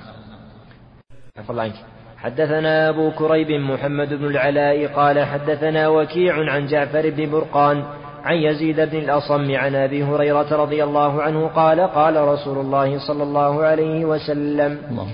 الله 1.49 1.61
عنك 1.61 1.73
حدثنا 2.17 2.89
أبو 2.89 3.11
كريب 3.11 3.51
محمد 3.51 4.13
بن 4.13 4.25
العلاء 4.25 4.87
قال 4.87 5.25
حدثنا 5.25 5.87
وكيع 5.87 6.51
عن 6.51 6.65
جعفر 6.65 7.09
بن 7.09 7.31
برقان 7.31 7.83
عن 8.23 8.35
يزيد 8.35 8.75
بن 8.75 8.97
الأصم 8.97 9.55
عن 9.55 9.75
أبي 9.75 10.03
هريرة 10.03 10.55
رضي 10.55 10.83
الله 10.83 11.21
عنه 11.21 11.47
قال 11.47 11.79
قال 11.81 12.15
رسول 12.17 12.57
الله 12.57 13.07
صلى 13.07 13.23
الله 13.23 13.63
عليه 13.63 14.05
وسلم 14.05 14.77
اللهم 14.91 15.07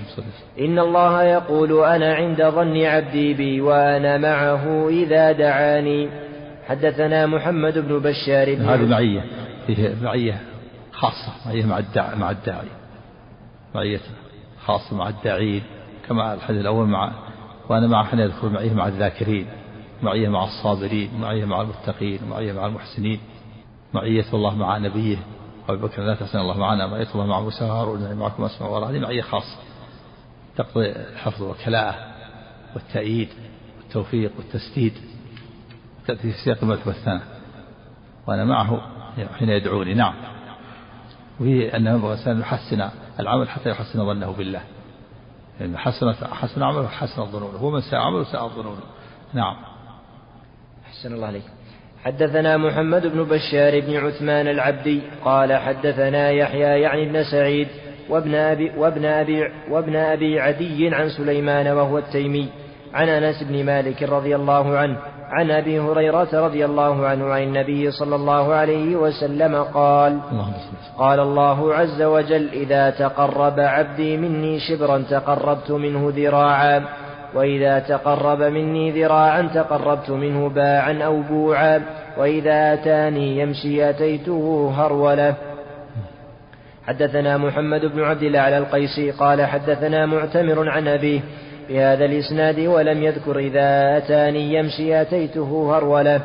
إن 0.60 0.78
الله 0.78 1.22
يقول 1.22 1.84
أنا 1.84 2.14
عند 2.14 2.42
ظن 2.46 2.82
عبدي 2.84 3.34
بي 3.34 3.60
وأنا 3.60 4.18
معه 4.18 4.88
إذا 4.88 5.32
دعاني 5.32 6.08
حدثنا 6.68 7.26
محمد 7.26 7.78
بن 7.78 7.98
بشار 7.98 8.54
بن 8.54 8.64
هذه 8.64 8.86
معية 8.90 9.22
فيه 9.66 9.94
معية 10.02 10.40
خاصة 11.00 11.32
معية 11.46 11.64
مع 11.66 11.78
الداعي 11.78 12.16
مع 12.16 12.30
الداعي 12.30 12.68
معية 13.74 14.00
خاصة 14.64 14.96
مع 14.96 15.08
الداعين 15.08 15.62
كما 16.08 16.34
الحديث 16.34 16.60
الأول 16.60 16.86
مع 16.88 17.12
وأنا 17.68 17.86
مع 17.86 18.04
حين 18.04 18.18
يدخل 18.18 18.48
معية 18.48 18.74
مع 18.74 18.88
الذاكرين 18.88 19.46
معية 20.02 20.28
مع 20.28 20.44
الصابرين 20.44 21.20
معية 21.20 21.44
مع 21.44 21.60
المتقين 21.60 22.20
معية 22.30 22.52
مع 22.52 22.66
المحسنين 22.66 23.20
معية 23.94 24.24
الله 24.34 24.54
مع 24.54 24.78
نبيه 24.78 25.18
أبي 25.68 25.82
بكر 25.82 26.02
لا 26.02 26.14
تحسن 26.14 26.38
الله 26.38 26.58
معنا 26.58 26.86
معية 26.86 27.06
الله 27.14 27.26
مع 27.26 27.40
موسى 27.40 27.64
وهارون 27.64 28.12
معكم 28.16 28.44
أسمع 28.44 28.68
وراء 28.68 28.90
هذه 28.90 28.98
معية 28.98 29.22
خاصة 29.22 29.58
تقضي 30.56 30.90
الحفظ 30.90 31.42
والكلاءة 31.42 31.94
والتأييد 32.74 33.28
والتوفيق 33.78 34.30
والتسديد 34.38 34.92
تأتي 36.06 36.22
في 36.22 36.44
سياق 36.44 36.58
المرتبة 36.62 36.90
الثانية 36.90 37.22
وأنا 38.26 38.44
معه 38.44 38.80
حين 39.38 39.48
يدعوني 39.48 39.94
نعم 39.94 40.37
وفي 41.40 41.76
أن 41.76 41.86
ينبغي 41.86 42.12
الإنسان 42.14 42.32
أن 42.36 42.40
يحسن 42.40 42.84
العمل 43.20 43.48
حتى 43.48 43.70
يحسن 43.70 44.06
ظنه 44.06 44.32
بالله 44.32 44.60
يعني 45.60 45.78
حسن 45.78 46.12
حسن 46.32 46.62
عمله 46.62 46.88
حسن 46.88 47.24
ظنونه 47.24 47.64
ومن 47.64 47.80
ساء 47.80 48.00
عمله 48.00 48.24
ساء 48.24 48.48
ظنونه 48.48 48.80
نعم 49.34 49.56
أحسن 50.86 51.14
الله 51.14 51.26
عليك 51.26 51.42
حدثنا 52.04 52.56
محمد 52.56 53.06
بن 53.06 53.22
بشار 53.24 53.80
بن 53.80 53.96
عثمان 53.96 54.48
العبدي 54.48 55.00
قال 55.24 55.52
حدثنا 55.56 56.30
يحيى 56.30 56.80
يعني 56.80 57.08
بن 57.12 57.22
سعيد 57.32 57.68
وابن 58.08 58.34
أبي, 58.34 58.70
وابن 58.78 59.04
أبي, 59.04 59.48
وابن 59.70 59.96
أبي 59.96 60.40
عدي 60.40 60.88
عن 60.94 61.08
سليمان 61.08 61.68
وهو 61.68 61.98
التيمي 61.98 62.48
عن 62.94 63.08
أنس 63.08 63.42
بن 63.42 63.64
مالك 63.66 64.02
رضي 64.02 64.36
الله 64.36 64.78
عنه 64.78 64.98
عن 65.30 65.50
أبي 65.50 65.80
هريرة 65.80 66.28
رضي 66.46 66.64
الله 66.64 67.06
عنه 67.06 67.26
عن 67.32 67.42
النبي 67.42 67.90
صلى 67.90 68.16
الله 68.16 68.54
عليه 68.54 68.96
وسلم 68.96 69.56
قال 69.62 70.18
قال 70.98 71.20
الله 71.20 71.74
عز 71.74 72.02
وجل 72.02 72.48
إذا 72.52 72.90
تقرب 72.90 73.60
عبدي 73.60 74.16
مني 74.16 74.58
شبرا 74.60 75.04
تقربت 75.10 75.70
منه 75.70 76.12
ذراعا 76.16 76.84
وإذا 77.34 77.78
تقرب 77.78 78.42
مني 78.42 79.02
ذراعا 79.04 79.42
تقربت 79.54 80.10
منه 80.10 80.48
باعا 80.48 80.98
أو 81.04 81.20
بوعا 81.22 81.82
وإذا 82.18 82.72
أتاني 82.74 83.38
يمشي 83.38 83.90
أتيته 83.90 84.72
هرولة 84.76 85.34
حدثنا 86.86 87.36
محمد 87.36 87.80
بن 87.80 88.02
عبد 88.02 88.22
الله 88.22 88.40
على 88.40 88.58
القيسي 88.58 89.10
قال 89.10 89.46
حدثنا 89.46 90.06
معتمر 90.06 90.68
عن 90.68 90.88
أبيه 90.88 91.20
بهذا 91.68 92.04
الإسناد 92.04 92.58
ولم 92.60 93.02
يذكر 93.02 93.38
إذا 93.38 93.96
أتاني 93.96 94.54
يمشي 94.54 95.00
أتيته 95.00 95.76
هرولة 95.78 96.20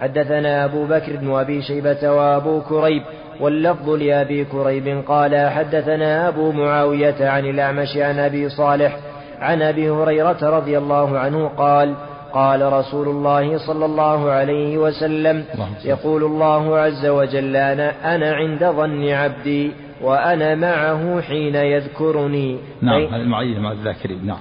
حدثنا 0.00 0.64
أبو 0.64 0.84
بكر 0.84 1.16
بن 1.16 1.32
أبي 1.34 1.62
شيبة 1.62 2.10
وأبو 2.12 2.60
كريب 2.60 3.02
واللفظ 3.40 3.88
لأبي 3.88 4.44
كريب 4.44 5.04
قال 5.08 5.50
حدثنا 5.50 6.28
أبو 6.28 6.52
معاوية 6.52 7.28
عن 7.28 7.44
الأعمش 7.44 7.96
عن 7.96 8.18
أبي 8.18 8.48
صالح 8.48 8.96
عن 9.40 9.62
أبي 9.62 9.90
هريرة 9.90 10.38
رضي 10.58 10.78
الله 10.78 11.18
عنه 11.18 11.48
قال 11.48 11.94
قال 12.32 12.72
رسول 12.72 13.08
الله 13.08 13.58
صلى 13.66 13.84
الله 13.84 14.30
عليه 14.30 14.78
وسلم 14.78 15.44
يقول 15.84 16.24
الله 16.24 16.78
عز 16.78 17.06
وجل 17.06 17.56
أنا, 17.56 17.92
أنا 18.16 18.34
عند 18.34 18.64
ظن 18.64 19.08
عبدي 19.08 19.72
وأنا 20.02 20.54
معه 20.54 21.20
حين 21.20 21.54
يذكرني 21.54 22.58
نعم 22.82 23.06
هذا 23.06 23.16
المعين 23.16 23.60
مع 23.60 23.72
الذاكرين 23.72 24.26
نعم 24.26 24.38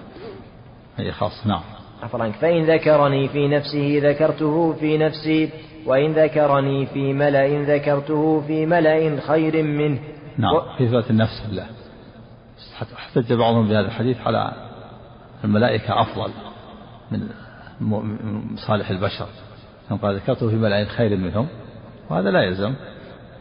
هي 0.99 1.05
إيه، 1.05 1.11
خاصة 1.11 1.47
نعم 1.47 1.61
عفوا 2.03 2.29
فإن 2.31 2.65
ذكرني 2.65 3.27
في 3.27 3.47
نفسه 3.47 3.99
ذكرته 4.03 4.73
في 4.73 4.97
نفسي 4.97 5.49
وإن 5.85 6.13
ذكرني 6.13 6.85
في 6.85 7.13
ملأ 7.13 7.47
ذكرته 7.73 8.43
في 8.47 8.65
ملأ 8.65 9.19
خير 9.27 9.63
منه 9.63 9.99
نعم 10.37 10.53
و... 10.55 10.61
في 10.77 10.85
ذات 10.87 11.09
النفس 11.09 11.45
الله 11.49 11.65
احتج 12.97 13.33
بعضهم 13.33 13.65
بهذا 13.67 13.85
الحديث 13.87 14.17
على 14.21 14.51
الملائكة 15.43 16.01
أفضل 16.01 16.31
من 17.11 17.29
صالح 18.67 18.89
البشر 18.89 19.27
قال 20.01 20.15
ذكرته 20.15 20.49
في 20.49 20.55
ملأ 20.55 20.85
خير 20.85 21.17
منهم 21.17 21.47
وهذا 22.09 22.31
لا 22.31 22.43
يلزم 22.43 22.73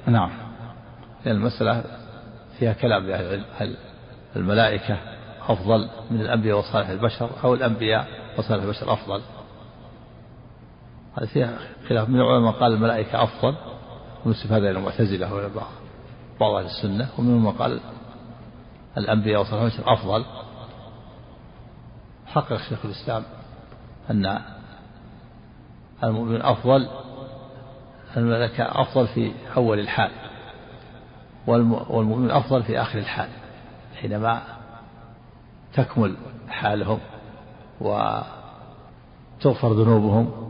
نعم 0.07 0.31
لأن 1.25 1.37
المسألة 1.37 1.85
فيها 2.59 2.73
كلام 2.73 3.07
بأهل 3.07 3.23
العلم 3.23 3.45
هل 3.59 3.77
الملائكة 4.37 4.99
أفضل 5.49 5.91
من 6.11 6.21
الأنبياء 6.21 6.59
وصالح 6.59 6.89
البشر 6.89 7.31
أو 7.45 7.55
الأنبياء 7.55 8.09
وصالح 8.39 8.63
البشر 8.65 8.93
أفضل 8.93 9.23
هذا 11.19 11.27
فيها 11.27 11.59
خلاف 11.89 12.09
من 12.09 12.21
العلماء 12.21 12.53
قال 12.53 12.73
الملائكة 12.73 13.23
أفضل 13.23 13.55
ونسب 14.27 14.47
هذا 14.53 14.71
إلى 14.71 14.71
المعتزلة 14.79 15.35
وإلى 15.35 15.49
بعض 15.49 15.67
بعض 16.41 16.55
أهل 16.55 16.65
السنة 16.65 17.09
ومنهم 17.19 17.45
من 17.45 17.53
قال 17.53 17.81
الأنبياء 18.99 19.41
وصالح 19.41 19.63
البشر 19.63 19.93
أفضل 19.93 20.25
حقق 22.27 22.57
شيخ 22.57 22.79
الإسلام 22.85 23.23
أن 24.11 24.41
المؤمن 26.05 26.43
أفضل 26.43 26.89
الملائكة 28.17 28.65
أفضل 28.81 29.07
في 29.07 29.33
أول 29.57 29.79
الحال 29.79 30.11
والمؤمن 31.47 32.31
أفضل 32.31 32.63
في 32.63 32.81
آخر 32.81 32.99
الحال 32.99 33.29
حينما 34.01 34.58
تكمل 35.75 36.15
حالهم 36.49 36.99
وتغفر 37.81 39.73
ذنوبهم 39.73 40.49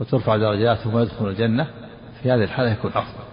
وترفع 0.00 0.36
درجاتهم 0.36 0.94
ويدخلون 0.94 1.30
الجنة 1.30 1.64
في 2.22 2.30
هذه 2.30 2.42
الحالة 2.44 2.70
يكون 2.70 2.90
أفضل 2.90 3.24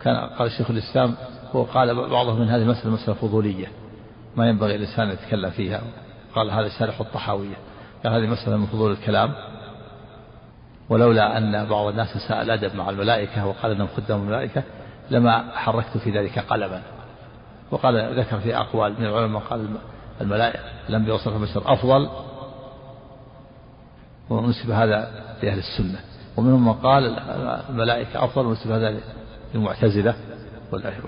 كان 0.00 0.16
قال 0.16 0.50
شيخ 0.50 0.70
الإسلام 0.70 1.14
هو 1.56 1.62
قال 1.62 2.10
بعضهم 2.10 2.40
من 2.40 2.48
هذه 2.48 2.62
المسألة 2.62 2.90
مسألة 2.90 3.14
فضولية 3.16 3.66
ما 4.36 4.46
ينبغي 4.48 4.74
الإنسان 4.74 5.06
أن 5.08 5.12
يتكلم 5.12 5.50
فيها 5.50 5.80
قال 6.34 6.50
هذا 6.50 6.68
شارح 6.78 7.00
الطحاوية 7.00 7.56
قال 8.04 8.12
هذه 8.12 8.30
مسألة 8.30 8.56
من 8.56 8.66
فضول 8.66 8.92
الكلام 8.92 9.32
ولولا 10.88 11.38
أن 11.38 11.64
بعض 11.68 11.86
الناس 11.86 12.08
ساء 12.28 12.42
الأدب 12.42 12.76
مع 12.76 12.90
الملائكة 12.90 13.46
وقال 13.46 13.70
أنهم 13.72 13.88
خدام 13.96 14.20
الملائكة 14.22 14.62
لما 15.10 15.50
حركت 15.58 15.98
في 15.98 16.10
ذلك 16.10 16.38
قلما 16.38 16.82
وقال 17.72 18.18
ذكر 18.18 18.38
في 18.40 18.56
أقوال 18.56 18.94
من 19.00 19.06
العلماء 19.06 19.42
قال 19.42 19.68
الملائكة 20.20 20.60
الأنبياء 20.88 21.16
يوصف 21.16 21.32
بشر 21.40 21.72
أفضل 21.72 22.08
ونسب 24.30 24.70
هذا 24.70 25.10
لأهل 25.42 25.58
السنة 25.58 25.98
ومنهم 26.36 26.64
من 26.66 26.72
قال 26.72 27.02
الملائكة 27.70 28.24
أفضل 28.24 28.46
ونسب 28.46 28.70
هذا 28.70 29.00
للمعتزلة 29.54 30.14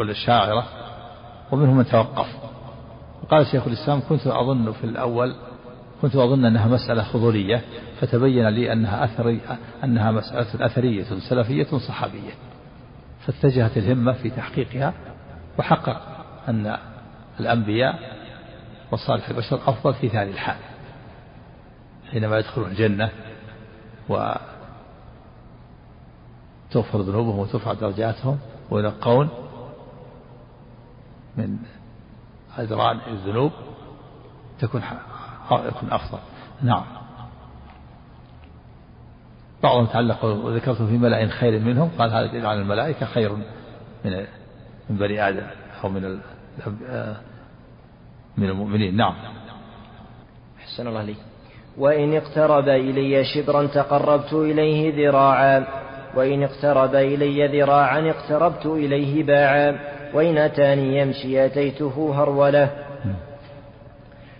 والشاعرة 0.00 0.64
ومنهم 1.52 1.76
من 1.76 1.86
توقف 1.86 2.26
وقال 3.22 3.46
شيخ 3.46 3.66
الإسلام 3.66 4.00
كنت 4.08 4.26
أظن 4.26 4.72
في 4.72 4.84
الأول 4.84 5.34
كنت 6.02 6.16
أظن 6.16 6.44
أنها 6.44 6.66
مسألة 6.66 7.12
فضولية 7.12 7.62
فتبين 8.00 8.48
لي 8.48 8.72
أنها 8.72 9.04
أثري 9.04 9.40
أنها 9.84 10.10
مسألة 10.10 10.66
أثرية 10.66 11.04
سلفية 11.28 11.66
صحابية 11.88 12.30
فاتجهت 13.26 13.76
الهمة 13.76 14.12
في 14.12 14.30
تحقيقها 14.30 14.94
وحقق 15.58 16.13
أن 16.48 16.78
الأنبياء 17.40 17.98
وصالح 18.90 19.28
البشر 19.28 19.56
أفضل 19.56 19.94
في 19.94 20.10
هذه 20.10 20.30
الحال 20.30 20.56
حينما 22.10 22.38
يدخلون 22.38 22.70
الجنة 22.70 23.10
وتغفر 24.08 24.48
ذنوبهم 27.00 27.38
وترفع 27.38 27.72
درجاتهم 27.72 28.38
وينقون 28.70 29.28
من 31.36 31.58
أدران 32.58 33.00
الذنوب 33.06 33.52
تكون 34.60 34.82
يكون 35.50 35.92
أفضل 35.92 36.18
نعم 36.62 36.84
بعضهم 39.62 39.86
تعلق 39.86 40.24
وذكرت 40.24 40.76
في 40.82 40.98
ملأ 40.98 41.26
خير 41.26 41.60
منهم 41.60 41.90
قال 41.98 42.10
هذا 42.10 42.36
يجعل 42.36 42.60
الملائكة 42.60 43.06
خير 43.06 43.32
من 43.34 43.44
من 44.90 44.96
بني 44.96 45.28
آدم 45.28 45.46
أو 45.84 45.88
من 45.88 46.20
من 48.38 48.48
المؤمنين 48.48 48.96
نعم 48.96 49.14
حسن 50.66 50.86
الله 50.86 51.02
لي 51.02 51.14
وإن 51.78 52.16
اقترب 52.16 52.68
إلي 52.68 53.24
شبرا 53.24 53.66
تقربت 53.66 54.32
إليه 54.32 55.08
ذراعا 55.08 55.64
وإن 56.16 56.42
اقترب 56.42 56.94
إلي 56.94 57.60
ذراعا 57.62 58.00
اقتربت 58.10 58.66
إليه 58.66 59.22
باعا 59.24 59.78
وإن 60.14 60.38
أتاني 60.38 60.98
يمشي 60.98 61.44
أتيته 61.46 62.14
هرولة 62.22 62.70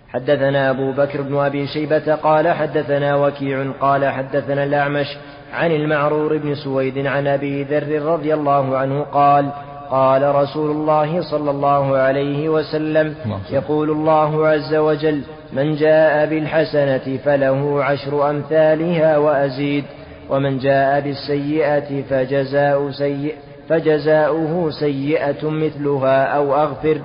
حدثنا 0.09 0.69
أبو 0.69 0.91
بكر 0.91 1.21
بن 1.21 1.37
أبي 1.37 1.67
شيبة 1.67 2.15
قال 2.15 2.47
حدثنا 2.47 3.15
وكيع 3.15 3.71
قال 3.79 4.05
حدثنا 4.05 4.63
الأعمش 4.63 5.05
عن 5.53 5.71
المعرور 5.71 6.37
بن 6.37 6.55
سويد 6.55 7.05
عن 7.07 7.27
أبي 7.27 7.63
ذر 7.63 8.01
رضي 8.01 8.33
الله 8.33 8.77
عنه 8.77 9.03
قال 9.03 9.51
قال 9.91 10.35
رسول 10.35 10.71
الله 10.71 11.21
صلى 11.21 11.51
الله 11.51 11.97
عليه 11.97 12.49
وسلم 12.49 13.15
يقول 13.51 13.89
الله 13.91 14.47
عز 14.47 14.75
وجل 14.75 15.21
من 15.53 15.75
جاء 15.75 16.25
بالحسنة 16.25 17.17
فله 17.25 17.83
عشر 17.83 18.29
أمثالها 18.29 19.17
وأزيد 19.17 19.83
ومن 20.29 20.57
جاء 20.57 21.01
بالسيئة 21.01 22.01
فجزاء 22.09 22.89
سيئ 22.91 23.33
فجزاؤه 23.69 24.69
سيئة 24.79 25.49
مثلها 25.49 26.23
أو 26.25 26.55
أغفر 26.55 26.97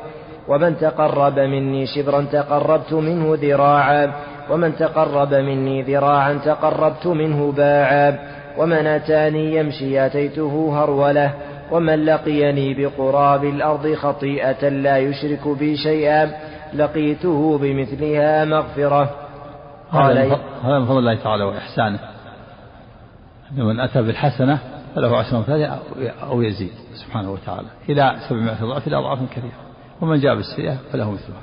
ومن 0.49 0.77
تقرب 0.79 1.39
مني 1.39 1.87
شبرا 1.87 2.27
تقربت 2.33 2.93
منه 2.93 3.39
ذراعا 3.41 4.13
ومن 4.51 4.77
تقرب 4.77 5.35
مني 5.35 5.83
ذراعا 5.83 6.39
تقربت 6.45 7.07
منه 7.07 7.53
باعا 7.53 8.19
ومن 8.59 8.87
أتاني 8.87 9.57
يمشي 9.57 10.07
أتيته 10.07 10.73
هرولة 10.85 11.31
ومن 11.71 12.05
لقيني 12.05 12.75
بقراب 12.75 13.45
الأرض 13.45 13.95
خطيئة 13.95 14.69
لا 14.69 14.99
يشرك 14.99 15.49
بي 15.59 15.77
شيئا 15.77 16.31
لقيته 16.75 17.59
بمثلها 17.59 18.45
مغفرة 18.45 19.11
قال 19.93 20.19
هذا 20.63 20.79
من 20.79 20.87
فضل 20.87 20.99
الله 20.99 21.15
تعالى 21.23 21.45
وإحسانه 21.45 21.99
أن 23.53 23.63
من 23.63 23.81
أتى 23.81 24.03
بالحسنة 24.03 24.59
فله 24.95 25.17
عشر 25.19 25.37
أمثالها 25.39 25.81
أو 26.23 26.43
يزيد 26.43 26.73
سبحانه 27.05 27.33
وتعالى 27.33 27.67
إلى 27.89 28.17
سبعمائة 28.29 28.65
ضعف 28.65 28.87
إلى 28.87 28.97
أضعاف 28.97 29.19
كثيرة 29.31 29.53
ومن 30.01 30.21
جاء 30.21 30.35
بالسيئة 30.35 30.77
فله 30.93 31.11
مثلها 31.11 31.41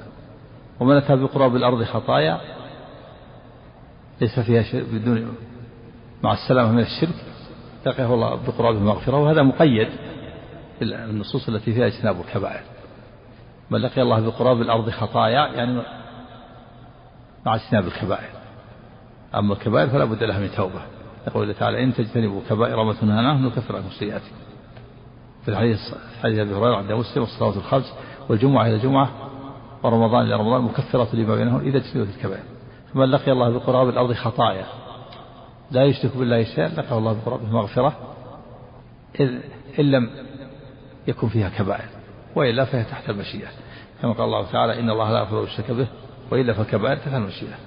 ومن 0.79 0.95
أتى 0.95 1.15
بقراب 1.15 1.55
الأرض 1.55 1.83
خطايا 1.83 2.37
ليس 4.21 4.39
فيها 4.39 4.61
شيء 4.63 4.83
بدون 4.93 5.27
مع 6.23 6.33
السلامة 6.33 6.71
من 6.71 6.79
الشرك 6.79 7.15
لقيه 7.85 8.13
الله 8.13 8.39
بقراب 8.47 8.75
مغفرة 8.75 9.17
وهذا 9.17 9.43
مقيد 9.43 9.87
النصوص 10.81 11.49
التي 11.49 11.73
فيها 11.73 11.87
اجتناب 11.87 12.19
الكبائر 12.19 12.61
من 13.69 13.79
لقي 13.79 14.01
الله 14.01 14.19
بقراب 14.21 14.61
الأرض 14.61 14.89
خطايا 14.89 15.47
يعني 15.47 15.81
مع 17.45 17.55
اجتناب 17.55 17.87
الكبائر 17.87 18.29
أما 19.35 19.53
الكبائر 19.53 19.87
فلا 19.89 20.05
بد 20.05 20.23
لها 20.23 20.39
من 20.39 20.51
توبة 20.57 20.81
يقول 21.27 21.53
تعالى 21.53 21.83
إن 21.83 21.93
تجتنبوا 21.93 22.41
كبائر 22.49 22.83
ما 22.83 22.93
تنهون 22.93 23.45
نكفر 23.45 23.75
عنكم 23.75 23.89
سيئاتكم 23.99 24.35
في 25.45 25.51
الحديث 25.51 25.77
حديث 26.23 26.39
أبي 26.39 26.53
هريرة 26.53 26.75
عند 26.77 26.91
مسلم 26.91 27.23
والصلاه 27.23 27.49
الخمس 27.57 27.93
والجمعة 28.29 28.65
إلى 28.67 28.77
جمعة 28.77 29.09
ورمضان 29.83 30.25
إلى 30.25 30.35
رمضان 30.35 30.61
مكفرة 30.63 31.15
لما 31.15 31.35
بينهم 31.35 31.59
إذا 31.59 31.77
اجتنبت 31.77 32.09
الكبائر 32.17 32.43
فمن 32.93 33.05
لقي 33.05 33.31
الله 33.31 33.49
بقراب 33.49 33.89
الأرض 33.89 34.13
خطايا 34.13 34.65
لا 35.71 35.83
يشرك 35.85 36.17
بالله 36.17 36.43
شيئا 36.43 36.67
لقى 36.67 36.97
الله 36.97 37.13
بقرابه 37.13 37.45
مغفرة 37.51 37.95
إذ 39.19 39.29
إن 39.79 39.91
لم 39.91 40.09
يكون 41.07 41.29
فيها 41.29 41.49
كبائر 41.49 41.85
وإلا 42.35 42.65
فهي 42.65 42.83
تحت 42.83 43.09
المشيئة 43.09 43.47
كما 44.01 44.11
قال 44.13 44.21
الله 44.23 44.51
تعالى 44.51 44.79
إن 44.79 44.89
الله 44.89 45.11
لا 45.11 45.19
يغفر 45.19 45.43
الشرك 45.43 45.71
به 45.71 45.87
وإلا 46.31 46.53
فكبائر 46.53 46.97
تحت 46.97 47.13
المشيئة 47.13 47.57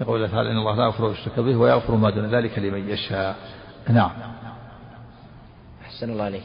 يقول 0.00 0.16
الله 0.16 0.32
تعالى 0.32 0.50
إن 0.50 0.56
الله 0.56 0.76
لا 0.76 0.84
يغفر 0.84 1.10
الشرك 1.10 1.40
به 1.40 1.56
ويغفر 1.56 1.94
ما 1.94 2.10
دون 2.10 2.34
ذلك 2.34 2.58
لمن 2.58 2.88
يشاء 2.88 3.36
نعم 3.90 4.10
أحسن 5.84 6.10
الله 6.10 6.24
عليك 6.24 6.42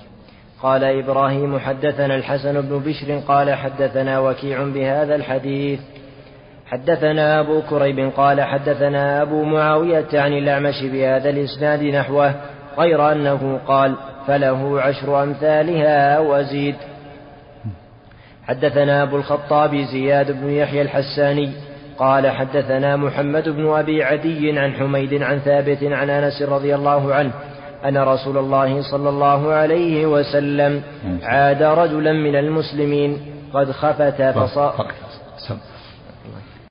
قال 0.62 0.84
إبراهيم 0.84 1.60
حدثنا 1.60 2.16
الحسن 2.16 2.62
بن 2.62 2.80
بشر 2.80 3.20
قال 3.20 3.54
حدثنا 3.54 4.20
وكيع 4.20 4.64
بهذا 4.64 5.16
الحديث 5.16 5.80
حدثنا 6.66 7.40
أبو 7.40 7.62
كريب 7.62 8.12
قال 8.18 8.42
حدثنا 8.42 9.22
أبو 9.22 9.44
معاوية 9.44 10.08
عن 10.22 10.34
الأعمش 10.34 10.84
بهذا 10.84 11.30
الإسناد 11.30 11.84
نحوه 11.84 12.36
غير 12.78 13.12
أنه 13.12 13.60
قال 13.68 13.96
فله 14.30 14.82
عشر 14.82 15.24
أمثالها 15.24 16.20
وزيد 16.20 16.76
حدثنا 18.48 19.04
أبو 19.04 19.16
الخطاب 19.18 19.76
زياد 19.76 20.32
بن 20.42 20.50
يحيى 20.50 20.82
الحساني 20.82 21.50
قال 21.98 22.28
حدثنا 22.32 22.96
محمد 22.96 23.50
بن 23.50 23.70
أبي 23.70 24.04
عدي 24.04 24.60
عن 24.60 24.72
حميد 24.74 25.24
عن 25.24 25.40
ثابت 25.40 25.78
عن 25.84 26.10
أنس 26.10 26.42
رضي 26.42 26.76
الله 26.76 27.14
عنه 27.16 27.32
أن 27.86 27.98
رسول 27.98 28.38
الله 28.38 28.92
صلى 28.92 29.10
الله 29.10 29.52
عليه 29.54 30.06
وسلم 30.06 30.82
عاد 31.24 31.64
رجلا 31.64 32.14
من 32.14 32.36
المسلمين 32.36 33.18
قد 33.54 33.72
خفت 33.72 34.22
فصار 34.22 34.90